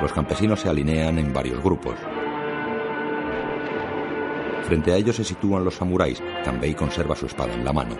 [0.00, 1.96] Los campesinos se alinean en varios grupos.
[4.70, 6.22] Frente a ellos se sitúan los samuráis.
[6.44, 7.96] Kanbei conserva su espada en la mano.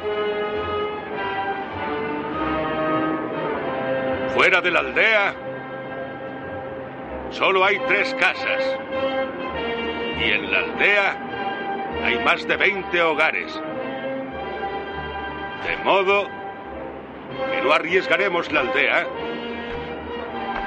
[4.37, 5.35] Fuera de la aldea
[7.31, 8.79] solo hay tres casas.
[10.25, 11.17] Y en la aldea
[12.05, 13.53] hay más de 20 hogares.
[15.67, 16.29] De modo
[17.51, 19.09] que no arriesgaremos la aldea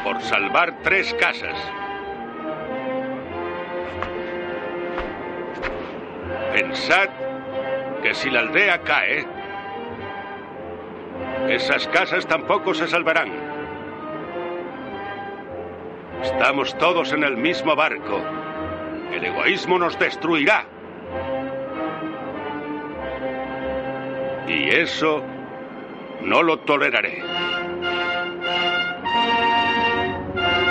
[0.03, 1.55] por salvar tres casas.
[6.53, 7.09] Pensad
[8.03, 9.25] que si la aldea cae,
[11.49, 13.31] esas casas tampoco se salvarán.
[16.21, 18.21] Estamos todos en el mismo barco.
[19.11, 20.65] El egoísmo nos destruirá.
[24.47, 25.23] Y eso
[26.21, 27.23] no lo toleraré.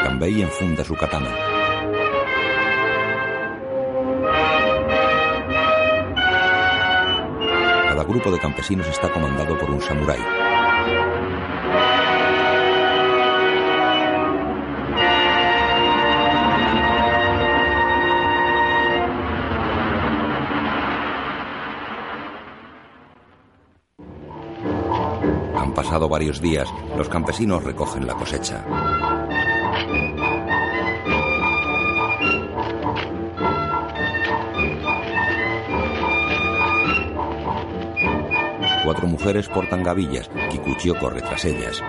[0.04, 1.51] Kanbei enfunda su katana.
[8.02, 10.18] Cada grupo de campesinos está comandado por un samurái.
[25.56, 26.68] Han pasado varios días.
[26.98, 28.64] Los campesinos recogen la cosecha.
[38.92, 40.28] Cuatro mujeres portan gavillas.
[40.50, 41.82] Kikuchio corre tras ellas.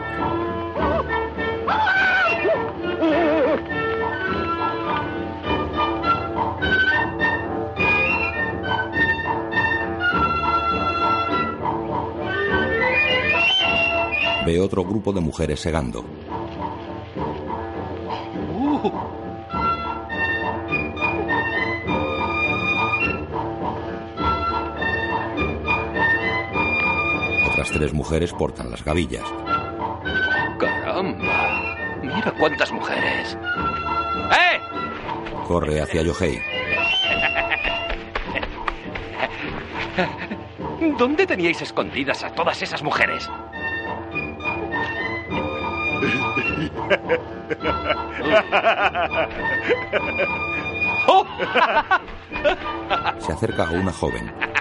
[14.45, 16.05] Ve otro grupo de mujeres segando.
[27.73, 29.25] Tres mujeres portan las gavillas.
[30.59, 31.75] ¡Caramba!
[32.01, 33.37] Mira cuántas mujeres.
[34.31, 34.59] ¡Eh!
[35.47, 36.41] Corre hacia Yohei.
[40.97, 43.29] ¿Dónde teníais escondidas a todas esas mujeres?
[53.19, 54.52] Se acerca a una joven.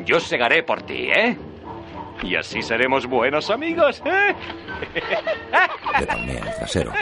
[0.00, 1.36] Yo segaré por ti, ¿eh?
[2.22, 4.34] Y así seremos buenos amigos, ¿eh?
[5.98, 6.92] Le palmea el trasero.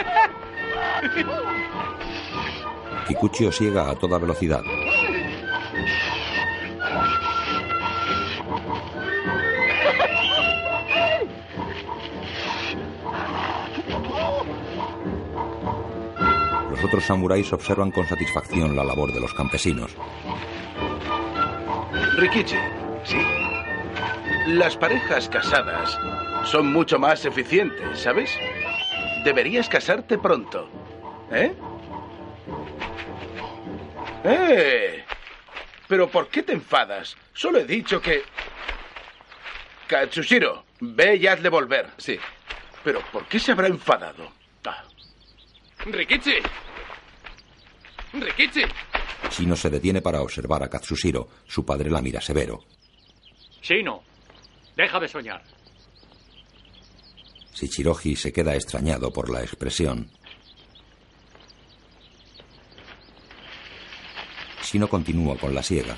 [3.07, 4.61] Kikuchio siega a toda velocidad.
[16.71, 19.95] Los otros samuráis observan con satisfacción la labor de los campesinos.
[22.17, 22.80] Rikichi.
[24.51, 25.97] Las parejas casadas
[26.43, 28.37] son mucho más eficientes, ¿sabes?
[29.23, 30.69] Deberías casarte pronto.
[31.31, 31.53] ¿Eh?
[34.25, 35.05] ¡Eh!
[35.87, 37.15] ¿Pero por qué te enfadas?
[37.33, 38.23] Solo he dicho que...
[39.87, 41.87] Katsushiro, ve y hazle volver.
[41.97, 42.19] Sí.
[42.83, 44.33] ¿Pero por qué se habrá enfadado?
[44.65, 44.83] Ah.
[45.85, 46.35] ¡Rikichi!
[48.13, 48.63] ¡Rikichi!
[49.29, 51.29] Shino se detiene para observar a Katsushiro.
[51.47, 52.65] Su padre la mira severo.
[53.61, 54.03] Shino,
[54.81, 55.43] deja de soñar.
[57.53, 60.09] Shichiroji se queda extrañado por la expresión.
[64.59, 65.97] Ashino continúa con la siega.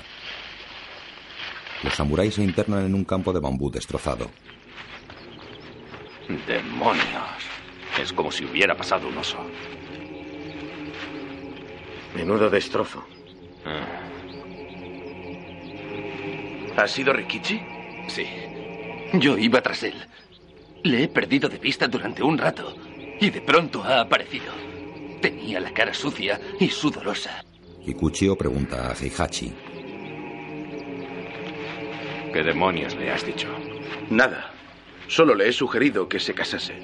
[1.82, 4.30] Los samuráis se internan en un campo de bambú destrozado.
[6.46, 7.42] ¡Demonios!
[8.00, 9.38] Es como si hubiera pasado un oso.
[12.14, 13.06] Menudo destrozo.
[13.64, 13.86] Ah.
[16.76, 17.62] ¿Ha sido Rikichi?
[18.08, 18.26] Sí.
[19.20, 19.94] Yo iba tras él.
[20.82, 22.74] Le he perdido de vista durante un rato
[23.20, 24.52] y de pronto ha aparecido.
[25.20, 27.44] Tenía la cara sucia y sudorosa.
[27.84, 29.52] Kikuchio pregunta a Heihachi.
[32.32, 33.48] ¿Qué demonios le has dicho?
[34.10, 34.50] Nada.
[35.06, 36.74] Solo le he sugerido que se casase.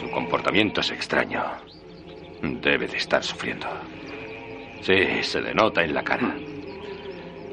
[0.00, 1.44] Su comportamiento es extraño.
[2.42, 3.66] Debe de estar sufriendo.
[4.80, 6.34] Sí, se denota en la cara.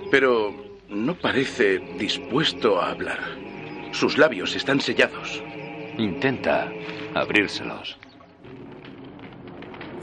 [0.10, 3.20] Pero no parece dispuesto a hablar.
[3.92, 5.42] Sus labios están sellados.
[5.98, 6.72] Intenta
[7.14, 7.98] abrírselos.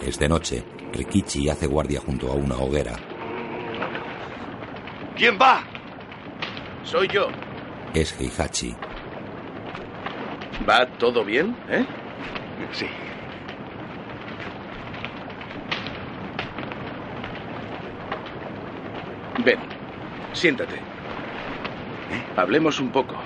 [0.05, 0.65] Es de noche.
[0.93, 2.97] Rikichi hace guardia junto a una hoguera.
[5.17, 5.65] ¿Quién va?
[6.85, 7.29] Soy yo.
[7.93, 8.75] Es Heihachi.
[10.69, 11.85] ¿Va todo bien, eh?
[12.73, 12.87] Sí.
[19.45, 19.59] Ven,
[20.37, 20.79] siéntate.
[22.37, 23.17] Hablemos un poco.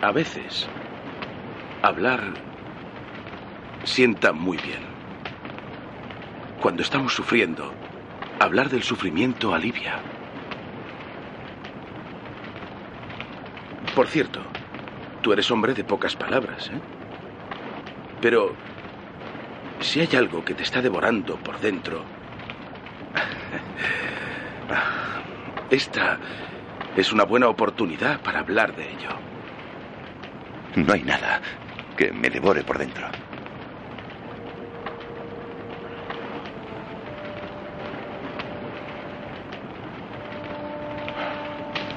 [0.00, 0.68] A veces,
[1.82, 2.20] hablar
[3.84, 4.80] sienta muy bien.
[6.60, 7.72] Cuando estamos sufriendo,
[8.40, 10.00] hablar del sufrimiento alivia.
[13.94, 14.40] Por cierto,
[15.22, 16.80] tú eres hombre de pocas palabras, ¿eh?
[18.20, 18.54] Pero
[19.84, 22.02] si hay algo que te está devorando por dentro,
[25.70, 26.18] esta
[26.96, 29.10] es una buena oportunidad para hablar de ello.
[30.76, 31.40] No hay nada
[31.96, 33.06] que me devore por dentro.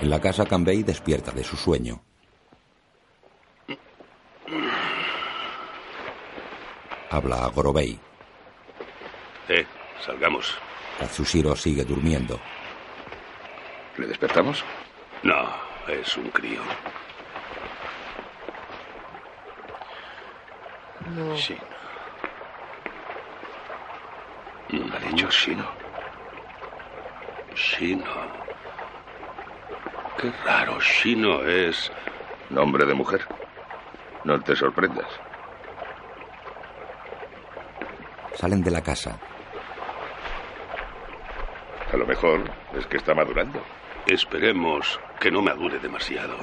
[0.02, 2.02] En la casa Kanbei despierta de su sueño.
[7.10, 8.00] Habla a Gorobei.
[9.50, 9.66] Eh,
[10.06, 10.58] salgamos.
[11.00, 12.40] Katsushiro sigue durmiendo.
[13.98, 14.64] ¿Le despertamos?
[15.24, 15.48] No,
[15.88, 16.62] es un crío.
[21.16, 21.38] No.
[21.38, 21.58] Sí.
[24.70, 25.66] Ha dicho Shino.
[27.56, 28.04] Shino.
[30.20, 31.92] Qué raro, Shino es...
[32.50, 33.26] Nombre de mujer.
[34.24, 35.08] No te sorprendas.
[38.38, 39.20] Salen de la casa.
[41.92, 42.44] A lo mejor
[42.78, 43.60] es que está madurando.
[44.06, 46.38] Esperemos que no madure demasiado.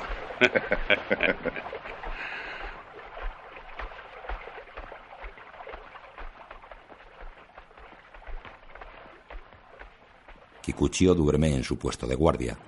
[10.63, 12.59] Kikuchio duerme en su puesto de guardia.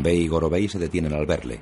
[0.00, 1.60] Kanbei y Gorobei se detienen al verle.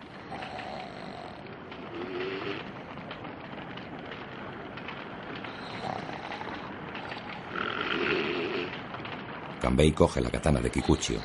[9.61, 11.19] Kanbei coge la katana de Kikuchio.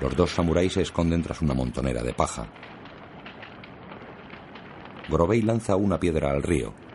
[0.00, 2.48] Los dos samuráis se esconden tras una montonera de paja.
[5.08, 6.87] Gorobei lanza una piedra al río.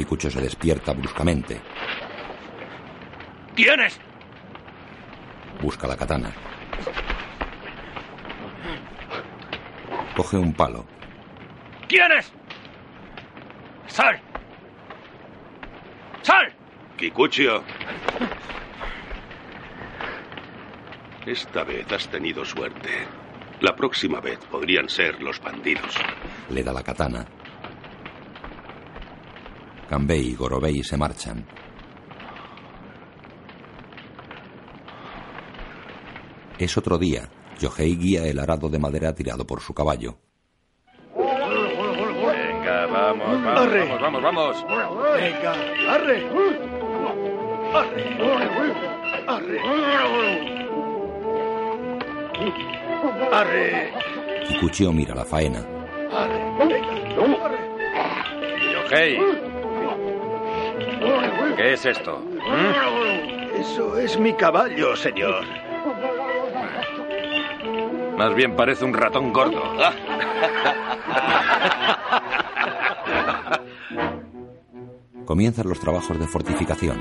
[0.00, 1.60] Kikucho se despierta bruscamente.
[3.54, 4.00] ¿Tienes?
[5.60, 6.32] Busca la katana.
[10.16, 10.86] Coge un palo.
[11.86, 12.32] ¿Tienes?
[13.88, 14.18] ¡Sal!
[16.22, 16.50] ¡Sal!
[16.96, 17.62] Kikuchio.
[21.26, 22.88] Esta vez has tenido suerte.
[23.60, 25.94] La próxima vez podrían ser los bandidos.
[26.48, 27.26] Le da la katana.
[29.90, 31.44] Kanbei y Gorobei se marchan.
[36.56, 37.28] Es otro día.
[37.58, 40.16] Yohei guía el arado de madera tirado por su caballo.
[41.16, 43.88] Venga, vamos, vamos, Arre.
[44.00, 44.64] vamos, vamos, vamos.
[45.16, 45.52] Venga,
[45.90, 46.28] arre.
[47.74, 48.04] Arre.
[49.26, 49.60] Arre.
[53.32, 53.92] Arre.
[54.46, 55.66] Kikuchio mira la faena.
[56.12, 56.38] Arre.
[56.58, 57.44] Venga.
[57.44, 57.70] Arre.
[58.72, 59.49] Yohei,
[61.60, 62.18] ¿qué es esto?
[62.18, 63.60] ¿Mm?
[63.60, 65.44] Eso es mi caballo, señor.
[68.16, 69.62] Más bien parece un ratón gordo.
[75.26, 76.98] Comienzan los trabajos de fortificación.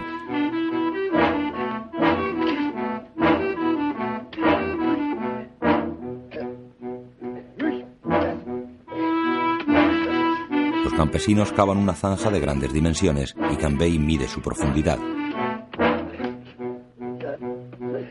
[11.09, 14.99] Campesinos cavan una zanja de grandes dimensiones y Canbey mide su profundidad.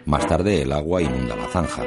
[0.04, 1.84] Más tarde el agua inunda la zanja.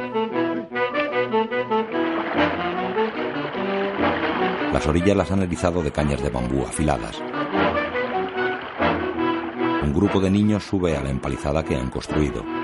[4.72, 7.22] Las orillas las han erizado de cañas de bambú afiladas.
[9.84, 12.61] Un grupo de niños sube a la empalizada que han construido.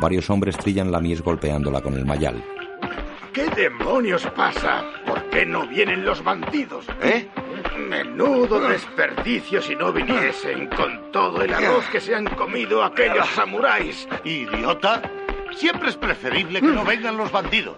[0.00, 2.42] Varios hombres trillan la mies golpeándola con el mayal.
[3.34, 4.82] ¿Qué demonios pasa?
[5.06, 6.86] ¿Por qué no vienen los bandidos?
[7.02, 7.28] ¿Eh?
[7.78, 14.08] Menudo desperdicio si no viniesen con todo el arroz que se han comido aquellos samuráis.
[14.24, 15.02] ¿Idiota?
[15.54, 17.76] Siempre es preferible que no vengan los bandidos.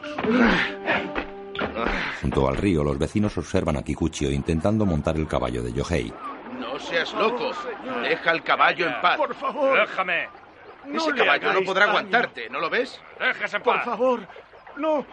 [2.20, 6.12] Junto al río, los vecinos observan a Kikuchio intentando montar el caballo de Yohei.
[6.58, 7.50] No seas loco.
[8.02, 9.16] Deja el caballo en paz.
[9.16, 9.80] Por favor.
[9.80, 10.41] Déjame.
[10.92, 11.98] Ese caballo no podrá daño.
[11.98, 13.00] aguantarte, ¿no lo ves?
[13.18, 13.84] Déjese en Por paz.
[13.84, 14.20] favor,
[14.76, 15.06] no.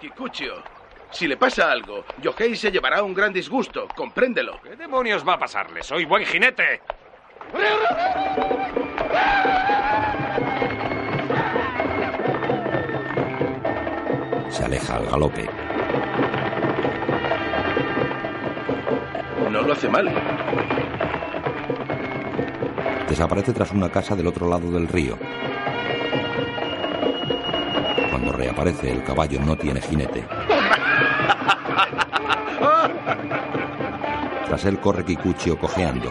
[0.00, 0.62] Kikuchio,
[1.10, 3.88] si le pasa algo, Yohei se llevará un gran disgusto.
[3.96, 4.60] Compréndelo.
[4.62, 5.82] ¿Qué demonios va a pasarle?
[5.82, 6.80] Soy buen jinete.
[14.50, 15.48] Se aleja al galope.
[19.50, 20.06] No lo hace mal.
[23.08, 25.18] Desaparece tras una casa del otro lado del río.
[28.10, 30.26] Cuando reaparece, el caballo no tiene jinete.
[34.46, 36.10] Tras él corre Kikuchio cojeando.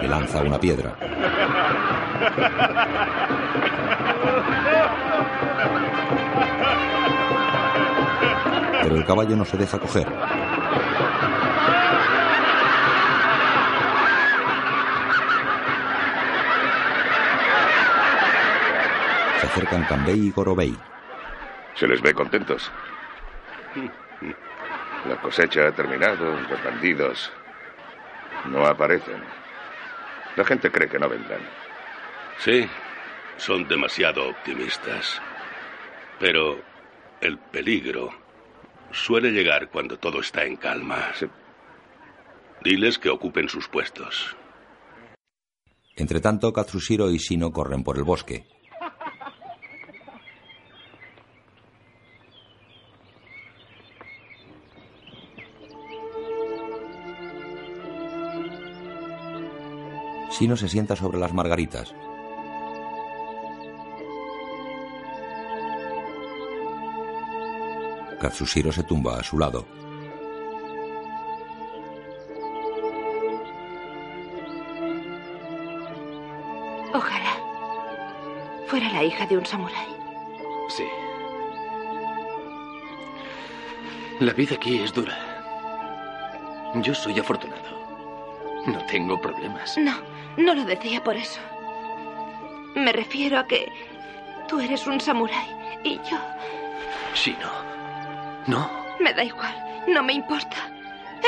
[0.00, 0.96] Le lanza una piedra.
[8.82, 10.06] Pero el caballo no se deja coger.
[19.44, 20.74] Se acercan Kanbei y Gorobei.
[21.74, 22.72] Se les ve contentos.
[25.06, 27.30] La cosecha ha terminado, los bandidos
[28.46, 29.22] no aparecen.
[30.36, 31.42] La gente cree que no vendrán.
[32.38, 32.66] Sí,
[33.36, 35.20] son demasiado optimistas.
[36.18, 36.62] Pero
[37.20, 38.08] el peligro
[38.92, 41.12] suele llegar cuando todo está en calma.
[42.62, 44.34] Diles que ocupen sus puestos.
[45.96, 48.53] Entretanto, Katsushiro y Shino corren por el bosque.
[60.36, 61.94] Shino se sienta sobre las margaritas.
[68.20, 69.64] Katsushiro se tumba a su lado.
[76.92, 77.36] Ojalá
[78.66, 79.96] fuera la hija de un samurái.
[80.68, 80.84] Sí.
[84.18, 85.16] La vida aquí es dura.
[86.82, 87.62] Yo soy afortunado.
[88.66, 89.78] No tengo problemas.
[89.78, 89.92] No,
[90.36, 91.40] no lo decía por eso.
[92.74, 93.70] Me refiero a que
[94.48, 96.18] tú eres un samurái y yo...
[97.14, 97.50] Sí, no.
[98.46, 98.70] No.
[99.00, 99.54] Me da igual,
[99.88, 100.56] no me importa.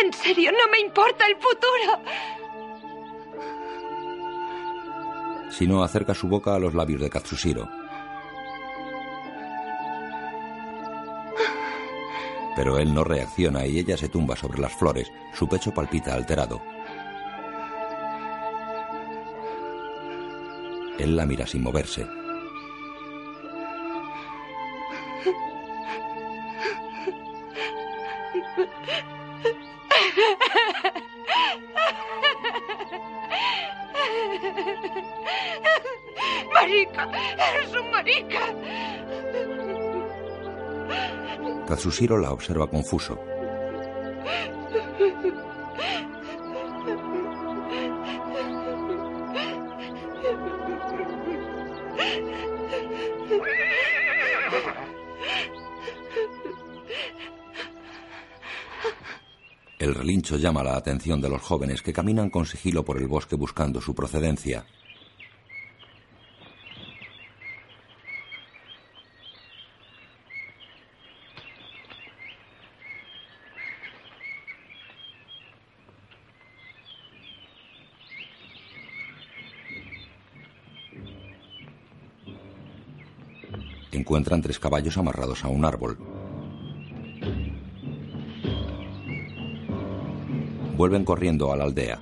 [0.03, 2.03] En serio, no me importa el futuro.
[5.51, 7.69] Shino acerca su boca a los labios de Katsushiro.
[12.55, 15.12] Pero él no reacciona y ella se tumba sobre las flores.
[15.35, 16.62] Su pecho palpita alterado.
[20.98, 22.06] Él la mira sin moverse.
[36.55, 38.40] Marica, eres un marica.
[41.68, 43.35] Katsushiro la observa confuso.
[59.86, 63.36] El relincho llama la atención de los jóvenes que caminan con sigilo por el bosque
[63.36, 64.66] buscando su procedencia.
[83.92, 86.15] Encuentran tres caballos amarrados a un árbol.
[90.77, 91.98] Vuelven corriendo a la aldea.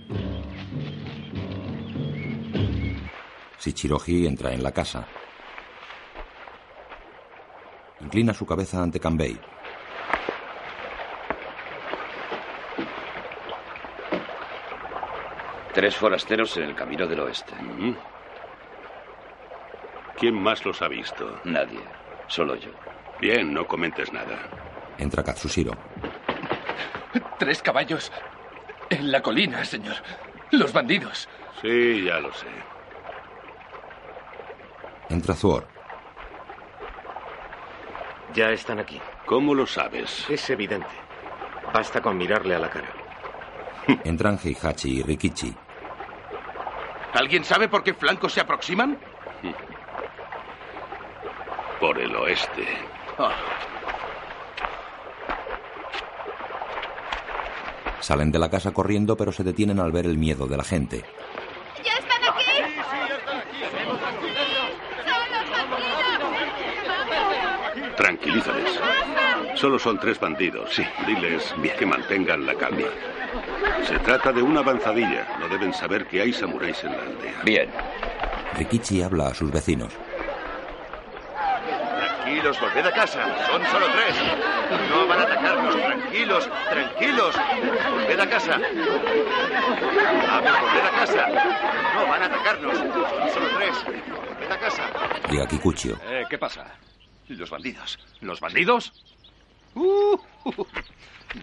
[3.61, 5.07] Shichiroji entra en la casa.
[8.01, 9.39] Inclina su cabeza ante Kanbei.
[15.73, 17.53] Tres forasteros en el camino del oeste.
[20.19, 21.41] ¿Quién más los ha visto?
[21.45, 21.81] Nadie.
[22.27, 22.71] Solo yo.
[23.21, 24.37] Bien, no comentes nada.
[24.99, 25.73] Entra Katsushiro.
[27.39, 28.11] Tres caballos.
[28.91, 29.97] En la colina, señor.
[30.51, 31.29] Los bandidos.
[31.61, 32.47] Sí, ya lo sé.
[35.09, 35.67] Entra Zuor.
[38.35, 39.01] Ya están aquí.
[39.27, 40.29] ¿Cómo lo sabes?
[40.29, 40.89] Es evidente.
[41.73, 42.89] Basta con mirarle a la cara.
[44.05, 45.55] Entran Heihachi y Rikichi.
[47.15, 48.99] ¿Alguien sabe por qué flancos se aproximan?
[51.81, 52.67] Por el oeste.
[58.05, 61.03] Salen de la casa corriendo, pero se detienen al ver el miedo de la gente.
[61.83, 62.45] ¡Ya están aquí!
[67.97, 68.79] Tranquilízales.
[69.55, 70.75] Solo son tres bandidos.
[70.75, 72.89] Sí, diles que mantengan la calma.
[73.89, 75.39] Se trata de una avanzadilla.
[75.41, 77.41] No deben saber que hay samuráis en la aldea.
[77.43, 77.71] Bien.
[78.59, 79.95] Rikichi habla a sus vecinos.
[82.45, 83.47] Tranquilos, volved a casa.
[83.47, 84.15] Son solo tres.
[84.91, 85.77] No van a atacarnos.
[85.77, 87.37] Tranquilos, tranquilos.
[87.91, 88.59] Volved a casa.
[90.29, 91.27] Vamos, volved a casa.
[91.95, 92.77] No van a atacarnos.
[92.77, 93.85] Son solo tres.
[93.85, 94.83] Volved a casa.
[95.31, 95.99] Llega Kikuchio.
[96.05, 96.67] Eh, ¿Qué pasa?
[97.29, 97.99] Los bandidos.
[98.21, 98.93] ¿Los bandidos?
[99.75, 100.19] Uh,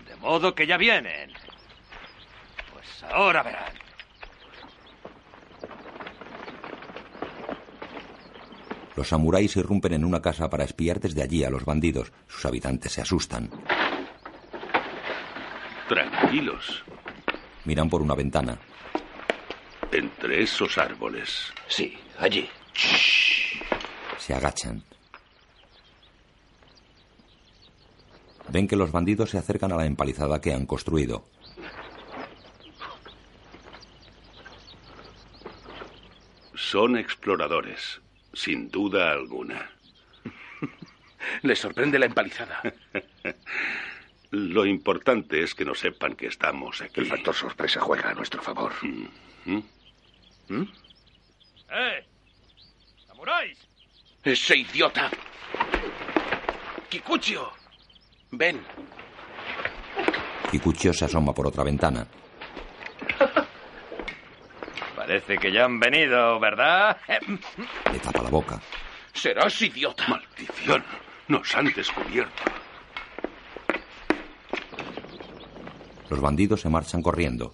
[0.06, 1.34] de modo que ya vienen.
[2.72, 3.74] Pues ahora verán.
[8.96, 12.12] Los samuráis irrumpen en una casa para espiar desde allí a los bandidos.
[12.28, 13.50] Sus habitantes se asustan.
[15.88, 16.84] Tranquilos.
[17.66, 18.60] Miran por una ventana.
[19.92, 21.52] Entre esos árboles.
[21.68, 22.50] Sí, allí.
[24.18, 24.84] Se agachan.
[28.50, 31.24] Ven que los bandidos se acercan a la empalizada que han construido.
[36.54, 38.02] Son exploradores,
[38.34, 39.70] sin duda alguna.
[41.44, 42.62] Les sorprende la empalizada.
[44.32, 47.02] Lo importante es que no sepan que estamos aquí.
[47.02, 48.72] El factor sorpresa juega a nuestro favor.
[49.46, 49.60] ¿Mm?
[51.70, 52.06] ¡Eh!
[53.08, 53.58] ¡Samuráis!
[54.24, 55.12] Ese idiota.
[56.90, 57.52] Kikuchio.
[58.32, 58.62] Ven.
[60.50, 62.08] Kikuchio se asoma por otra ventana.
[65.02, 66.96] Parece que ya han venido, ¿verdad?
[67.92, 68.62] Le tapa la boca.
[69.14, 70.06] Serás idiota.
[70.08, 70.84] Maldición.
[71.28, 72.44] Nos han descubierto.
[76.08, 77.52] Los bandidos se marchan corriendo.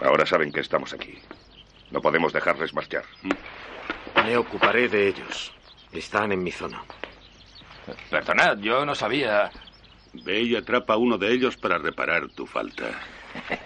[0.00, 1.16] Ahora saben que estamos aquí.
[1.92, 3.04] No podemos dejarles marchar.
[4.16, 5.54] Me ocuparé de ellos.
[5.92, 6.82] Están en mi zona.
[8.10, 9.48] Perdonad, yo no sabía.
[10.24, 12.90] Ve y atrapa a uno de ellos para reparar tu falta.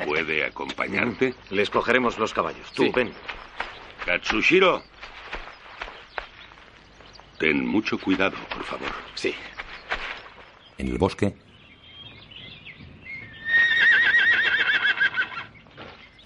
[0.06, 1.34] ¿Puede acompañarte?
[1.50, 2.70] Les cogeremos los caballos.
[2.72, 2.92] Tú, Sí.
[2.94, 3.12] ven.
[4.04, 4.82] Katsushiro.
[7.38, 8.88] Ten mucho cuidado, por favor.
[9.14, 9.34] Sí.
[10.78, 11.34] En el bosque.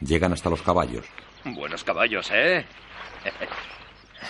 [0.00, 1.06] Llegan hasta los caballos.
[1.44, 2.64] Buenos caballos, ¿eh?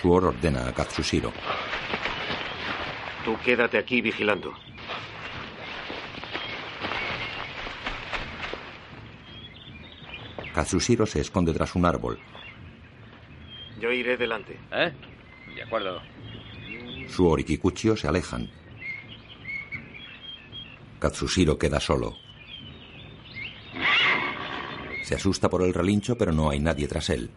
[0.01, 1.31] Suor ordena a Katsushiro.
[3.23, 4.53] Tú quédate aquí vigilando.
[10.55, 12.17] Katsushiro se esconde tras un árbol.
[13.81, 14.57] Yo iré delante.
[14.71, 14.93] ¿Eh?
[15.53, 16.01] De acuerdo.
[17.09, 18.49] Suor y Kikuchio se alejan.
[20.97, 22.15] Katsushiro queda solo.
[25.03, 27.29] Se asusta por el relincho, pero no hay nadie tras él.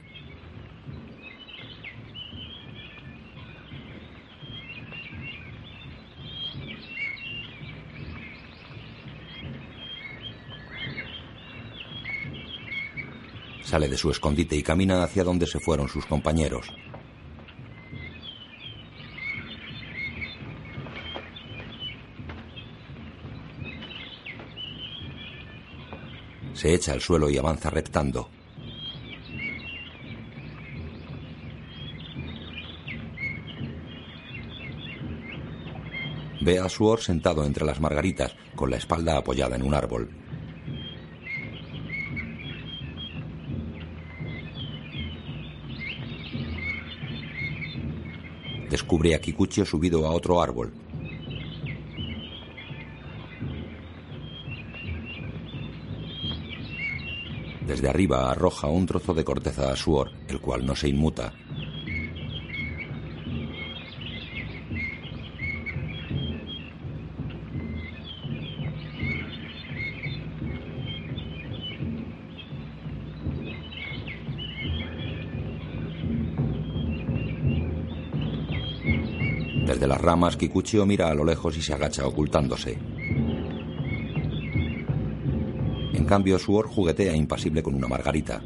[13.68, 16.72] Sale de su escondite y camina hacia donde se fueron sus compañeros.
[26.54, 28.30] Se echa al suelo y avanza reptando.
[36.40, 40.08] Ve a Suor sentado entre las margaritas, con la espalda apoyada en un árbol.
[48.78, 50.72] Descubre a Kikuchio subido a otro árbol.
[57.66, 61.34] Desde arriba arroja un trozo de corteza a Suor, el cual no se inmuta.
[79.66, 82.76] Desde las ramas, Kikuchio mira a lo lejos y se agacha ocultándose.
[85.94, 88.42] En cambio, Suor juguetea impasible con una margarita.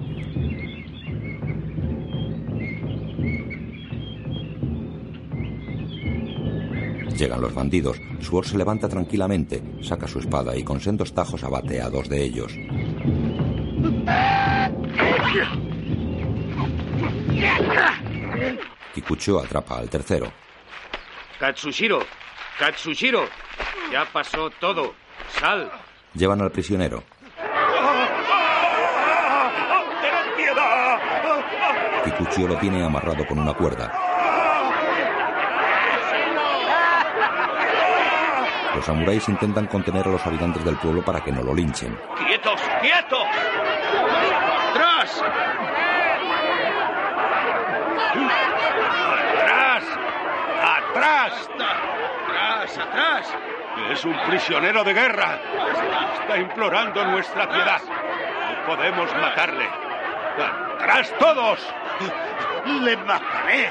[7.17, 7.97] Llegan los bandidos.
[8.21, 12.23] Suor se levanta tranquilamente, saca su espada y con sendos tajos abate a dos de
[12.23, 12.53] ellos.
[18.95, 20.43] Kikuchio atrapa al tercero.
[21.43, 21.99] Katsushiro,
[22.57, 23.29] Katsushiro,
[23.91, 24.95] ya pasó todo.
[25.41, 25.73] Sal.
[26.15, 27.03] Llevan al prisionero.
[30.01, 31.01] ¡Tened piedad!
[32.05, 33.93] Kikuchio lo tiene amarrado con una cuerda.
[38.77, 41.99] Los samuráis intentan contener a los habitantes del pueblo para que no lo linchen.
[42.25, 42.61] ¡Quietos!
[42.81, 43.27] ¡Quietos!
[44.71, 45.25] ¡Atrás!
[51.03, 51.51] ¡Atrás!
[51.53, 52.79] ¡Atrás!
[52.79, 53.35] ¡Atrás!
[53.91, 55.41] Es un prisionero de guerra.
[56.21, 57.81] Está implorando nuestra piedad.
[57.83, 59.69] No podemos matarle.
[60.79, 61.59] ¡Atrás todos!
[62.83, 63.69] ¡Le mataré!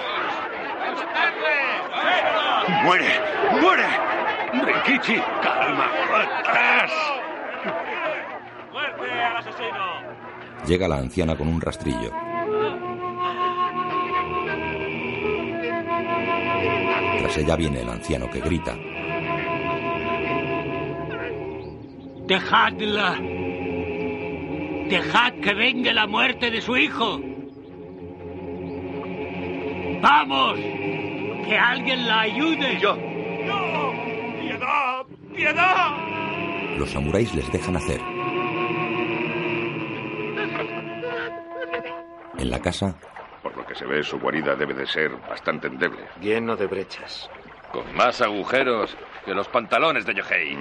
[2.84, 3.22] ¡Muere!
[3.62, 3.86] ¡Muere!
[4.66, 5.90] Rikichi, calma.
[6.40, 6.92] ¡Atrás!
[8.74, 10.02] ¡Muerte al asesino!
[10.66, 12.31] Llega la anciana con un rastrillo.
[17.32, 18.76] Tras ella viene el anciano que grita.
[22.28, 23.16] Dejadla.
[24.90, 27.22] Dejad que venga la muerte de su hijo.
[30.02, 30.60] ¡Vamos!
[31.48, 32.78] ¡Que alguien la ayude!
[32.82, 32.98] Yo.
[32.98, 33.94] ¡No!
[34.42, 35.06] ¡Piedad!
[35.34, 36.78] ¡Piedad!
[36.78, 38.02] Los samuráis les dejan hacer.
[42.38, 42.98] En la casa,
[43.72, 46.02] que se ve, su guarida debe de ser bastante endeble.
[46.20, 47.30] Lleno de brechas.
[47.72, 50.58] Con más agujeros que los pantalones de Yohei.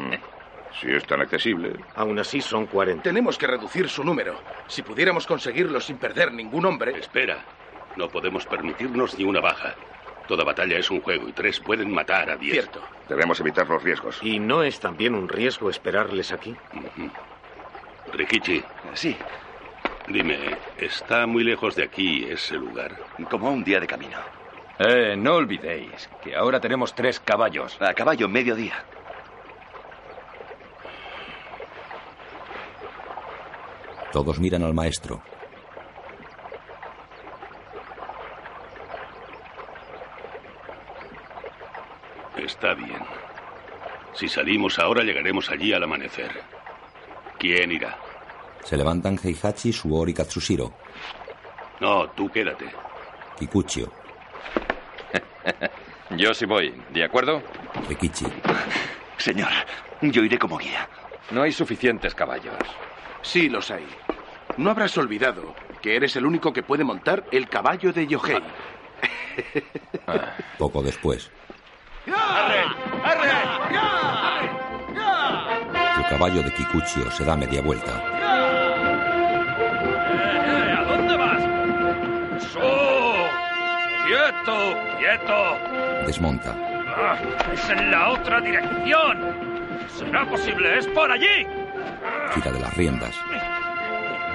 [0.81, 1.73] Si es tan accesible.
[1.97, 3.03] Aún así son 40.
[3.03, 4.41] Tenemos que reducir su número.
[4.69, 6.97] Si pudiéramos conseguirlo sin perder ningún hombre.
[6.97, 7.39] Espera.
[7.97, 9.75] No podemos permitirnos ni una baja.
[10.29, 12.53] Toda batalla es un juego y tres pueden matar a diez.
[12.53, 12.81] Cierto.
[13.09, 14.21] Debemos evitar los riesgos.
[14.23, 16.55] ¿Y no es también un riesgo esperarles aquí?
[18.13, 18.63] Rikichi.
[18.95, 19.17] Sí,
[20.09, 22.97] Dime, ¿está muy lejos de aquí ese lugar?
[23.31, 24.19] como un día de camino.
[24.79, 27.81] Eh, no olvidéis que ahora tenemos tres caballos.
[27.81, 28.85] A caballo, mediodía.
[34.11, 35.23] todos miran al maestro.
[42.37, 43.01] Está bien.
[44.13, 46.43] Si salimos ahora llegaremos allí al amanecer.
[47.39, 47.97] ¿Quién irá?
[48.65, 50.73] Se levantan Heihachi, Suor y Katsushiro.
[51.81, 52.67] No, tú quédate.
[53.39, 53.91] Kikuchio,
[56.17, 57.43] Yo sí voy, ¿de acuerdo?
[57.89, 58.27] Rikichi,
[59.17, 59.51] Señor,
[60.03, 60.89] yo iré como guía.
[61.31, 62.55] No hay suficientes caballos.
[63.23, 63.87] Sí, los hay.
[64.57, 68.43] No habrás olvidado que eres el único que puede montar el caballo de Yohei.
[70.59, 71.31] poco después.
[75.97, 78.20] El caballo de Kikuchio se da media vuelta.
[84.11, 84.75] ¡Quieto!
[84.99, 86.05] ¡Quieto!
[86.05, 86.53] Desmonta.
[86.97, 87.17] Ah,
[87.53, 89.37] ¡Es en la otra dirección!
[89.87, 90.79] ¿Será posible?
[90.79, 91.47] ¡Es por allí!
[92.35, 93.15] Tira de las riendas.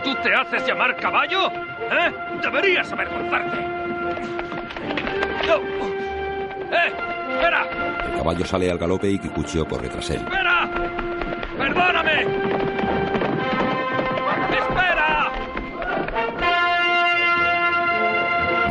[0.01, 1.51] ¿Tú te haces llamar caballo?
[1.51, 2.13] ¿Eh?
[2.41, 3.57] Deberías avergonzarte.
[6.71, 6.93] ¡Eh!
[7.31, 7.67] ¡Espera!
[8.05, 10.21] El caballo sale al galope y Kikuchio corre tras él.
[10.21, 10.69] ¡Espera!
[11.57, 12.74] ¡Perdóname!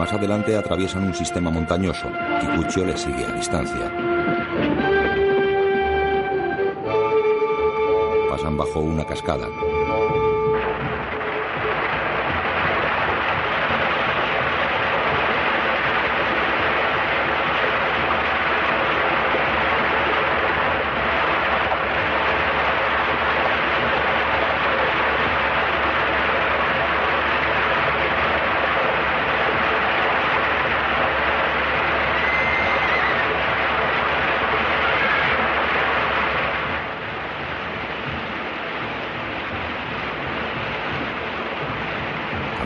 [0.05, 2.09] Más adelante atraviesan un sistema montañoso.
[2.39, 3.91] Kikuchio le sigue a distancia.
[8.29, 9.49] Pasan bajo una cascada.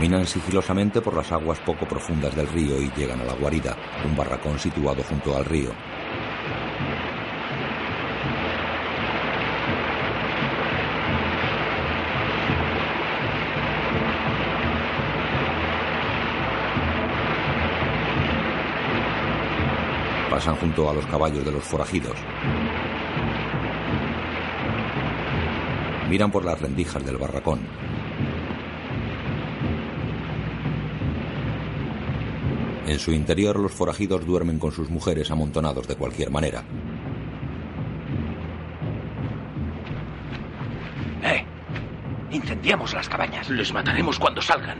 [0.09, 3.77] Caminan sigilosamente por las aguas poco profundas del río y llegan a la guarida,
[4.07, 5.69] un barracón situado junto al río.
[20.31, 22.17] Pasan junto a los caballos de los forajidos.
[26.09, 27.98] Miran por las rendijas del barracón.
[32.89, 36.65] En su interior los forajidos duermen con sus mujeres amontonados de cualquier manera.
[41.23, 41.45] ¡Eh!
[42.31, 43.51] Incendiamos las cabañas.
[43.51, 44.79] Les mataremos cuando salgan.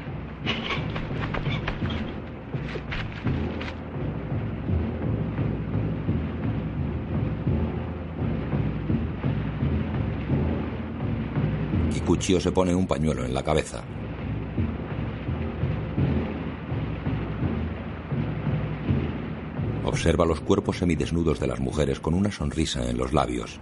[11.93, 13.85] Kikuchio se pone un pañuelo en la cabeza.
[19.99, 23.59] Observa los cuerpos semidesnudos de las mujeres con una sonrisa en los labios.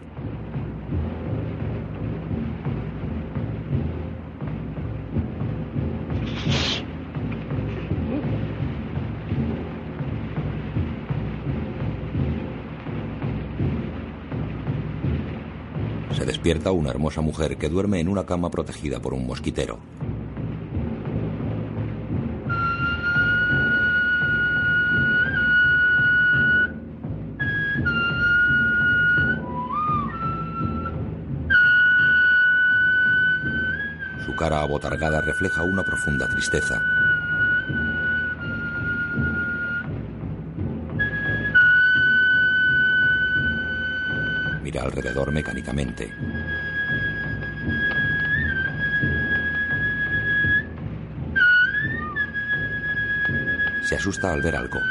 [16.13, 19.79] Se despierta una hermosa mujer que duerme en una cama protegida por un mosquitero.
[34.37, 36.79] Su cara abotargada refleja una profunda tristeza.
[44.63, 46.13] Mira alrededor mecánicamente.
[53.85, 54.83] Se asusta al ver algo.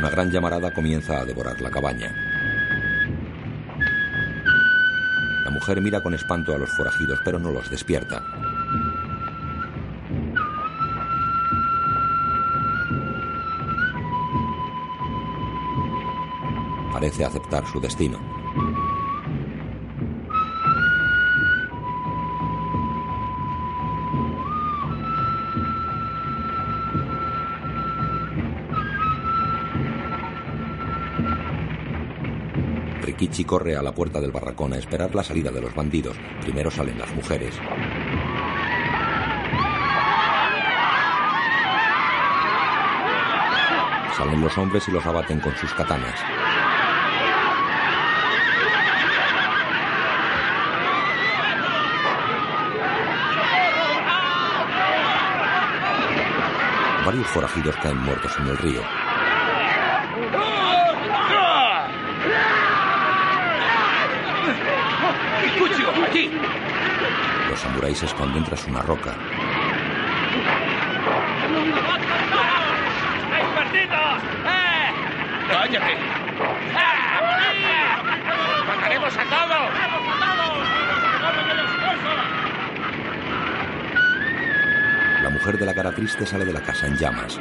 [0.00, 2.29] Una gran llamarada comienza a devorar la cabaña.
[5.60, 8.22] Mujer mira con espanto a los forajidos, pero no los despierta.
[16.90, 18.18] Parece aceptar su destino.
[33.20, 36.16] Rikichi corre a la puerta del barracón a esperar la salida de los bandidos.
[36.40, 37.54] Primero salen las mujeres.
[44.16, 46.18] Salen los hombres y los abaten con sus katanas.
[57.04, 59.09] Varios forajidos caen muertos en el río.
[67.60, 69.10] Los samuráis se esconden tras una roca.
[74.46, 74.90] ¡Eh!
[75.50, 75.98] ¡Cállate!
[78.66, 79.68] ¡Mataremos a todos!
[85.22, 87.38] La mujer de la cara triste sale de la casa en llamas.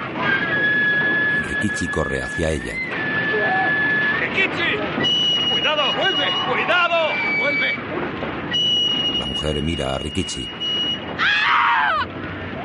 [1.48, 2.74] Rikichi corre hacia ella.
[4.20, 4.76] ¡Rikichi!
[5.50, 5.94] ¡Cuidado!
[5.94, 6.26] ¡Vuelve!
[6.52, 7.14] ¡Cuidado!
[7.40, 7.74] ¡Vuelve!
[9.18, 10.45] La mujer mira a Rikichi.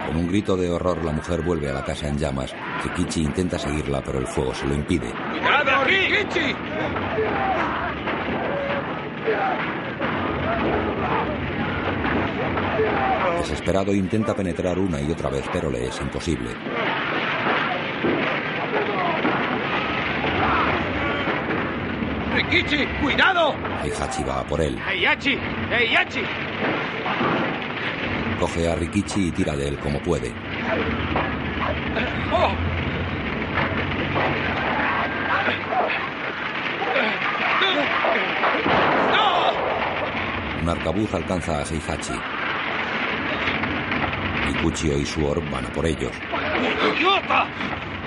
[0.07, 2.53] Con un grito de horror, la mujer vuelve a la casa en llamas.
[2.83, 5.13] Rikichi intenta seguirla, pero el fuego se lo impide.
[5.13, 6.55] ¡Cuidado, Rikichi!
[13.39, 16.51] Desesperado intenta penetrar una y otra vez, pero le es imposible.
[22.35, 22.85] ¡Rikichi!
[23.01, 23.55] ¡Cuidado!
[23.85, 24.77] Heihachi va a por él.
[24.77, 25.39] ¡Heihachi!
[25.71, 26.44] ¡Heihachi!
[28.39, 30.33] Coge a Rikichi y tira de él como puede.
[40.63, 42.15] Un arcabuz alcanza a Heihachi.
[44.47, 46.13] Kikuchio y Suor van a por ellos.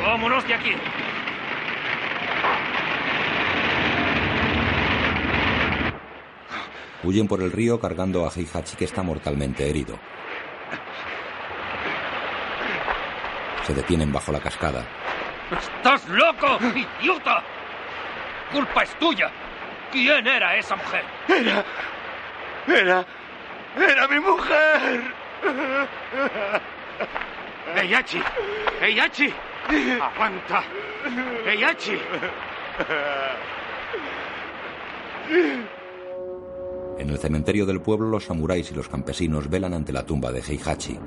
[0.02, 0.72] ¡Vámonos de aquí!
[7.04, 10.00] Huyen por el río cargando a Heihachi que está mortalmente herido.
[13.68, 14.82] Se detienen bajo la cascada.
[15.52, 17.44] ¡Estás loco, idiota!
[18.50, 19.30] ¡Culpa es tuya!
[19.92, 21.04] ¿Quién era esa mujer?
[21.28, 21.66] Era.
[22.66, 23.06] Era.
[23.76, 25.02] ¡Era mi mujer!
[27.76, 28.22] ¡Heihachi!
[28.82, 29.34] ¡Heihachi!
[30.02, 30.64] ¡Aguanta!
[31.46, 32.00] ¡Heihachi!
[37.00, 40.40] En el cementerio del pueblo, los samuráis y los campesinos velan ante la tumba de
[40.40, 40.98] Heihachi.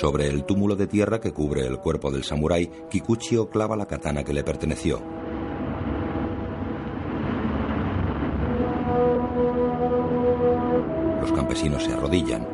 [0.00, 4.24] Sobre el túmulo de tierra que cubre el cuerpo del samurái, Kikuchio clava la katana
[4.24, 4.98] que le perteneció.
[11.20, 12.48] Los campesinos se arrodillan.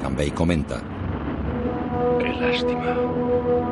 [0.00, 0.80] Kanbei comenta.
[2.20, 3.67] Qué lástima.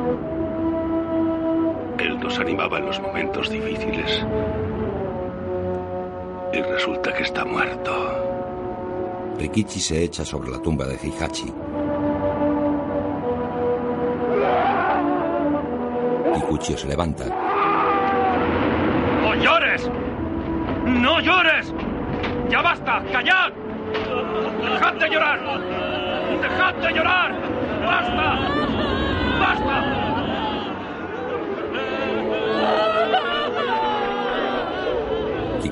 [2.27, 4.25] Él nos animaba en los momentos difíciles.
[6.51, 7.93] Y resulta que está muerto.
[9.39, 11.53] Rikichi se echa sobre la tumba de Heihachi.
[16.33, 17.23] Kikuchio se levanta.
[19.21, 19.89] ¡No llores!
[20.85, 21.73] ¡No llores!
[22.49, 23.03] ¡Ya basta!
[23.09, 23.53] ¡Callad!
[24.63, 25.39] ¡Dejad de llorar!
[26.41, 27.31] ¡Dejad de llorar!
[27.85, 28.66] ¡Basta!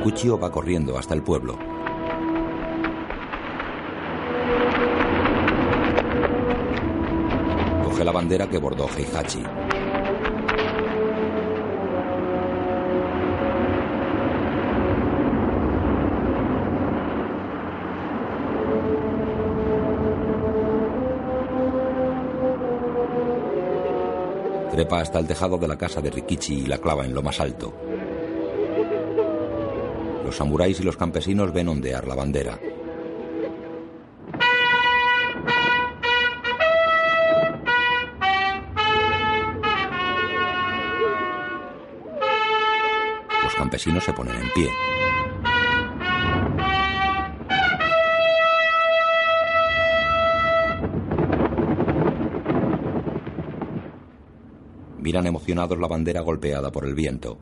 [0.06, 1.58] Kikuchio va corriendo hasta el pueblo.
[7.84, 9.44] Coge la bandera que bordó Heihachi.
[24.72, 27.40] Trepa hasta el tejado de la casa de Rikichi y la clava en lo más
[27.40, 27.95] alto.
[30.36, 32.60] Los samuráis y los campesinos ven ondear la bandera.
[43.44, 44.70] Los campesinos se ponen en pie.
[55.00, 57.40] Miran emocionados la bandera golpeada por el viento.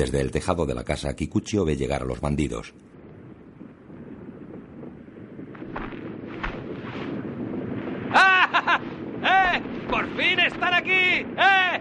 [0.00, 2.74] Desde el tejado de la casa, Kikuchio ve llegar a los bandidos.
[8.12, 8.80] ¡Ah!
[9.22, 9.62] ¡Eh!
[9.88, 10.90] ¡Por fin están aquí!
[10.90, 11.80] ¡Eh!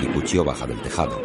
[0.00, 1.20] Kikuchio baja del tejado.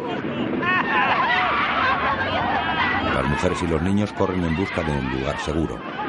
[3.14, 5.99] Las mujeres y los niños corren en busca de un lugar seguro.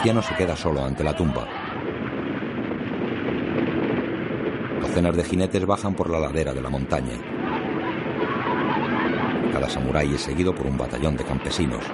[0.00, 1.46] El anciano se queda solo ante la tumba.
[4.80, 7.18] Docenas de jinetes bajan por la ladera de la montaña.
[9.52, 11.84] Cada samurái es seguido por un batallón de campesinos.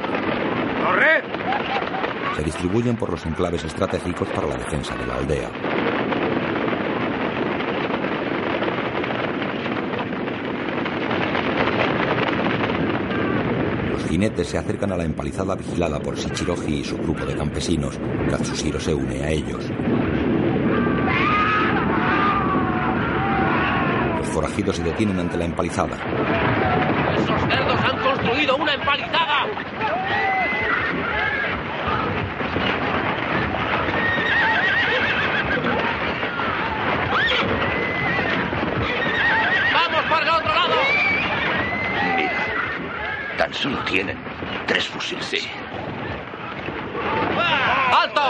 [0.85, 1.25] ¡Corred!
[2.37, 5.51] Se distribuyen por los enclaves estratégicos para la defensa de la aldea.
[13.91, 18.01] Los jinetes se acercan a la empalizada vigilada por Shichiroji y su grupo de campesinos.
[18.31, 19.63] Katsushiro se une a ellos.
[24.17, 25.99] Los forajidos se detienen ante la empalizada.
[27.15, 29.49] ¡Esos cerdos han construido una empalizada!
[39.75, 40.75] ¡Vamos para el otro lado!
[42.17, 42.47] Mira,
[43.37, 44.17] tan solo tienen
[44.67, 45.25] tres fusiles.
[45.25, 45.39] Sí.
[47.93, 48.21] ¡Alto!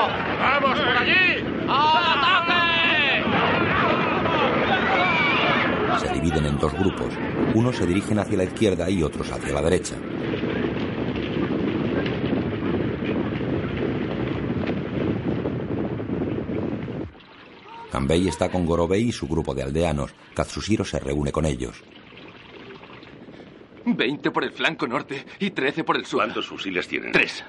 [0.41, 1.45] ¡Vamos por allí!
[1.69, 3.25] ¡Al ataque!
[5.99, 7.13] Se dividen en dos grupos.
[7.55, 9.97] Unos se dirigen hacia la izquierda y otros hacia la derecha.
[17.91, 20.15] Kanbei está con Gorobei y su grupo de aldeanos.
[20.35, 21.83] Katsushiro se reúne con ellos.
[23.87, 26.19] Veinte por el flanco norte y trece por el sur.
[26.19, 27.13] ¿Cuántos fusiles tienen?
[27.13, 27.45] Tres.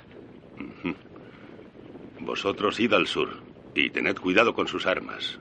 [2.19, 3.41] Vosotros id al sur
[3.73, 5.39] y tened cuidado con sus armas.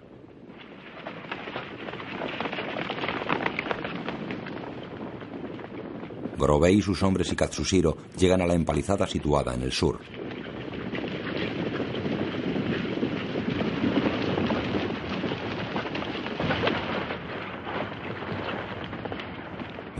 [6.38, 10.00] Gorobei y sus hombres y Katsushiro llegan a la empalizada situada en el sur.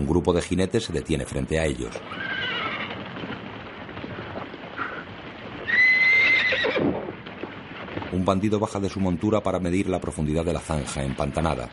[0.07, 1.93] Un grupo de jinetes se detiene frente a ellos.
[8.13, 11.69] Un bandido baja de su montura para medir la profundidad de la zanja empantanada.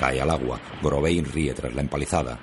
[0.00, 0.58] Cae al agua.
[0.82, 2.38] Grovein ríe tras la empalizada.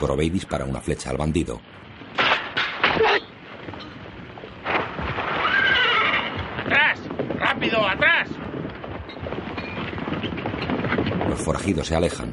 [0.00, 1.60] Gorobei dispara una flecha al bandido.
[6.58, 7.00] ¡Atrás!
[7.38, 8.28] ¡Rápido, atrás!
[11.28, 12.32] Los forajidos se alejan.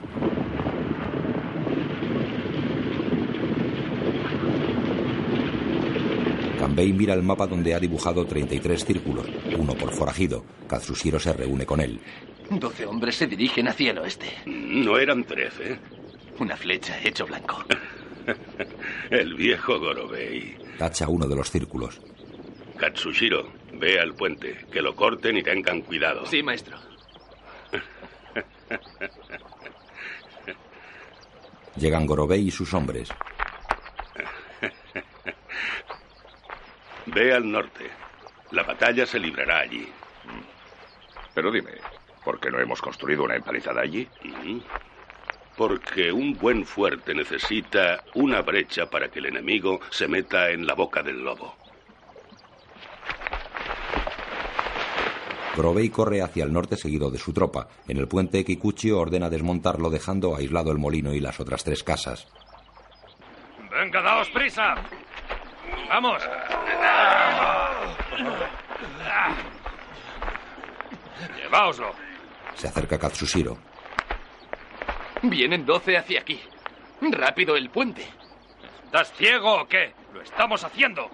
[6.60, 9.26] Kanbei mira el mapa donde ha dibujado 33 círculos,
[9.58, 10.46] uno por forajido.
[10.68, 12.00] Katsushiro se reúne con él.
[12.52, 14.28] Doce hombres se dirigen hacia el oeste.
[14.46, 15.80] No eran trece.
[16.42, 17.64] Una flecha hecho blanco.
[19.12, 20.58] El viejo Gorobei.
[20.76, 22.02] Tacha uno de los círculos.
[22.80, 26.26] Katsushiro, ve al puente, que lo corten y tengan cuidado.
[26.26, 26.80] Sí, maestro.
[31.76, 33.10] Llegan Gorobei y sus hombres.
[37.06, 37.88] Ve al norte.
[38.50, 39.88] La batalla se librará allí.
[41.36, 41.74] Pero dime,
[42.26, 44.10] ¿por qué no hemos construido una empalizada allí?
[45.58, 50.74] Porque un buen fuerte necesita una brecha para que el enemigo se meta en la
[50.74, 51.56] boca del lobo.
[55.56, 57.68] Gorobei corre hacia el norte seguido de su tropa.
[57.88, 62.28] En el puente Kikuchi ordena desmontarlo dejando aislado el molino y las otras tres casas.
[63.70, 64.76] Venga, daos prisa.
[65.90, 66.24] Vamos.
[71.36, 71.92] Lleváoslo.
[72.56, 73.71] Se acerca Katsushiro.
[75.24, 76.40] Vienen doce hacia aquí.
[77.02, 78.06] Rápido el puente.
[78.86, 79.94] ¿Estás ciego o qué?
[80.14, 81.10] Lo estamos haciendo.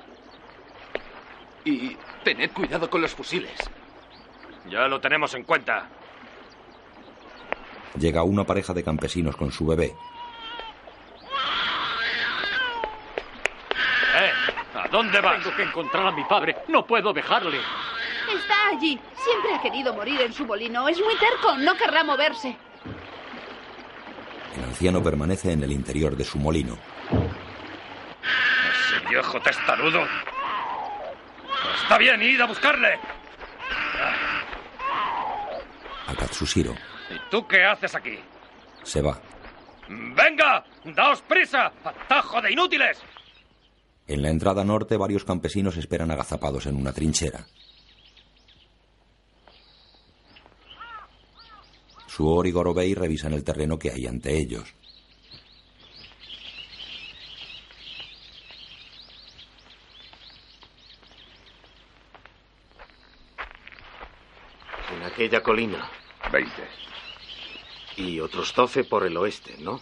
[1.66, 3.70] Y tened cuidado con los fusiles.
[4.70, 5.90] Ya lo tenemos en cuenta.
[8.00, 9.96] Llega una pareja de campesinos con su bebé.
[14.20, 14.32] ¿Eh?
[14.76, 15.44] ¿A dónde vas?
[15.44, 16.56] Tengo que encontrar a mi padre.
[16.68, 17.60] No puedo dejarle.
[18.34, 19.00] Está allí.
[19.16, 20.88] Siempre ha querido morir en su molino.
[20.88, 21.58] Es muy terco.
[21.58, 22.58] No querrá moverse.
[24.58, 26.78] El anciano permanece en el interior de su molino.
[28.72, 30.04] Ese viejo testarudo.
[31.84, 33.00] Está bien, id a buscarle.
[36.08, 36.74] A Katsushiro.
[37.10, 38.20] ¿Y tú qué haces aquí?
[38.84, 39.20] Se va.
[39.90, 40.66] ¡Venga!
[40.84, 41.72] ¡Daos prisa!
[41.84, 43.02] ¡Atajo de inútiles!
[44.08, 47.46] En la entrada norte varios campesinos esperan agazapados en una trinchera.
[52.18, 54.74] Suor y Gorobei revisan el terreno que hay ante ellos.
[64.96, 65.92] En aquella colina.
[66.32, 66.68] Veinte.
[67.98, 69.80] Y otros doce por el oeste, ¿no?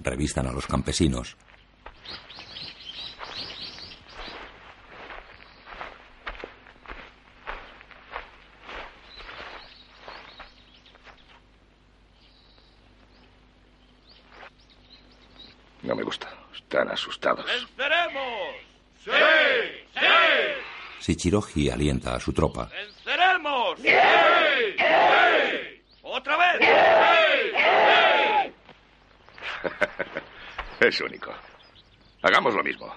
[0.00, 1.36] Revistan a los campesinos.
[15.90, 16.28] No me gusta.
[16.54, 17.44] Están asustados.
[17.46, 18.54] ¡Venceremos!
[19.04, 19.10] ¡Sí!
[19.92, 20.06] ¡Sí!
[21.00, 22.70] Shichiroji alienta a su tropa.
[22.70, 23.76] ¡Venceremos!
[23.80, 23.88] ¡Sí!
[24.78, 25.82] ¡Sí!
[26.02, 26.60] ¡Otra vez!
[26.60, 26.68] ¡Sí!
[30.86, 31.34] es único.
[32.22, 32.94] Hagamos lo mismo.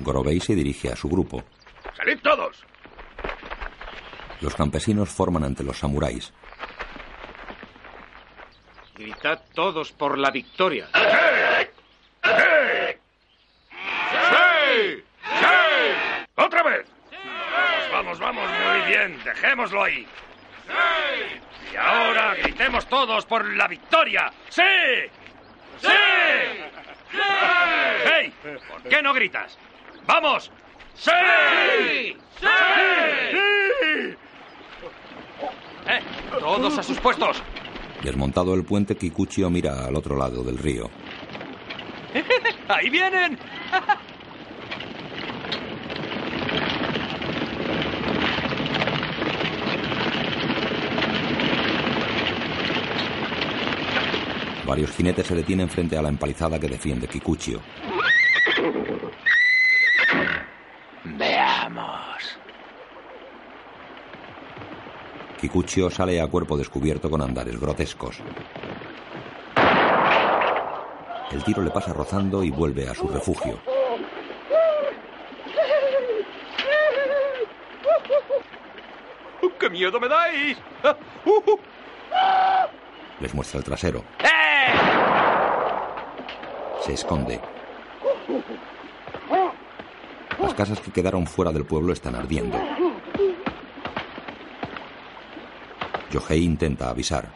[0.00, 1.44] Gorobei se dirige a su grupo.
[1.96, 2.64] ¡Salid todos!
[4.40, 6.32] Los campesinos forman ante los samuráis.
[8.96, 10.88] Gritad todos por la victoria.
[10.92, 11.00] ¡Sí!
[15.22, 16.26] ¡Sí!
[16.36, 16.86] ¡Otra vez!
[17.92, 18.50] Vamos, vamos, vamos.
[18.50, 19.24] Muy bien.
[19.24, 20.06] Dejémoslo ahí.
[20.66, 21.72] ¡Sí!
[21.72, 24.32] Y ahora gritemos todos por la victoria.
[24.48, 24.62] ¡Sí!
[25.78, 25.88] ¡Sí!
[27.10, 27.18] ¡Sí!
[28.04, 28.32] ¡Hey!
[28.42, 29.58] ¿Por qué no gritas?
[30.06, 30.50] ¡Vamos!
[30.94, 31.10] ¡Sí!
[32.40, 32.46] ¡Sí!
[33.30, 34.16] ¡Sí!
[35.86, 36.00] ¡Eh!
[36.38, 37.42] ¡Todos a sus puestos!
[38.02, 40.90] Desmontado el puente, Kikuchio mira al otro lado del río.
[42.68, 43.38] ¡Ahí vienen!
[54.74, 57.60] Varios jinetes se detienen frente a la empalizada que defiende Kikuchio.
[61.04, 62.36] Veamos.
[65.40, 68.18] Kikuchio sale a cuerpo descubierto con andares grotescos.
[71.30, 73.60] El tiro le pasa rozando y vuelve a su refugio.
[79.60, 80.58] ¡Qué miedo me dais!
[80.82, 80.96] Ah,
[81.26, 81.60] uh, uh.
[83.20, 84.04] Les muestra el trasero.
[84.20, 84.72] ¡Eh!
[86.82, 87.40] Se esconde.
[90.40, 92.58] Las casas que quedaron fuera del pueblo están ardiendo.
[96.10, 97.28] Yohei intenta avisar.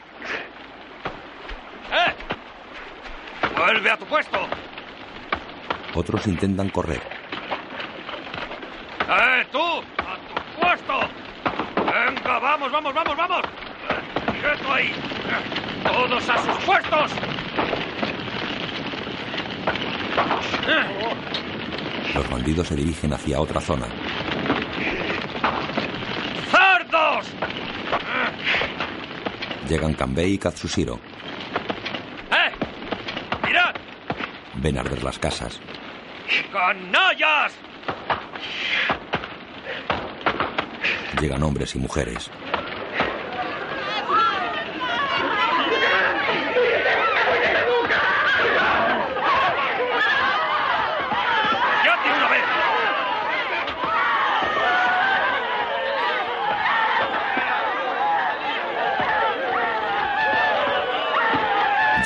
[1.90, 2.14] ¡Eh!
[3.56, 4.38] ¡Vuelve a tu puesto!
[5.94, 7.02] Otros intentan correr.
[9.08, 9.58] ¡Eh, tú!
[9.58, 11.00] ¡A tu puesto!
[11.76, 13.42] ¡Venga, vamos, vamos, vamos, vamos!
[14.40, 14.92] ¡Quieto ahí!
[15.84, 17.12] ¡Todos a sus puestos!
[22.14, 23.86] Los bandidos se dirigen hacia otra zona.
[26.50, 27.26] ¡Cerdos!
[29.68, 30.98] Llegan Kanbei y Katsushiro.
[32.30, 32.50] ¡Eh!
[33.46, 33.74] ¡Mirad!
[34.54, 35.60] Ven arder las casas.
[36.52, 37.52] ¡Canallas!
[41.20, 42.30] Llegan hombres y mujeres.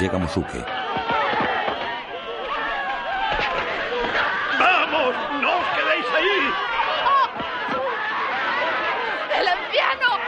[0.03, 0.65] Llega Musuke.
[4.59, 5.15] ¡Vamos!
[5.41, 6.53] ¡No os quedéis ahí!
[9.39, 10.19] ¡El anciano!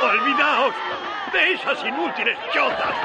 [0.00, 0.74] ¡Olvidaos
[1.30, 2.96] de esas inútiles chozas!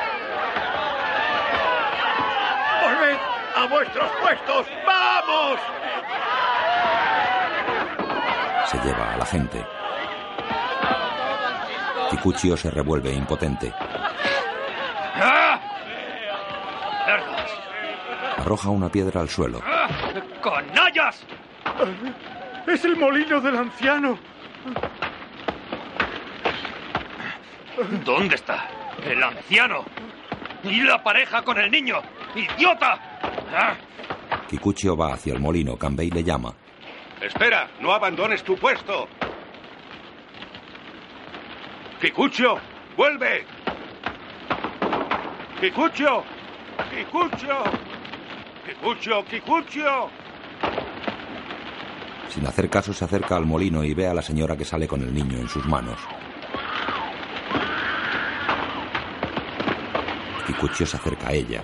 [2.84, 3.18] ¡Volved
[3.58, 4.68] a vuestros puestos!
[4.88, 5.60] ¡Vamos!
[8.68, 9.66] Se lleva a la gente.
[12.12, 13.74] Kikuchio se revuelve impotente.
[15.16, 15.60] ¡Ah!
[17.06, 17.52] ¡Cerdos!
[18.44, 19.62] Arroja una piedra al suelo.
[19.66, 19.88] ¡Ah!
[20.44, 21.26] ¡Canallas!
[22.68, 24.18] Es el molino del anciano.
[28.04, 28.68] ¿Dónde está?
[29.02, 29.86] El anciano.
[30.62, 32.02] Y la pareja con el niño.
[32.36, 33.00] ¡Idiota!
[33.56, 33.76] ¡Ah!
[34.50, 35.78] Kikuchio va hacia el molino.
[35.78, 36.54] Kanbei le llama.
[37.22, 39.08] Espera, no abandones tu puesto.
[42.02, 42.60] Kikucho,
[42.98, 43.46] vuelve.
[45.62, 46.26] Kikucho,
[46.90, 47.64] Kikucho,
[48.66, 50.10] Kikucho, Kikucho.
[52.30, 55.02] Sin hacer caso se acerca al molino y ve a la señora que sale con
[55.02, 56.00] el niño en sus manos.
[60.48, 61.62] Kikuchio se acerca a ella.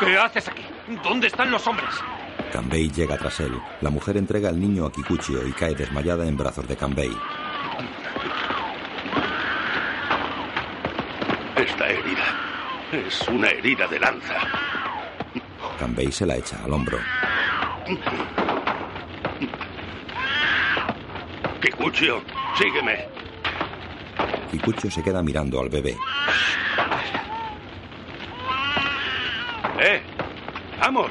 [0.00, 0.64] ¿Qué haces aquí?
[1.04, 1.90] ¿Dónde están los hombres?
[2.52, 3.60] Kanbei llega tras él.
[3.80, 7.16] La mujer entrega el niño a Kikuchio y cae desmayada en brazos de Kanbei.
[11.56, 12.24] Esta herida
[12.92, 14.65] es una herida de lanza.
[15.78, 16.98] Kanbei se la echa al hombro.
[21.60, 22.22] Kikuchio,
[22.56, 23.08] sígueme.
[24.50, 25.96] Kikuchio se queda mirando al bebé.
[29.78, 30.02] ¡Eh!
[30.80, 31.10] ¡Vamos!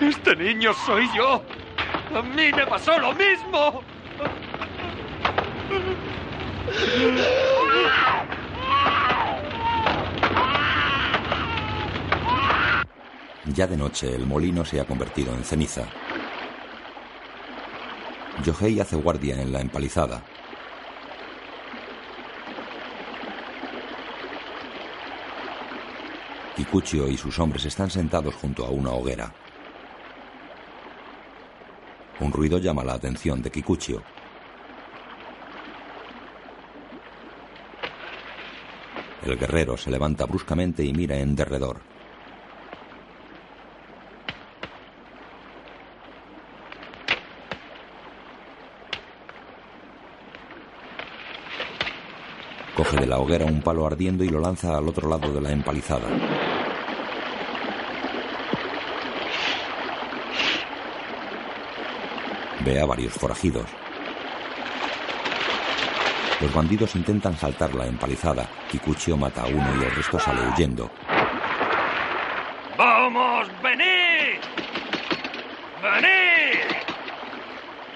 [0.00, 1.42] Este niño soy yo.
[2.14, 3.81] A mí me pasó lo mismo.
[13.54, 15.84] Ya de noche el molino se ha convertido en ceniza.
[18.42, 20.22] Yohei hace guardia en la empalizada.
[26.56, 29.34] Kikuchio y sus hombres están sentados junto a una hoguera.
[32.20, 34.02] Un ruido llama la atención de Kikuchio.
[39.26, 41.92] El guerrero se levanta bruscamente y mira en derredor.
[52.92, 55.50] Coge de la hoguera un palo ardiendo y lo lanza al otro lado de la
[55.50, 56.08] empalizada.
[62.62, 63.64] Ve a varios forajidos.
[66.42, 68.46] Los bandidos intentan saltar la empalizada.
[68.70, 70.90] Kikuchio mata a uno y el resto sale huyendo.
[72.76, 73.48] ¡Vamos!
[73.62, 74.38] ¡Venid!
[75.82, 76.60] ¡Venid!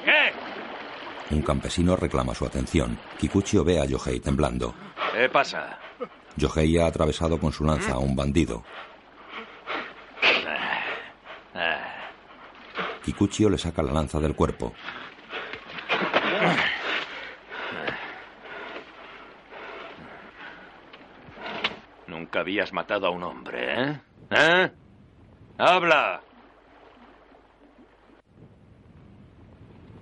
[0.07, 1.35] ¿Qué?
[1.35, 2.99] Un campesino reclama su atención.
[3.19, 4.86] Kikuchio ve a Yohei temblando.
[5.17, 5.79] ¿Qué pasa?
[6.37, 8.63] Yohei ha atravesado con su lanza a un bandido.
[13.03, 14.75] Kikuchio le saca la lanza del cuerpo.
[22.07, 24.01] Nunca habías matado a un hombre, ¿eh?
[24.33, 24.71] ¿Eh?
[25.57, 26.21] ¡Habla!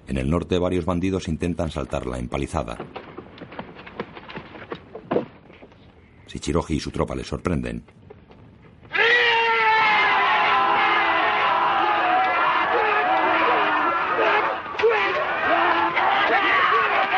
[0.08, 2.78] En el norte varios bandidos intentan saltar la empalizada.
[6.44, 7.82] Shichiroji y su tropa les sorprenden.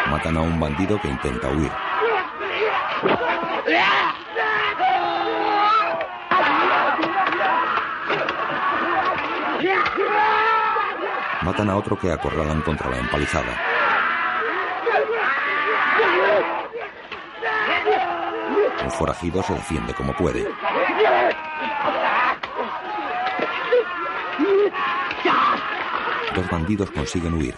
[0.09, 1.73] Matan a un bandido que intenta huir.
[11.43, 13.61] Matan a otro que acorralan contra la empalizada.
[18.87, 20.47] Un forajido se defiende como puede.
[26.37, 27.57] Dos bandidos consiguen huir.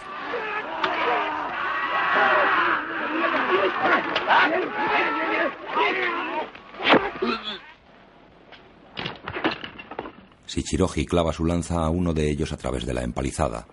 [10.47, 13.67] Shichiroji clava su lanza a uno de ellos a través de la empalizada.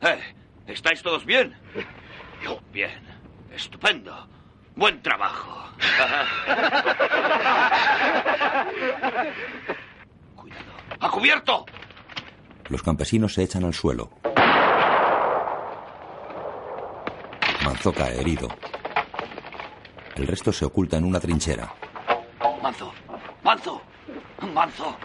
[0.00, 0.18] ¿Eh?
[0.66, 1.54] ¿Estáis todos bien?
[2.72, 3.02] Bien.
[3.52, 4.26] Estupendo.
[4.74, 5.66] Buen trabajo.
[10.34, 10.72] Cuidado.
[11.00, 11.64] ¡A cubierto!
[12.68, 14.10] Los campesinos se echan al suelo.
[17.64, 18.46] Manzo cae herido.
[20.14, 21.74] El resto se oculta en una trinchera.
[22.62, 22.92] Manzo.
[23.42, 23.82] Manzo.
[24.54, 24.96] Manzo.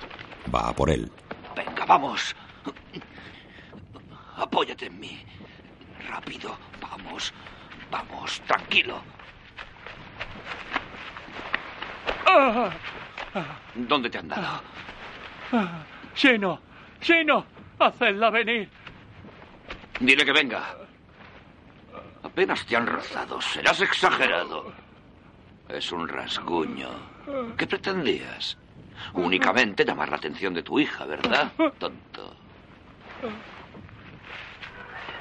[0.53, 1.11] Va a por él.
[1.56, 2.35] Venga, vamos.
[4.38, 5.26] Apóyate en mí.
[6.08, 6.56] Rápido.
[6.80, 7.34] Vamos.
[7.90, 8.42] Vamos.
[8.45, 9.01] Tranquilo.
[13.74, 14.61] ¿Dónde te han dado?
[16.16, 16.60] Shino,
[17.01, 17.45] Shino,
[17.84, 18.69] hacedla venir.
[20.00, 20.76] Dile que venga.
[22.24, 23.42] Apenas te han rozado.
[23.42, 24.72] Serás exagerado.
[25.69, 26.90] Es un rasguño.
[27.58, 28.58] ¿Qué pretendías?
[29.14, 31.51] Únicamente llamar la atención de tu hija, ¿verdad?
[31.77, 32.35] Tonto.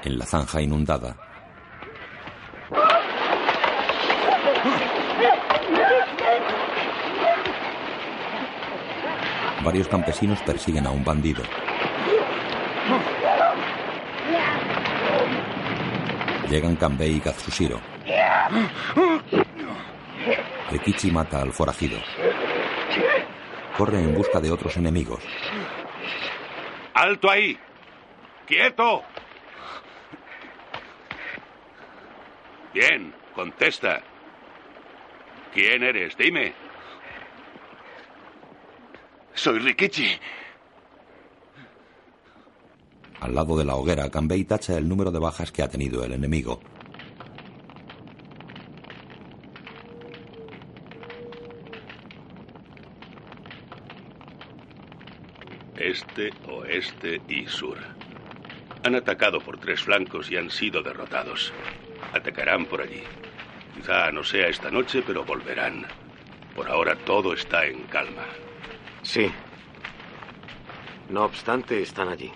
[0.03, 1.15] En la zanja inundada.
[9.63, 11.43] Varios campesinos persiguen a un bandido.
[16.51, 17.79] Llegan Kanbei y Katsushiro.
[20.69, 21.97] Rikichi mata al forajido.
[23.77, 25.23] Corre en busca de otros enemigos.
[26.93, 27.57] ¡Alto ahí!
[28.45, 29.01] ¡Quieto!
[32.73, 34.01] Bien, contesta.
[35.53, 36.17] ¿Quién eres?
[36.17, 36.53] Dime.
[39.33, 40.19] Soy Rikichi.
[43.21, 46.11] Al lado de la hoguera, Kanbei tacha el número de bajas que ha tenido el
[46.11, 46.59] enemigo.
[55.77, 57.77] Este, oeste y sur.
[58.83, 61.53] Han atacado por tres flancos y han sido derrotados.
[62.13, 63.03] Atacarán por allí.
[63.75, 65.85] Quizá no sea esta noche, pero volverán.
[66.55, 68.25] Por ahora todo está en calma.
[69.03, 69.31] Sí.
[71.09, 72.31] No obstante, están allí.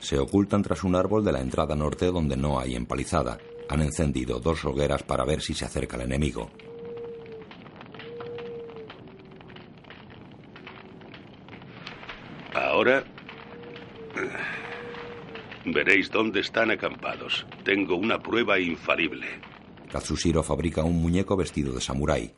[0.00, 3.38] Se ocultan tras un árbol de la entrada norte donde no hay empalizada.
[3.68, 6.50] Han encendido dos hogueras para ver si se acerca el enemigo.
[12.54, 13.04] Ahora
[15.66, 17.46] veréis dónde están acampados.
[17.64, 19.26] Tengo una prueba infalible.
[19.90, 22.32] Katsushiro fabrica un muñeco vestido de samurái.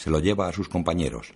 [0.00, 1.34] Se lo lleva a sus compañeros.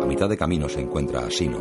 [0.00, 1.58] A mitad de camino se encuentra a Sino.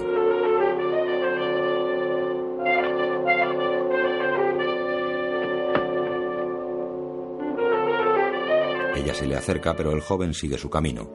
[8.95, 11.11] Ella se le acerca, pero el joven sigue su camino.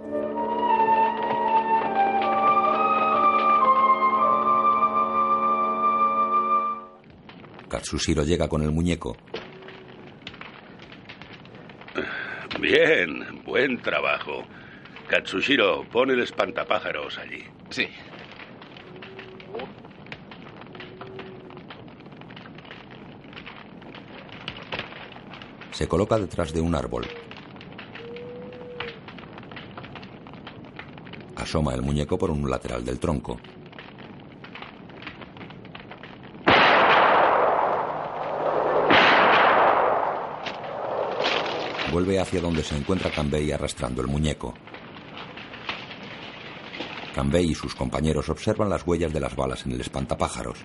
[7.70, 9.16] Katsushiro llega con el muñeco.
[12.70, 14.44] Bien, buen trabajo.
[15.08, 17.42] Katsushiro, pon el espantapájaros allí.
[17.68, 17.89] Sí.
[25.73, 27.08] Se coloca detrás de un árbol.
[31.34, 33.40] Asoma el muñeco por un lateral del tronco.
[42.00, 44.54] Vuelve hacia donde se encuentra Kanbei arrastrando el muñeco.
[47.14, 50.64] Kanbei y sus compañeros observan las huellas de las balas en el espantapájaros.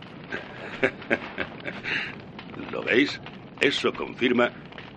[2.71, 3.19] ¿Lo veis?
[3.59, 4.49] Eso confirma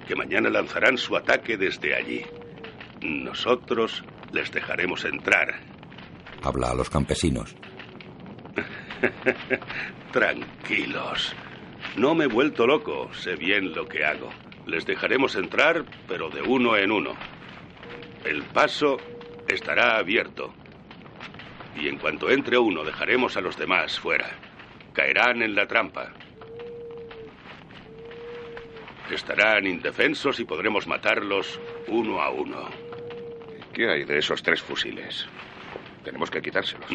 [0.07, 2.25] que mañana lanzarán su ataque desde allí.
[3.03, 5.59] Nosotros les dejaremos entrar.
[6.45, 7.57] Habla a los campesinos.
[10.13, 11.35] Tranquilos.
[11.97, 14.31] No me he vuelto loco, sé bien lo que hago.
[14.69, 17.15] Les dejaremos entrar, pero de uno en uno.
[18.23, 18.99] El paso
[19.49, 20.53] estará abierto.
[21.75, 24.29] Y en cuanto entre uno, dejaremos a los demás fuera.
[24.93, 26.13] Caerán en la trampa.
[29.11, 32.69] Estarán indefensos y podremos matarlos uno a uno.
[33.73, 35.27] ¿Qué hay de esos tres fusiles?
[36.05, 36.91] Tenemos que quitárselos.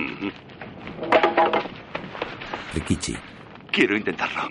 [2.75, 3.15] Rikichi.
[3.71, 4.47] Quiero intentarlo.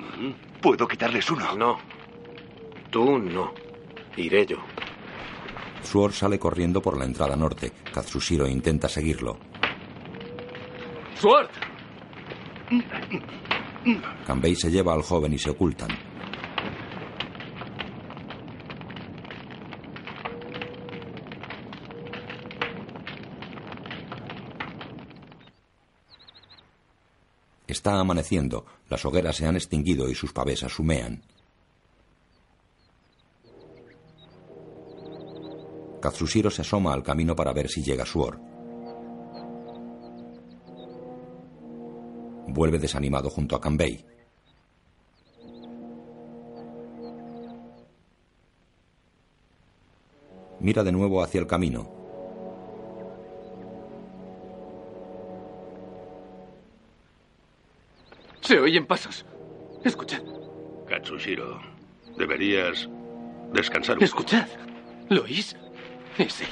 [0.60, 1.55] ¿Puedo quitarles uno?
[1.57, 1.91] No.
[2.92, 3.54] Tú no.
[4.18, 4.58] Iré yo.
[5.82, 7.72] Suor sale corriendo por la entrada norte.
[7.90, 9.38] Katsushiro intenta seguirlo.
[11.14, 11.48] ¡Sword!
[14.26, 15.88] Kanbei se lleva al joven y se ocultan.
[27.66, 31.22] Está amaneciendo, las hogueras se han extinguido y sus pavesas humean.
[36.02, 38.39] Katsushiro se asoma al camino para ver si llega Suor.
[42.48, 44.05] Vuelve desanimado junto a Kanbei.
[50.58, 51.89] Mira de nuevo hacia el camino.
[58.40, 59.24] Se oyen pasos.
[59.84, 60.22] Escuchad.
[60.89, 61.60] Katsushiro,
[62.18, 62.89] deberías
[63.52, 64.48] descansar un Escuchad.
[65.08, 65.56] ¿Lo oís?
[66.18, 66.49] Es él.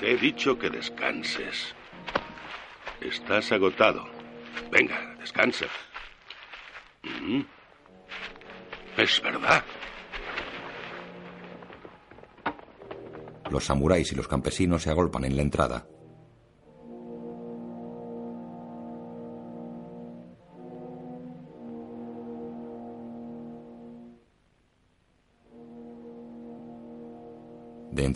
[0.00, 1.74] Te he dicho que descanses.
[3.00, 4.06] Estás agotado.
[4.70, 5.66] Venga, descansa.
[7.02, 7.42] Mm.
[8.96, 9.64] Es verdad.
[13.50, 15.86] Los samuráis y los campesinos se agolpan en la entrada.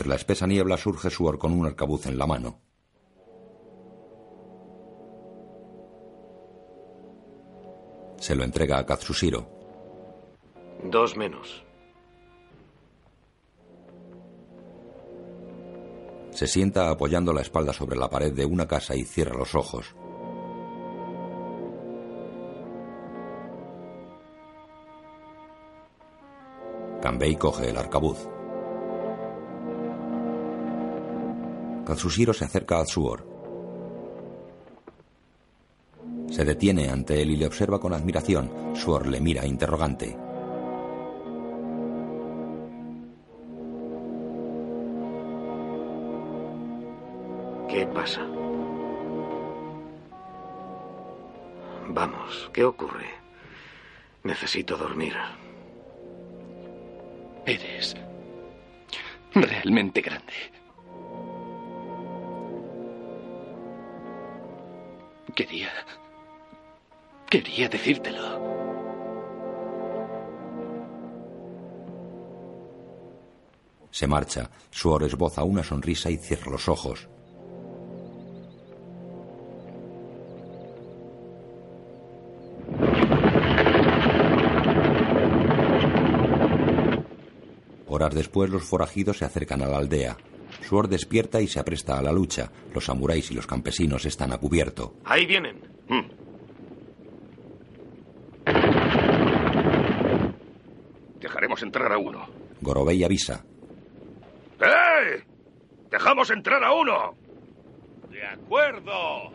[0.00, 2.58] Entre la espesa niebla surge Suor con un arcabuz en la mano.
[8.16, 9.46] Se lo entrega a Katsushiro.
[10.84, 11.62] Dos menos.
[16.30, 19.94] Se sienta apoyando la espalda sobre la pared de una casa y cierra los ojos.
[27.02, 28.39] Kanbei coge el arcabuz.
[31.90, 33.26] Katsushiro se acerca a Suor.
[36.30, 38.76] Se detiene ante él y le observa con admiración.
[38.76, 40.16] Suor le mira interrogante.
[47.68, 48.24] ¿Qué pasa?
[51.88, 53.10] Vamos, ¿qué ocurre?
[54.22, 55.14] Necesito dormir.
[57.46, 57.96] Eres
[59.34, 60.59] realmente grande.
[65.40, 65.70] Quería...
[67.30, 68.20] Quería decírtelo.
[73.90, 74.50] Se marcha.
[74.70, 77.08] Suor esboza una sonrisa y cierra los ojos.
[87.88, 90.18] Horas después los forajidos se acercan a la aldea.
[90.62, 92.50] Suor despierta y se apresta a la lucha.
[92.74, 94.94] Los samuráis y los campesinos están a cubierto.
[95.04, 95.60] Ahí vienen.
[101.20, 102.26] Dejaremos entrar a uno.
[102.60, 103.44] Gorobei avisa.
[104.60, 105.24] ¡Eh!
[105.90, 107.14] ¡Dejamos entrar a uno!
[108.10, 109.32] De acuerdo.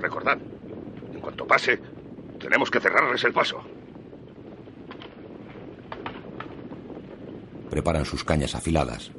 [0.00, 0.38] Recordad,
[1.12, 1.78] en cuanto pase,
[2.38, 3.62] tenemos que cerrarles el paso.
[7.74, 9.10] Preparan sus cañas afiladas.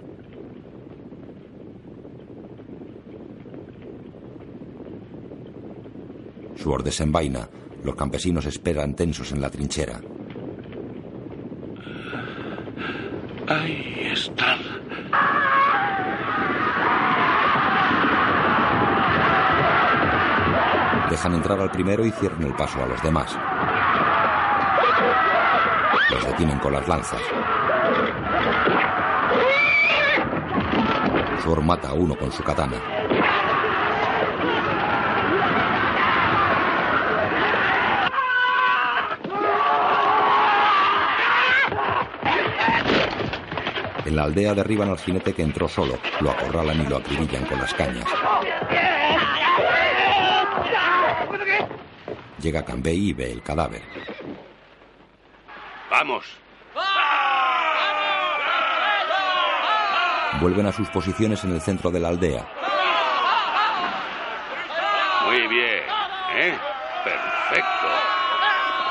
[6.55, 7.49] Suor desenvaina.
[7.83, 9.99] Los campesinos esperan tensos en la trinchera.
[13.49, 14.59] Ahí están.
[21.09, 23.37] Dejan entrar al primero y cierran el paso a los demás.
[26.09, 27.21] Los detienen con las lanzas.
[31.45, 32.81] Mata a uno con su katana.
[44.05, 47.59] En la aldea derriban al jinete que entró solo, lo acorralan y lo acribillan con
[47.59, 48.05] las cañas.
[52.41, 53.81] Llega Cambey y ve el cadáver.
[55.91, 56.25] Vamos,
[60.45, 62.47] Vuelven a sus posiciones en el centro de la aldea.
[65.25, 65.81] Muy bien.
[66.35, 66.55] ¿Eh?
[67.03, 67.87] Perfecto.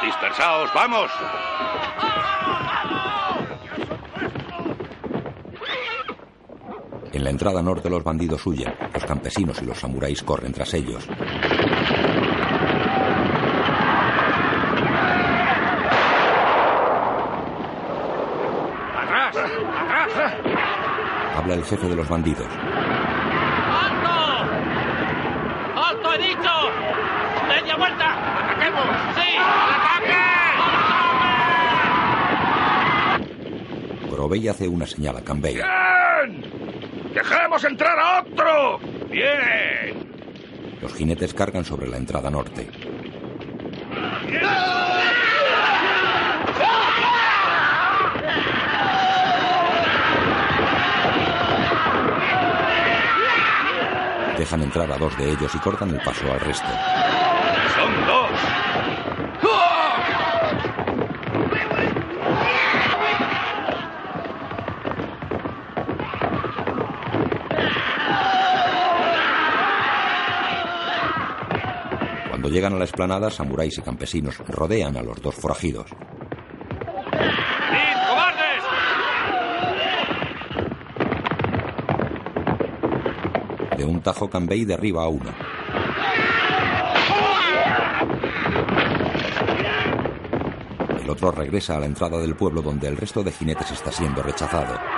[0.04, 1.12] Dispersaos, vamos.
[7.12, 8.74] En la entrada norte los bandidos huyen.
[8.92, 11.08] Los campesinos y los samuráis corren tras ellos.
[18.96, 19.36] ¡Atrás!
[19.36, 20.54] ¡Atrás!
[21.34, 22.46] Habla el jefe de los bandidos.
[22.46, 24.10] ¡Alto!
[25.74, 26.50] ¡Alto, he dicho!
[27.48, 28.44] ¡Media vuelta!
[28.44, 28.84] ¡Ataquemos!
[29.16, 29.36] ¡Sí!
[29.40, 30.14] ¡Ataque!
[34.08, 35.54] Gorobei hace una señal a Cambay.
[35.54, 36.44] ¡Bien!
[37.12, 38.78] ¡Dejemos entrar a otro!
[39.10, 40.08] ¡Bien!
[40.80, 42.70] Los jinetes cargan sobre la entrada norte.
[54.44, 56.66] Dejan entrar a dos de ellos y cortan el paso al resto.
[57.74, 58.30] ¡Son dos!
[72.28, 75.86] Cuando llegan a la explanada, samuráis y campesinos rodean a los dos forajidos.
[75.90, 75.96] ¡Id,
[78.10, 78.62] cobardes!
[83.78, 85.30] De un tajo, Cambay derriba a uno.
[91.02, 94.22] El otro regresa a la entrada del pueblo donde el resto de jinetes está siendo
[94.22, 94.93] rechazado.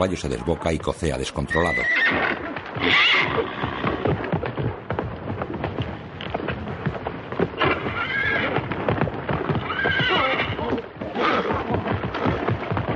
[0.00, 1.82] Los caballos se desboca y cocea descontrolado.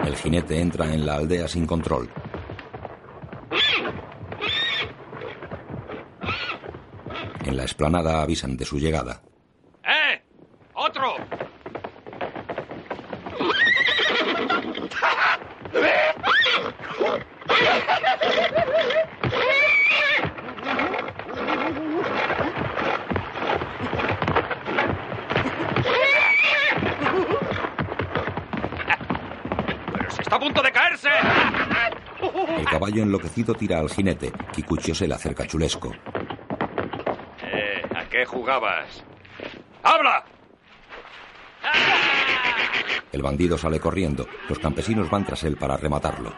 [0.06, 2.08] El jinete entra en la aldea sin control.
[7.44, 9.20] En la explanada avisan de su llegada.
[9.84, 10.22] ¡Eh!
[10.72, 11.16] ¡Otro!
[29.92, 31.08] ¡Pero se está a punto de caerse!
[32.58, 34.30] El caballo enloquecido tira al jinete.
[34.52, 35.90] Kikuchio se le acerca chulesco.
[37.42, 39.04] Eh, ¿A qué jugabas?
[39.82, 40.24] ¡Habla!
[43.10, 44.28] El bandido sale corriendo.
[44.48, 46.32] Los campesinos van tras él para rematarlo.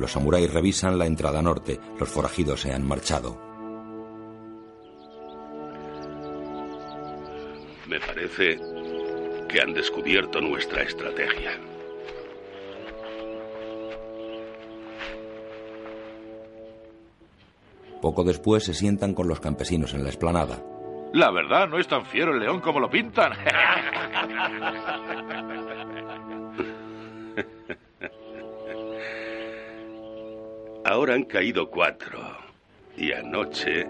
[0.00, 1.78] Los samuráis revisan la entrada norte.
[2.00, 3.40] Los forajidos se han marchado.
[7.86, 8.58] Me parece
[9.64, 11.58] han descubierto nuestra estrategia.
[18.02, 20.62] Poco después se sientan con los campesinos en la explanada.
[21.14, 23.32] La verdad, no es tan fiero el león como lo pintan.
[30.84, 32.20] Ahora han caído cuatro.
[32.98, 33.86] Y anoche,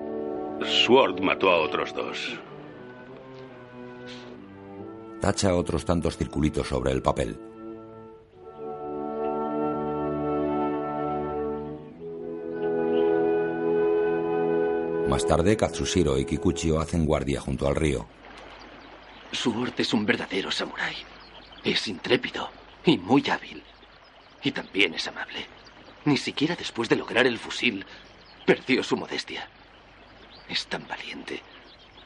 [0.62, 2.38] Sword mató a otros dos.
[5.20, 7.38] Tacha otros tantos circulitos sobre el papel.
[15.08, 18.06] Más tarde, Katsushiro y Kikuchio hacen guardia junto al río.
[19.32, 20.96] Sword es un verdadero samurái.
[21.62, 22.50] Es intrépido
[22.84, 23.62] y muy hábil.
[24.42, 25.46] Y también es amable.
[26.04, 27.86] Ni siquiera después de lograr el fusil,
[28.44, 29.48] perdió su modestia.
[30.48, 31.40] Es tan valiente.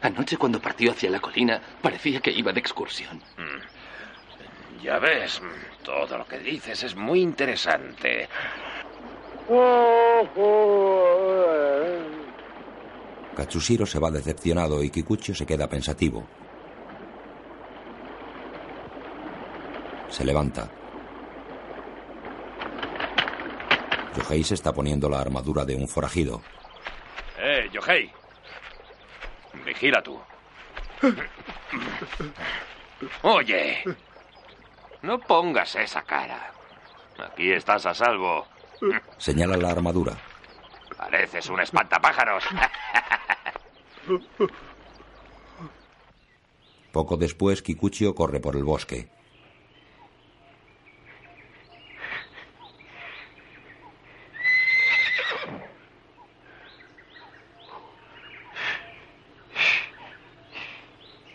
[0.01, 3.21] Anoche cuando partió hacia la colina, parecía que iba de excursión.
[4.83, 5.43] Ya ves,
[5.83, 8.29] todo lo que dices es muy interesante.
[13.35, 16.27] Katsushiro se va decepcionado y Kikuchio se queda pensativo.
[20.09, 20.71] Se levanta.
[24.17, 26.43] Yohei se está poniendo la armadura de un forajido.
[27.39, 28.11] ¡Eh, Yohei!
[29.69, 30.19] Vigila tú.
[33.21, 33.85] Oye,
[35.03, 36.55] no pongas esa cara.
[37.19, 38.47] Aquí estás a salvo.
[39.19, 40.17] Señala la armadura.
[40.97, 42.45] Pareces un espantapájaros.
[46.91, 49.11] Poco después, Kikuchio corre por el bosque.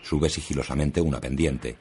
[0.04, 1.78] Sube sigilosamente una pendiente.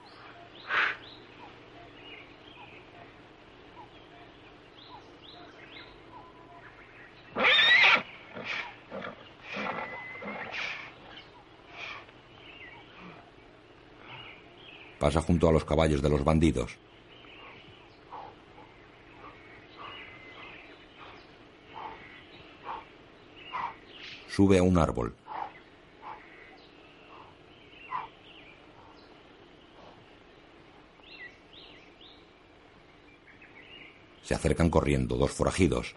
[14.98, 16.78] Pasa junto a los caballos de los bandidos.
[24.30, 25.14] Sube a un árbol.
[34.24, 35.96] Se acercan corriendo dos forajidos.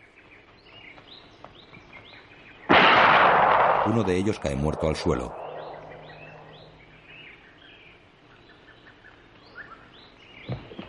[3.86, 5.32] Uno de ellos cae muerto al suelo.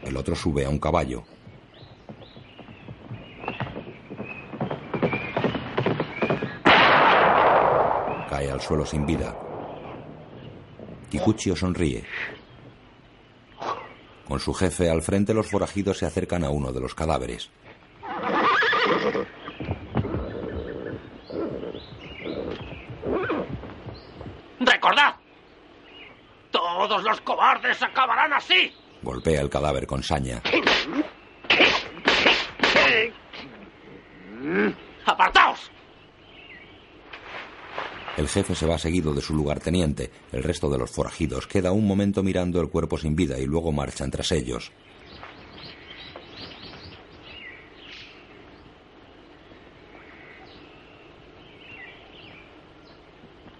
[0.01, 1.23] El otro sube a un caballo.
[8.29, 9.37] Cae al suelo sin vida.
[11.11, 12.03] Kikuchio sonríe.
[14.37, 17.49] Con su jefe al frente, los forajidos se acercan a uno de los cadáveres.
[24.59, 25.15] ¡Recordad!
[26.51, 28.71] ¡Todos los cobardes acabarán así!
[29.01, 30.39] Golpea el cadáver con saña.
[38.17, 40.09] El jefe se va seguido de su lugarteniente.
[40.31, 43.71] El resto de los forajidos queda un momento mirando el cuerpo sin vida y luego
[43.71, 44.71] marchan tras ellos.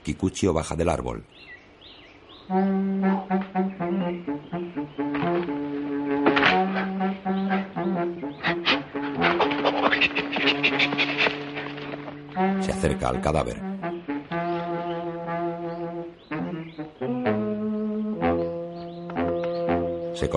[0.04, 1.24] Kikuchio baja del árbol.
[12.62, 13.67] Se acerca al cadáver.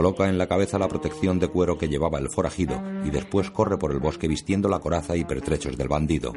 [0.01, 3.77] Coloca en la cabeza la protección de cuero que llevaba el forajido y después corre
[3.77, 6.33] por el bosque vistiendo la coraza y pertrechos del bandido.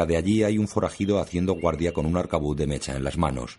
[0.00, 3.18] Cerca de allí hay un forajido haciendo guardia con un arcabuz de mecha en las
[3.18, 3.58] manos.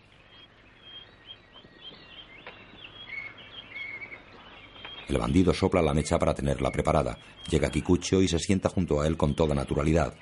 [5.08, 7.16] El bandido sopla la mecha para tenerla preparada.
[7.48, 10.14] Llega Kikucho y se sienta junto a él con toda naturalidad.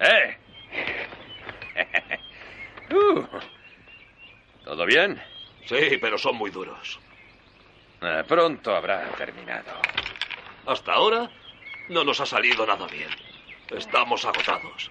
[0.00, 0.36] ¡Eh!
[2.90, 3.22] Uh,
[4.64, 5.20] ¿Todo bien?
[5.66, 6.98] Sí, pero son muy duros.
[8.00, 9.72] Eh, pronto habrá terminado.
[10.64, 11.30] Hasta ahora
[11.90, 13.27] no nos ha salido nada bien.
[13.70, 14.90] Estamos agotados.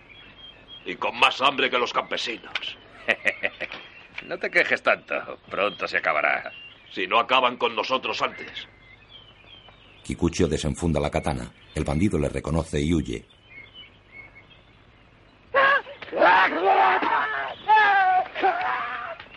[0.86, 2.78] Y con más hambre que los campesinos.
[4.26, 5.40] no te quejes tanto.
[5.50, 6.52] Pronto se acabará.
[6.92, 8.68] Si no acaban con nosotros antes.
[10.04, 11.52] Kikuchio desenfunda la katana.
[11.76, 13.26] El bandido le reconoce y huye.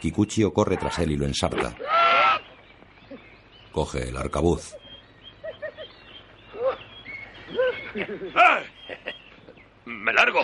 [0.00, 1.74] Kikuchio corre tras él y lo ensarta.
[3.72, 4.74] Coge el arcabuz.
[9.84, 10.42] ¡Me largo!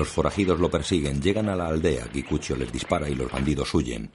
[0.00, 4.10] Los forajidos lo persiguen, llegan a la aldea, Kikuchio les dispara y los bandidos huyen.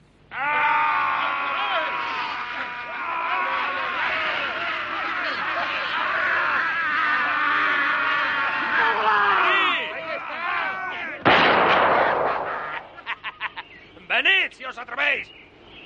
[14.08, 15.28] ¡Venid si os atrevéis!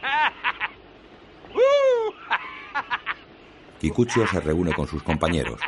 [3.82, 5.60] Kikuchio se reúne con sus compañeros.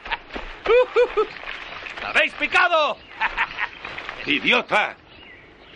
[2.02, 2.96] ¡Habéis picado!
[4.26, 4.96] ¡Idiota!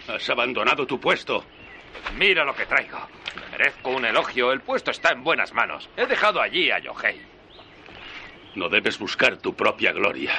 [0.08, 1.44] Has abandonado tu puesto.
[2.16, 2.98] Mira lo que traigo.
[3.34, 4.52] Me merezco un elogio.
[4.52, 5.88] El puesto está en buenas manos.
[5.96, 7.20] He dejado allí a Yohei.
[8.54, 10.32] No debes buscar tu propia gloria.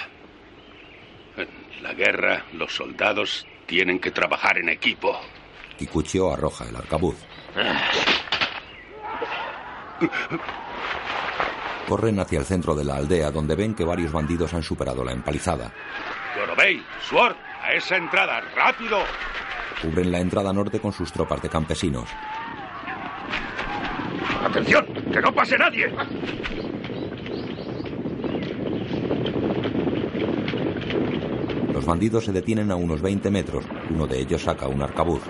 [1.35, 5.19] En la guerra, los soldados tienen que trabajar en equipo.
[5.77, 7.17] Kikuchio arroja el arcabuz.
[11.87, 15.11] Corren hacia el centro de la aldea donde ven que varios bandidos han superado la
[15.11, 15.71] empalizada.
[16.35, 17.35] Gorobei, Sword,
[17.77, 18.99] esa entrada, rápido.
[19.81, 22.09] Cubren la entrada norte con sus tropas de campesinos.
[24.43, 24.85] ¡Atención!
[25.11, 25.93] ¡Que no pase nadie!
[31.71, 33.65] Los bandidos se detienen a unos 20 metros.
[33.91, 35.21] Uno de ellos saca un arcabuz.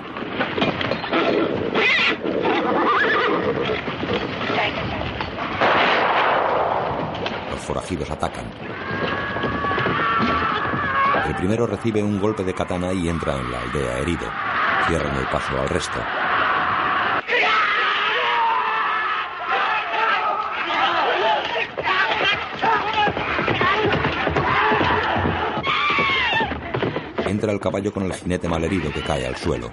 [7.51, 8.45] Los forajidos atacan.
[11.37, 14.27] Primero recibe un golpe de katana y entra en la aldea herido.
[14.87, 15.99] Cierran el paso al resto.
[27.27, 29.69] Entra el caballo con el jinete malherido que cae al suelo.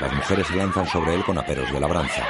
[0.00, 2.26] Las mujeres se lanzan sobre él con aperos de labranza.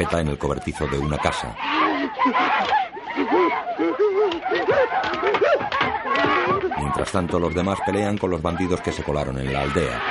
[0.00, 1.54] En el cobertizo de una casa.
[6.78, 10.02] Mientras tanto, los demás pelean con los bandidos que se colaron en la aldea.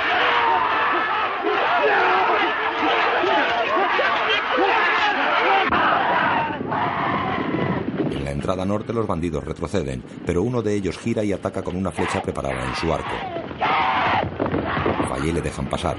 [8.12, 11.74] En la entrada norte los bandidos retroceden, pero uno de ellos gira y ataca con
[11.74, 13.16] una flecha preparada en su arco.
[15.08, 15.96] Falla y le dejan pasar.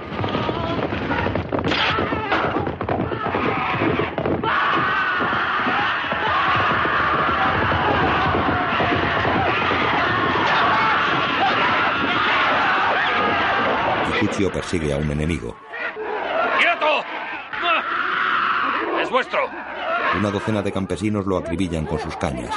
[14.51, 15.55] Persigue a un enemigo.
[16.59, 17.03] ¡Quieto!
[19.01, 19.39] ¡Es vuestro!
[20.17, 22.53] Una docena de campesinos lo acribillan con sus cañas.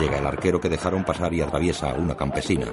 [0.00, 2.66] Llega el arquero que dejaron pasar y atraviesa a una campesina.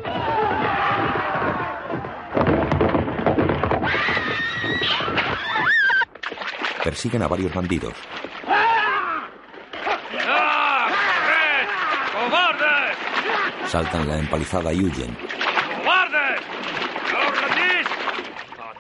[6.83, 7.93] Persiguen a varios bandidos.
[10.27, 10.89] ¡Ah!
[10.89, 11.67] ¡Corred!
[12.29, 12.97] ¡Cobardes!
[13.73, 15.17] Saltan la empalizada y huyen.
[15.81, 16.41] ¡Cobardes!
[17.11, 17.87] ¡No os rendís!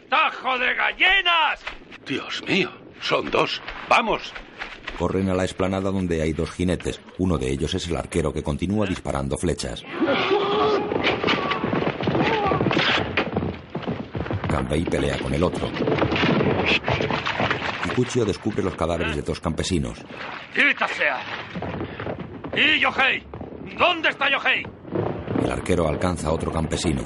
[0.05, 1.59] ¡Atajo de gallinas!
[2.05, 2.69] Dios mío,
[3.01, 3.59] son dos.
[3.89, 4.31] ¡Vamos!
[4.99, 7.01] Corren a la explanada donde hay dos jinetes.
[7.17, 9.81] Uno de ellos es el arquero que continúa disparando flechas.
[14.47, 15.71] Kanbei pelea con el otro.
[17.83, 19.97] Kikuchio descubre los cadáveres de dos campesinos.
[20.53, 21.19] ¡Quita sea!
[22.55, 23.23] ¿Y Yohei?
[23.75, 24.63] ¿Dónde está Yohei?
[25.43, 27.01] El arquero alcanza a otro campesino.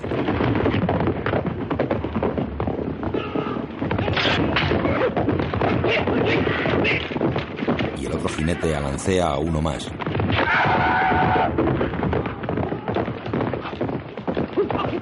[7.97, 9.91] Y el otro jinete alancea a uno más.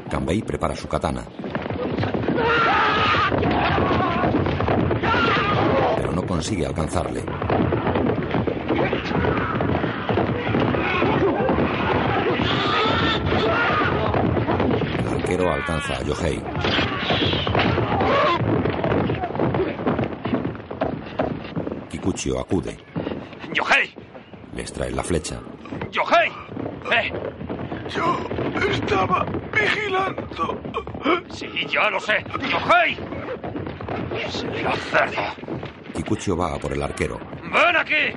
[0.10, 1.26] Kanbei prepara su katana.
[5.98, 7.45] Pero no consigue alcanzarle.
[15.56, 16.42] Alcanza a Yohei.
[21.90, 22.77] Kikuchio acude.
[23.53, 23.93] ¡Yohei!
[24.53, 25.40] Le extrae la flecha.
[25.92, 26.32] ¡Yohei!
[26.92, 27.11] ¡Eh!
[27.90, 28.17] Yo
[28.69, 30.59] estaba vigilando.
[31.30, 32.24] Sí, ya lo sé.
[32.51, 32.98] ¡Yohei!
[34.30, 35.22] ¡Será cerdo!
[35.93, 37.19] Kikuchio va a por el arquero.
[37.43, 38.14] ¡Ven aquí!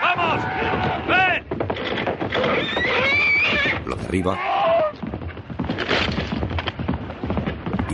[0.00, 0.44] ¡Vamos!
[1.08, 1.44] ¡Ven!
[3.86, 4.38] Lo derriba.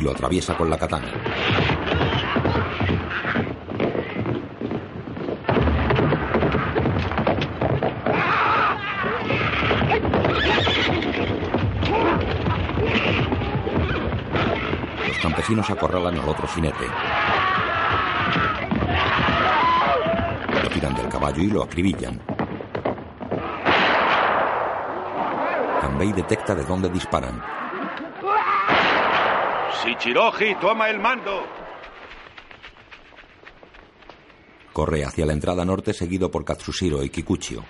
[0.05, 1.11] Lo atraviesa con la katana.
[15.09, 16.85] Los campesinos acorralan al otro jinete.
[20.63, 22.21] Lo tiran del caballo y lo acribillan.
[25.81, 27.64] Kanbei detecta de dónde disparan.
[29.95, 31.45] Shichiroji, toma el mando.
[34.73, 37.65] Corre hacia la entrada norte seguido por Katsushiro y Kikuchio.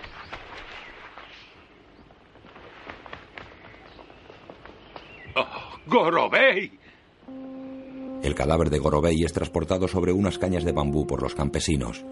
[5.37, 5.47] Oh,
[5.87, 6.79] ¡Gorobei!
[8.23, 12.03] El cadáver de Gorobei es transportado sobre unas cañas de bambú por los campesinos.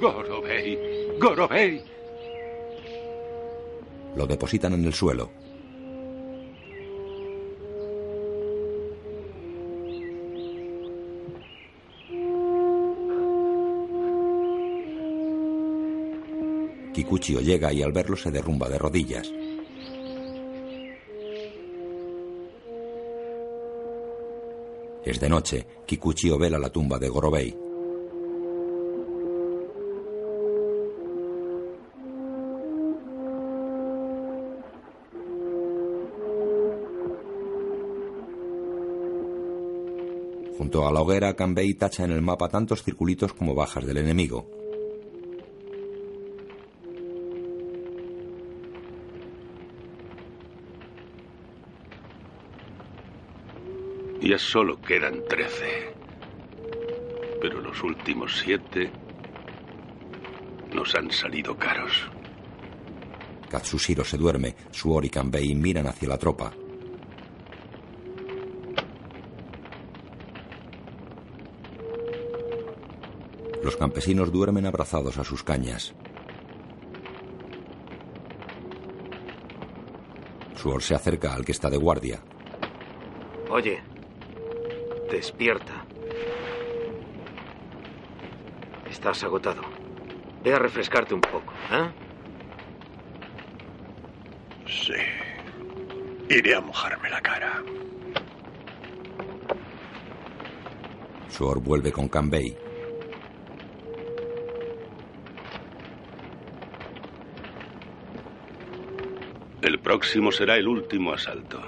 [0.00, 0.78] ¡Gorobei!
[1.20, 1.87] ¡Gorobei!
[4.18, 5.30] Lo depositan en el suelo.
[16.92, 19.30] Kikuchio llega y al verlo se derrumba de rodillas.
[25.04, 25.64] Es de noche.
[25.86, 27.67] Kikuchio vela la tumba de Gorobei.
[40.68, 44.46] Junto a la hoguera, Kanbei tacha en el mapa tantos circulitos como bajas del enemigo.
[54.20, 55.94] Ya solo quedan trece.
[57.40, 58.90] Pero los últimos siete
[60.74, 62.10] nos han salido caros.
[63.48, 64.54] Katsushiro se duerme.
[64.70, 66.52] Suori y Kanbei miran hacia la tropa.
[73.68, 75.94] Los campesinos duermen abrazados a sus cañas.
[80.56, 82.22] Suor se acerca al que está de guardia.
[83.50, 83.82] Oye,
[85.10, 85.84] despierta.
[88.88, 89.60] Estás agotado.
[90.42, 91.90] Ve a refrescarte un poco, ¿eh?
[94.66, 94.94] Sí.
[96.34, 97.62] Iré a mojarme la cara.
[101.28, 102.56] Suor vuelve con Kanbei.
[109.60, 111.60] El próximo será el último asalto.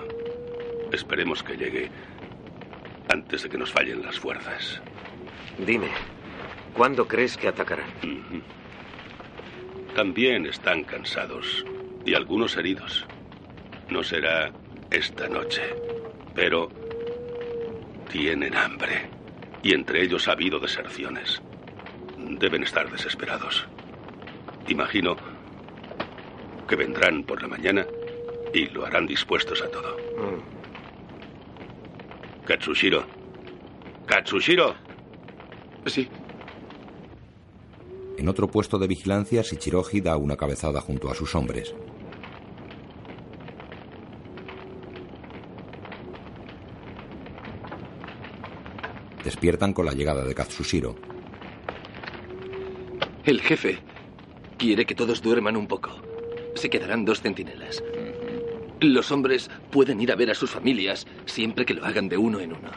[0.92, 1.90] Esperemos que llegue
[3.12, 4.80] antes de que nos fallen las fuerzas.
[5.66, 5.88] Dime,
[6.72, 7.90] ¿cuándo crees que atacarán?
[9.96, 11.66] También están cansados
[12.06, 13.04] y algunos heridos.
[13.88, 14.52] No será
[14.92, 15.62] esta noche,
[16.32, 16.68] pero
[18.12, 19.10] tienen hambre
[19.64, 21.42] y entre ellos ha habido deserciones.
[22.16, 23.66] Deben estar desesperados.
[24.68, 25.16] Imagino
[26.68, 27.84] que vendrán por la mañana
[28.52, 29.96] y lo harán dispuestos a todo.
[32.44, 33.04] Katsushiro.
[34.06, 34.74] Katsushiro.
[35.86, 36.08] Sí.
[38.18, 41.74] En otro puesto de vigilancia, Shichiroji da una cabezada junto a sus hombres.
[49.24, 50.96] Despiertan con la llegada de Katsushiro.
[53.24, 53.78] El jefe
[54.58, 55.90] quiere que todos duerman un poco.
[56.56, 57.82] Se quedarán dos centinelas.
[58.80, 62.40] Los hombres pueden ir a ver a sus familias siempre que lo hagan de uno
[62.40, 62.70] en uno.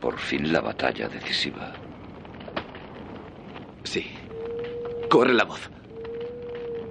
[0.00, 1.72] Por fin la batalla decisiva.
[3.84, 4.10] Sí.
[5.08, 5.70] Corre la voz.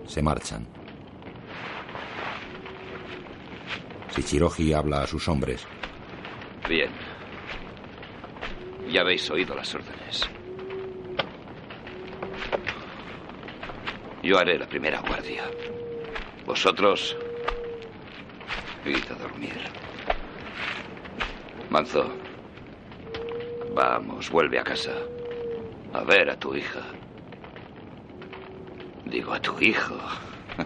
[0.07, 0.65] Se marchan.
[4.15, 5.65] Shichiroji habla a sus hombres.
[6.67, 6.89] Bien.
[8.89, 10.29] Ya habéis oído las órdenes.
[14.23, 15.43] Yo haré la primera guardia.
[16.45, 17.15] Vosotros,
[18.85, 19.57] id a dormir.
[21.69, 22.09] Manzo,
[23.73, 24.93] vamos, vuelve a casa.
[25.93, 26.81] A ver a tu hija.
[29.05, 29.97] Digo a tu hijo.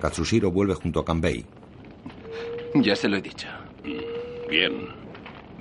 [0.00, 1.44] Katsushiro vuelve junto a Kanbei.
[2.74, 3.48] Ya se lo he dicho.
[4.48, 4.88] Bien.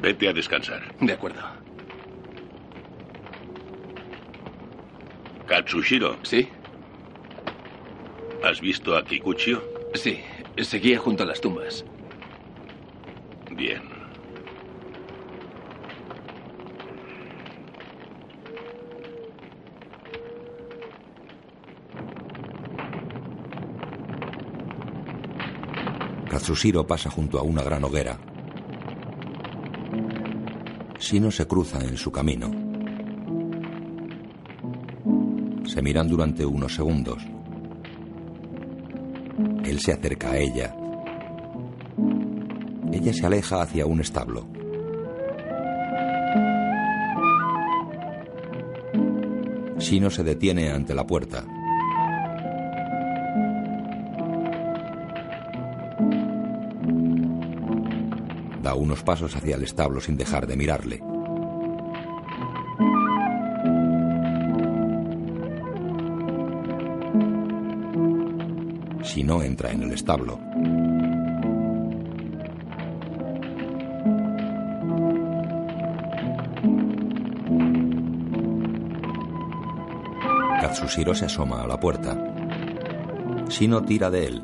[0.01, 0.81] Vete a descansar.
[0.99, 1.41] De acuerdo.
[5.65, 6.15] Katsushiro.
[6.21, 6.47] ¿Sí?
[8.43, 9.63] ¿Has visto a Kikuchio?
[9.95, 10.19] Sí.
[10.61, 11.83] Seguía junto a las tumbas.
[13.51, 13.81] Bien.
[26.29, 28.19] Katsushiro pasa junto a una gran hoguera.
[30.99, 32.64] Shino se cruza en su camino.
[35.85, 37.21] Miran durante unos segundos.
[39.63, 40.75] Él se acerca a ella.
[42.91, 44.47] Ella se aleja hacia un establo.
[49.77, 51.45] Shino se detiene ante la puerta.
[58.63, 61.14] Da unos pasos hacia el establo sin dejar de mirarle.
[69.15, 70.37] Shino entra en el establo.
[80.59, 82.17] Katsushiro se asoma a la puerta.
[83.47, 84.43] Shino tira de él.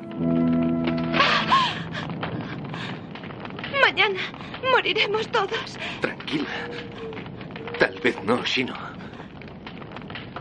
[3.82, 4.22] Mañana
[4.72, 5.78] moriremos todos.
[6.00, 6.48] Tranquila.
[7.78, 8.74] Tal vez no, Shino.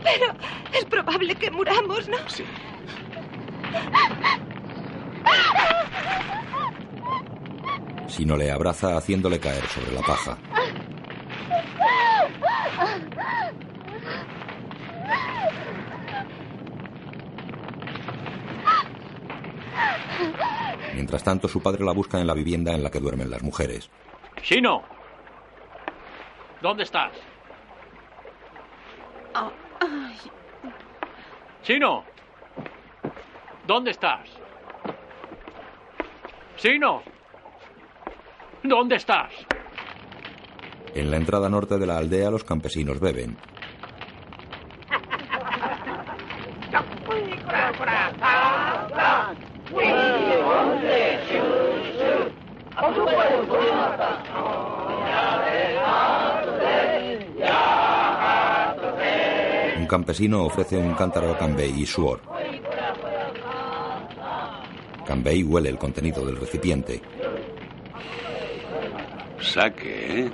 [0.01, 0.33] Pero
[0.71, 2.15] es probable que muramos, ¿no?
[2.27, 2.45] Sí.
[8.21, 10.37] Shino le abraza haciéndole caer sobre la paja.
[20.93, 23.89] Mientras tanto, su padre la busca en la vivienda en la que duermen las mujeres.
[24.43, 24.83] Shino.
[26.61, 27.13] ¿Dónde estás?
[29.33, 30.15] Oh, ay.
[31.63, 32.03] Shino.
[33.65, 34.29] ¿Dónde estás?
[36.59, 37.10] Shino.
[38.71, 39.33] ¿Dónde estás?
[40.95, 43.35] En la entrada norte de la aldea, los campesinos beben.
[59.77, 62.21] Un campesino ofrece un cántaro a Kanbei y Suor.
[65.05, 67.01] Kanbei huele el contenido del recipiente.
[69.51, 70.31] Saque, ¿eh?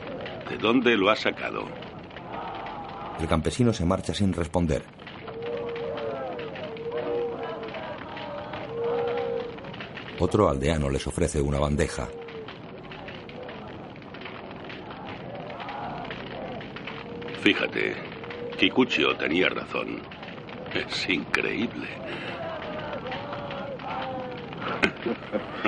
[0.48, 1.64] ¿De dónde lo ha sacado?
[3.20, 4.84] El campesino se marcha sin responder.
[10.20, 12.08] Otro aldeano les ofrece una bandeja.
[17.42, 17.96] Fíjate,
[18.60, 20.00] Kikuchio tenía razón.
[20.76, 21.88] Es increíble.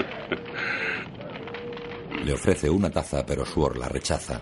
[2.29, 4.39] Le ofrece una taza, pero Suor la rechaza.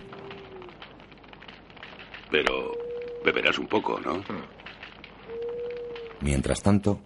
[2.30, 2.72] Pero
[3.24, 4.22] beberás un poco, ¿no?
[6.20, 7.00] Mientras tanto,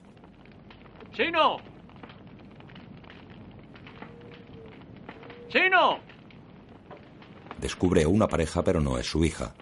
[1.12, 1.58] ¡Chino!
[5.50, 6.00] ¡Chino!
[7.60, 9.54] descubre una pareja, pero no es su hija.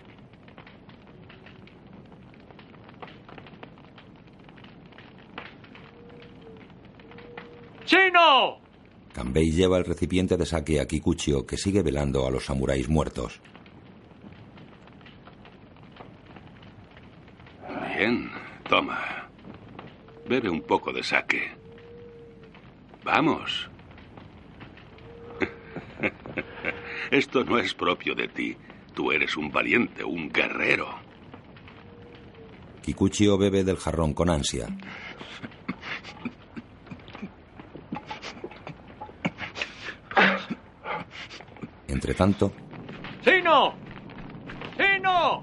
[9.41, 13.41] Kanbei lleva el recipiente de sake a Kikuchio, que sigue velando a los samuráis muertos.
[17.97, 18.31] Bien,
[18.69, 19.31] toma.
[20.29, 21.57] Bebe un poco de sake.
[23.03, 23.71] Vamos.
[27.11, 28.57] Esto no es propio de ti.
[28.95, 30.89] Tú eres un valiente, un guerrero.
[32.83, 34.67] Kikuchio bebe del jarrón con ansia.
[41.91, 42.53] Entre tanto,
[43.25, 43.75] ¡Chino!
[44.77, 45.43] ¡Chino!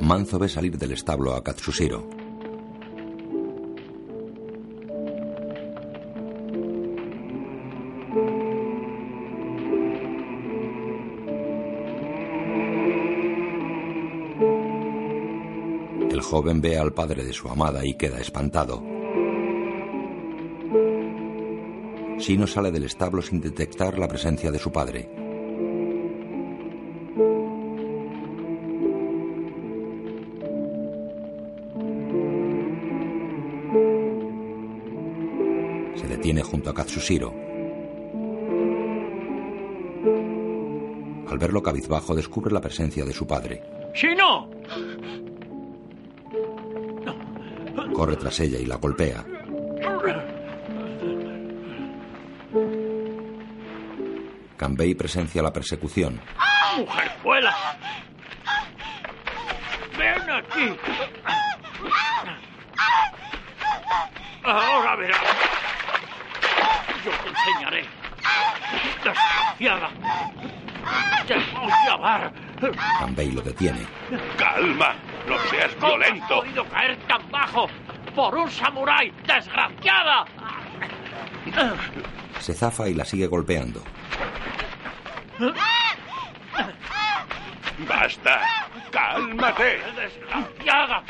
[0.00, 2.19] Manzo ve salir del establo a Katsushiro.
[16.40, 18.82] Joven ve al padre de su amada y queda espantado.
[22.16, 25.10] Shino sale del establo sin detectar la presencia de su padre.
[35.96, 37.34] Se detiene junto a Katsushiro.
[41.28, 43.62] Al verlo cabizbajo, descubre la presencia de su padre.
[43.92, 44.48] ¡Chino!
[48.00, 49.22] Corre tras ella y la golpea.
[54.56, 56.18] Kanbei presencia la persecución.
[56.78, 57.54] ¡Mujerzuela!
[59.98, 60.76] ¡Ven aquí!
[64.44, 65.20] Ahora verás.
[67.04, 67.84] Yo te enseñaré.
[69.04, 69.90] Desgraciada.
[71.26, 73.86] Te voy a lo detiene.
[74.38, 74.94] Calma,
[75.28, 76.26] no seas violento.
[76.28, 77.68] ¿Cómo has podido caer tan bajo
[78.20, 80.26] por un samurái, desgraciada?
[82.38, 83.82] Se zafa y la sigue golpeando.
[87.88, 88.42] Basta.
[88.90, 89.80] Cálmate.
[89.96, 91.02] ¡Desgraciada!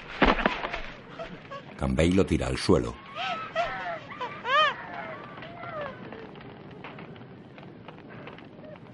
[1.76, 2.94] Kanbei lo tira al suelo.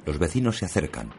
[0.06, 1.12] Los vecinos se acercan.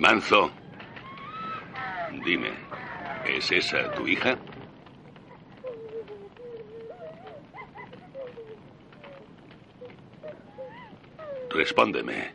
[0.00, 0.50] Manzo,
[2.24, 2.52] dime,
[3.26, 4.38] ¿es esa tu hija?
[11.50, 12.32] Respóndeme.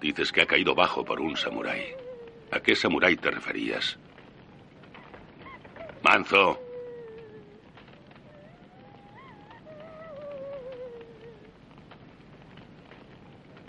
[0.00, 1.94] Dices que ha caído bajo por un samurái.
[2.50, 3.98] ¿A qué samurái te referías?
[6.02, 6.60] Manzo.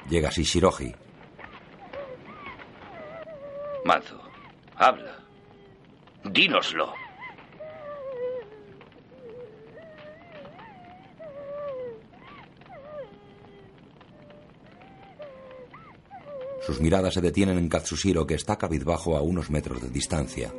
[0.09, 0.93] Llega Shishiroji.
[16.65, 20.51] Sus miradas se detienen en Katsushiro, que está cabizbajo a unos metros de distancia.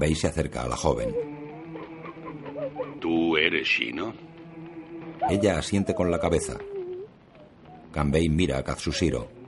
[0.00, 1.14] Kanbei se acerca a la joven.
[3.00, 4.14] ¿Tú eres Shino?
[5.28, 6.56] Ella asiente con la cabeza.
[7.92, 9.39] Kanbei mira a Katsushiro.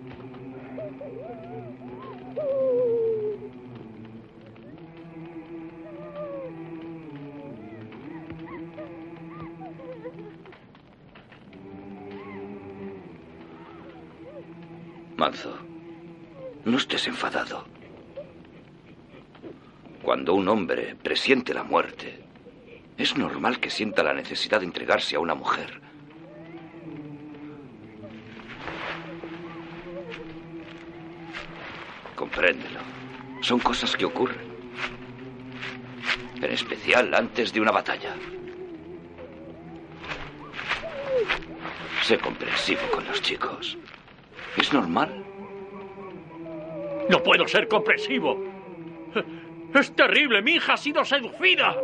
[21.22, 22.18] Presiente la muerte,
[22.98, 25.80] es normal que sienta la necesidad de entregarse a una mujer.
[32.16, 32.80] Compréndelo.
[33.40, 34.40] Son cosas que ocurren.
[36.38, 38.16] En especial antes de una batalla.
[42.02, 43.78] Sé comprensivo con los chicos.
[44.56, 45.24] Es normal.
[47.08, 48.51] No puedo ser comprensivo.
[49.74, 51.74] Es terrible, mi hija ha sido seducida.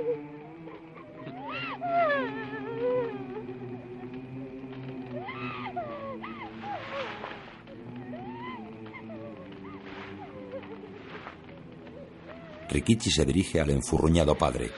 [12.71, 14.71] Rikichi se dirige al enfurruñado padre.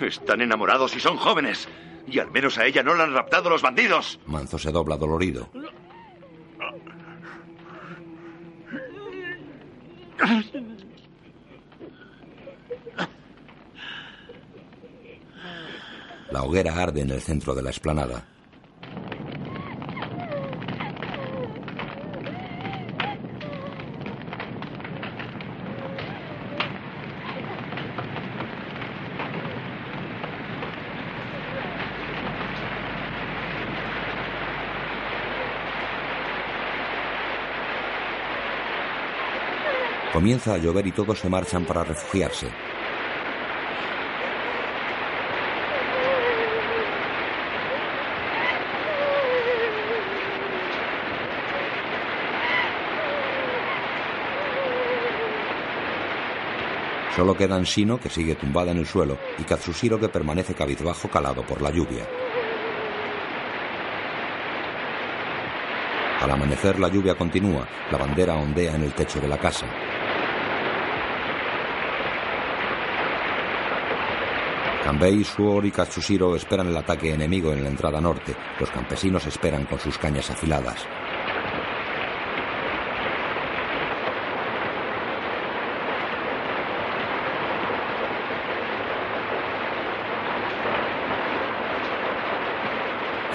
[0.00, 1.68] Están enamorados y son jóvenes.
[2.06, 4.20] Y al menos a ella no la han raptado los bandidos.
[4.26, 5.50] Manzo se dobla dolorido.
[16.56, 18.24] Hoguera arde en el centro de la explanada.
[40.10, 42.46] Comienza a llover y todos se marchan para refugiarse.
[57.16, 61.42] Solo quedan Shino, que sigue tumbada en el suelo, y Katsushiro, que permanece cabizbajo calado
[61.46, 62.06] por la lluvia.
[66.20, 69.66] Al amanecer la lluvia continúa, la bandera ondea en el techo de la casa.
[74.84, 78.36] Kanbei, Suor y Katsushiro esperan el ataque enemigo en la entrada norte.
[78.60, 80.86] Los campesinos esperan con sus cañas afiladas.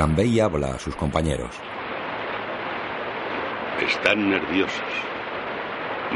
[0.01, 1.51] Kanbei habla a sus compañeros.
[3.79, 4.81] Están nerviosos.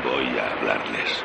[0.03, 1.23] Voy a hablarles.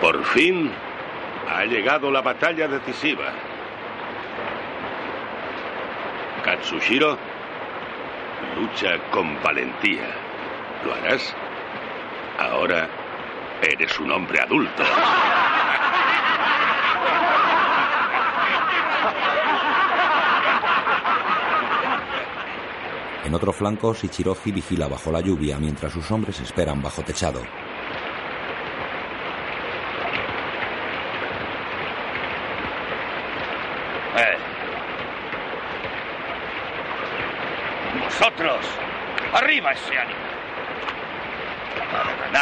[0.00, 0.72] Por fin
[1.48, 3.30] ha llegado la batalla decisiva.
[6.42, 7.16] Katsushiro,
[8.56, 10.08] lucha con valentía.
[10.84, 11.32] ¿Lo harás?
[12.40, 12.99] Ahora
[13.62, 14.82] eres un hombre adulto.
[23.24, 27.40] En otro flanco, Shichiroji vigila bajo la lluvia mientras sus hombres esperan bajo techado.
[34.16, 34.36] Eh.
[38.04, 38.66] Vosotros,
[39.32, 40.29] arriba ese ánimo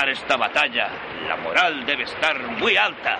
[0.08, 0.88] esta batalla,
[1.26, 3.18] la moral debe estar muy alta.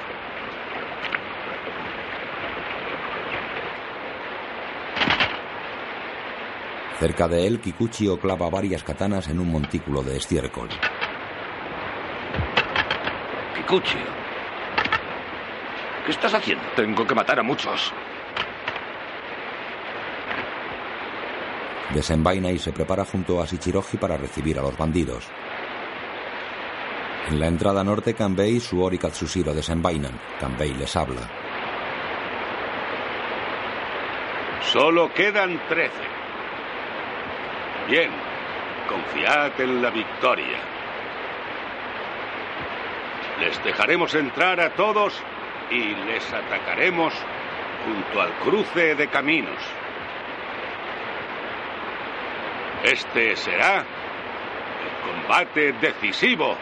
[6.99, 10.69] Cerca de él, Kikuchio clava varias katanas en un montículo de estiércol.
[13.55, 14.01] Kikuchio,
[16.05, 16.65] ¿qué estás haciendo?
[16.75, 17.93] Tengo que matar a muchos.
[21.95, 25.31] Desenvaina y se prepara junto a Shichiroji para recibir a los bandidos.
[27.29, 30.19] En la entrada norte, Kanbei y Suori Katsushiro desenvainan.
[30.41, 31.29] Kanbei les habla.
[34.73, 36.09] Solo quedan trece.
[37.87, 38.11] Bien,
[38.89, 40.59] confiad en la victoria.
[43.41, 45.13] Les dejaremos entrar a todos
[45.71, 47.13] y les atacaremos
[47.85, 49.63] junto al cruce de caminos.
[52.85, 56.57] Este será el combate decisivo.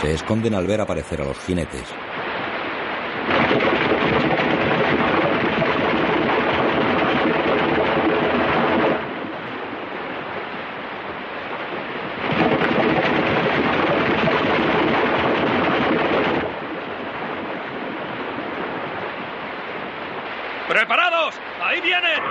[0.00, 1.84] Se esconden al ver aparecer a los jinetes.
[20.68, 21.34] ¡Preparados!
[21.62, 22.22] ¡Ahí vienen!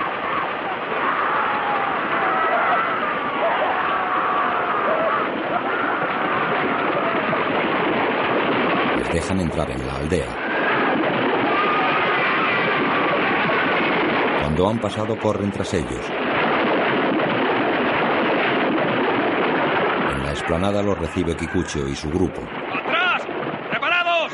[8.96, 10.26] Les dejan entrar en la aldea.
[14.68, 16.10] Cuando han pasado, corren tras ellos.
[20.12, 22.42] En la explanada los recibe Kikucho y su grupo.
[22.70, 23.26] ¡Atrás!
[23.70, 24.32] ¡Preparados!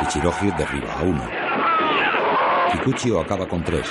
[0.00, 1.22] Shichiroji derriba a uno.
[2.72, 3.88] Kikuchio acaba con tres.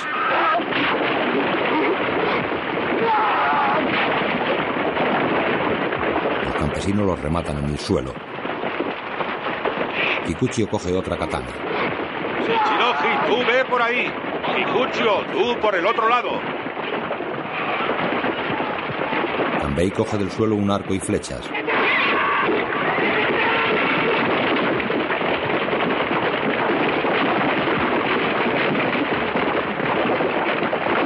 [6.84, 8.12] Campesinos los rematan en el suelo.
[10.26, 11.46] Kikuchio coge otra katana.
[12.40, 14.12] Shichiroji, tú ve por ahí.
[14.54, 16.42] Kikuchio, tú por el otro lado.
[19.62, 21.48] Kanbei coge del suelo un arco y flechas.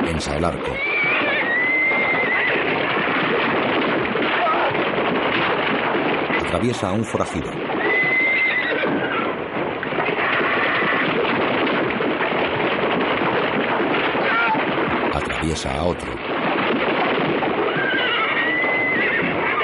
[0.04, 0.87] Pensa el arco.
[6.48, 7.50] Atraviesa a un forajido.
[15.12, 16.10] Atraviesa a otro.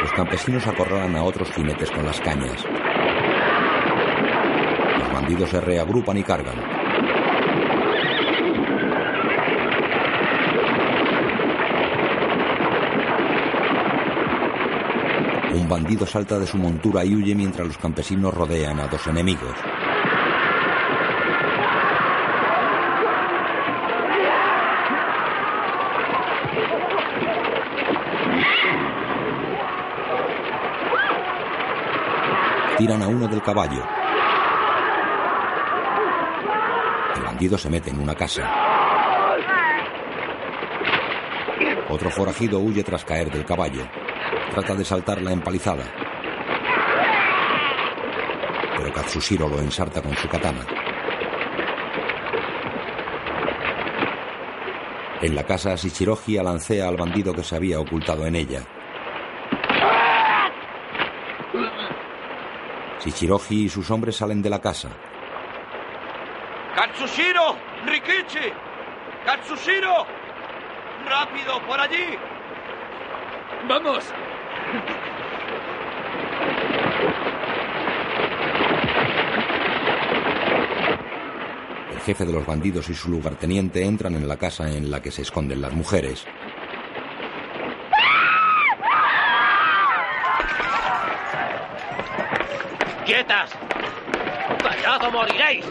[0.02, 2.62] Los campesinos acorralan a otros jinetes con las cañas.
[4.98, 6.83] Los bandidos se reagrupan y cargan.
[15.64, 19.54] Un bandido salta de su montura y huye mientras los campesinos rodean a dos enemigos.
[32.76, 33.82] Tiran a uno del caballo.
[37.16, 38.52] El bandido se mete en una casa.
[41.88, 44.03] Otro forajido huye tras caer del caballo.
[44.54, 45.82] Trata de saltar la empalizada.
[48.76, 50.64] Pero Katsushiro lo ensarta con su katana.
[55.22, 58.62] En la casa, Shichiroji alancea al bandido que se había ocultado en ella.
[63.04, 64.90] Shichiroji y sus hombres salen de la casa.
[66.76, 67.56] ¡Katsushiro!
[67.86, 68.52] ¡Rikichi!
[69.26, 70.06] ¡Katsushiro!
[71.08, 72.16] ¡Rápido, por allí!
[73.68, 74.04] ¡Vamos!
[82.04, 85.22] Jefe de los bandidos y su lugarteniente entran en la casa en la que se
[85.22, 86.26] esconden las mujeres.
[93.06, 93.50] ¡Quietas!
[94.62, 95.64] ¡Callado moriréis!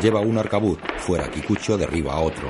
[0.00, 0.78] Lleva un arcabuz.
[0.98, 2.48] Fuera, Kikucho derriba a otro.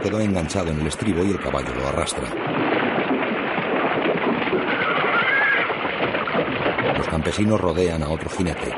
[0.00, 2.24] quedó enganchado en el estribo y el caballo lo arrastra.
[6.96, 8.72] Los campesinos rodean a otro jinete.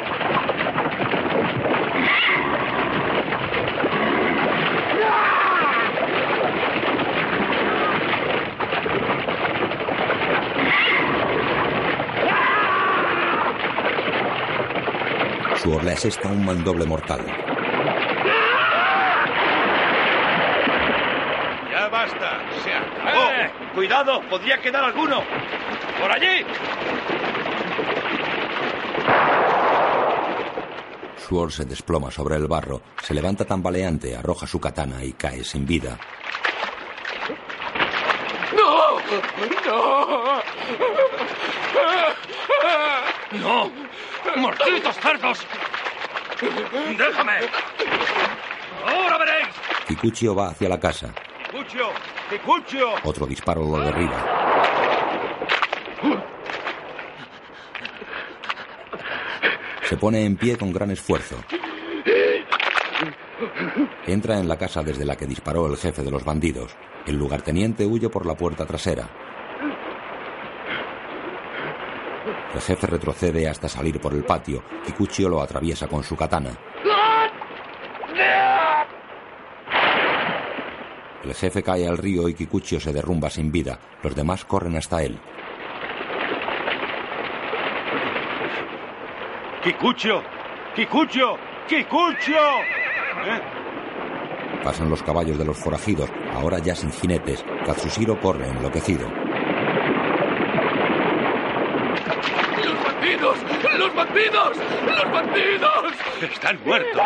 [15.57, 17.46] Su orla es esta un mandoble mortal.
[23.87, 24.21] ¡Cuidado!
[24.29, 25.23] ¡Podría quedar alguno!
[26.01, 26.45] ¡Por allí!
[31.19, 35.65] Sword se desploma sobre el barro, se levanta tambaleante, arroja su katana y cae sin
[35.65, 35.97] vida.
[38.57, 38.99] ¡No!
[39.65, 40.43] ¡No!
[43.31, 43.71] ¡No!
[44.37, 45.47] ¡Malditos cerdos!
[46.99, 47.39] ¡Déjame!
[48.85, 49.49] ¡Ahora veréis!
[49.87, 51.15] Kikuchio va hacia la casa.
[51.53, 52.16] ¡Kikuchio!
[53.05, 54.25] Otro disparo lo derriba.
[59.83, 61.37] Se pone en pie con gran esfuerzo.
[64.07, 66.75] Entra en la casa desde la que disparó el jefe de los bandidos.
[67.07, 69.09] El lugarteniente huye por la puerta trasera.
[72.55, 74.65] El jefe retrocede hasta salir por el patio.
[74.85, 76.59] Kikuchio lo atraviesa con su katana.
[81.27, 83.81] El jefe cae al río y Kikuchio se derrumba sin vida.
[84.01, 85.19] Los demás corren hasta él.
[89.65, 90.23] ¡Kikuchio!
[90.77, 91.37] ¡Kikuchio!
[91.67, 92.61] ¡Kikuchio!
[93.27, 93.41] ¿Eh?
[94.63, 97.45] Pasan los caballos de los forajidos, ahora ya sin jinetes.
[97.67, 99.11] Katsushiro corre enloquecido.
[102.63, 103.37] ¡Los bandidos!
[103.79, 104.57] ¡Los bandidos!
[104.87, 105.93] ¡Los bandidos!
[106.23, 107.03] ¡Están muertos!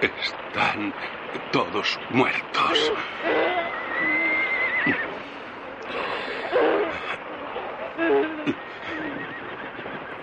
[0.00, 0.94] Están
[1.50, 2.92] todos muertos.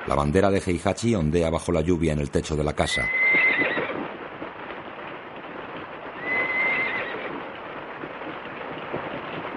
[0.07, 3.07] La bandera de Heihachi ondea bajo la lluvia en el techo de la casa.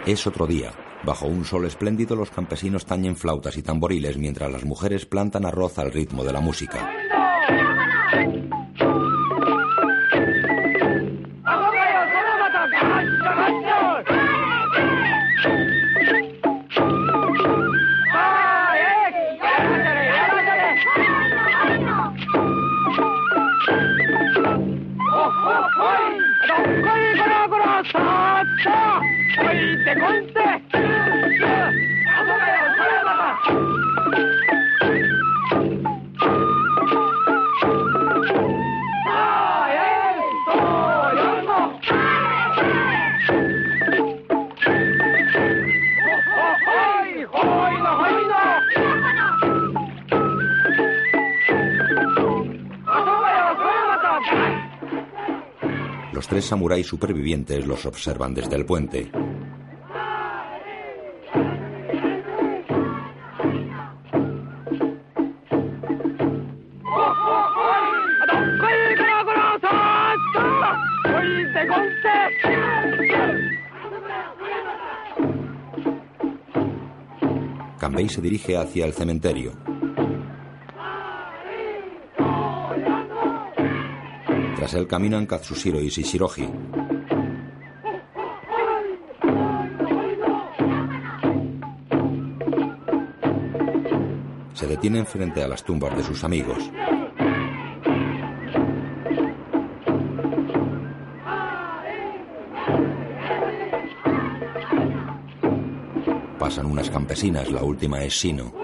[0.07, 0.71] Es otro día.
[1.03, 5.81] Bajo un sol espléndido los campesinos tañen flautas y tamboriles mientras las mujeres plantan arroz
[5.81, 7.08] al ritmo de la música.
[56.49, 59.11] Samuráis supervivientes los observan desde el puente.
[77.79, 79.68] Kanbei se dirige hacia el cementerio.
[84.69, 86.47] Tras él caminan Katsushiro y Shishiroji.
[94.53, 96.71] Se detienen frente a las tumbas de sus amigos.
[106.39, 108.58] Pasan unas campesinas, la última es Shino.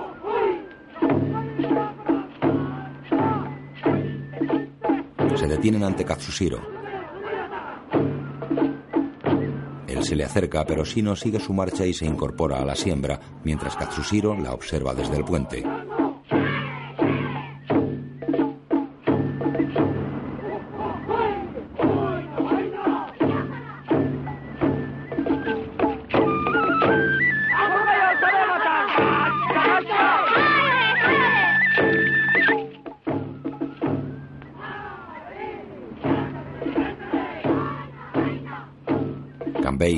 [5.64, 6.60] Detienen ante Katsushiro.
[9.86, 13.18] Él se le acerca, pero Shino sigue su marcha y se incorpora a la siembra,
[13.44, 15.64] mientras Katsushiro la observa desde el puente.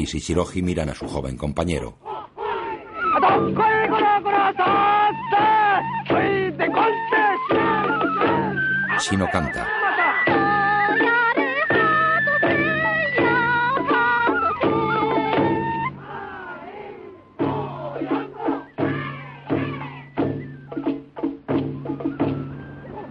[0.06, 1.98] Kanbei y Shishiroji miran a su joven compañero.
[8.98, 9.66] Shino canta.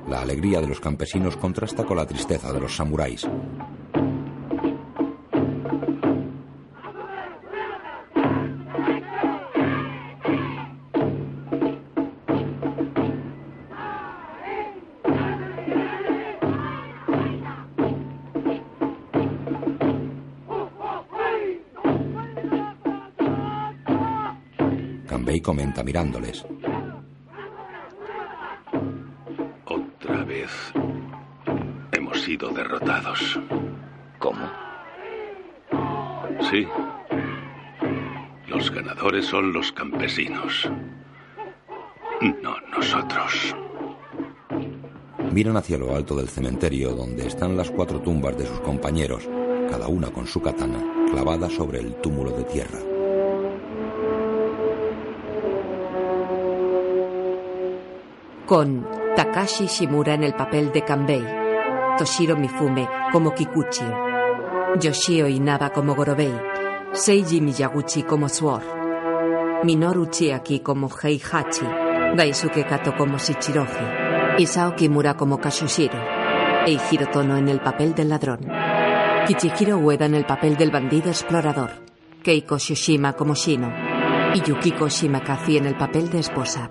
[0.07, 3.27] La alegría de los campesinos contrasta con la tristeza de los samuráis.
[25.83, 26.43] Mirándoles.
[29.65, 30.49] Otra vez
[31.91, 33.39] hemos sido derrotados.
[34.17, 34.49] ¿Cómo?
[36.49, 36.67] Sí.
[38.47, 40.69] Los ganadores son los campesinos.
[42.41, 43.55] No nosotros.
[45.31, 49.27] Miran hacia lo alto del cementerio donde están las cuatro tumbas de sus compañeros,
[49.69, 50.81] cada una con su katana
[51.11, 52.94] clavada sobre el túmulo de tierra.
[58.45, 61.25] Con Takashi Shimura en el papel de Kanbei,
[61.97, 63.85] Toshiro Mifume como Kikuchi,
[64.79, 66.31] Yoshio Inaba como Gorobei,
[66.91, 71.65] Seiji Miyaguchi como Sword, Minoru Chiaki como Heihachi,
[72.15, 73.85] Daisuke Kato como Shichiroji,
[74.37, 75.97] Isao Kimura como Kashushiro,
[76.67, 78.41] Eijiro Tono en el papel del ladrón,
[79.25, 81.71] Kichihiro Ueda en el papel del bandido explorador,
[82.21, 83.73] Keiko Shushima como Shino
[84.35, 86.69] y Yukiko Shimakazi en el papel de esposa.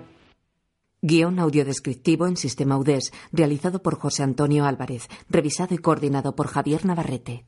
[1.07, 6.83] Guión audiodescriptivo en sistema UDES, realizado por José Antonio Álvarez, revisado y coordinado por Javier
[6.83, 7.43] Navarrete.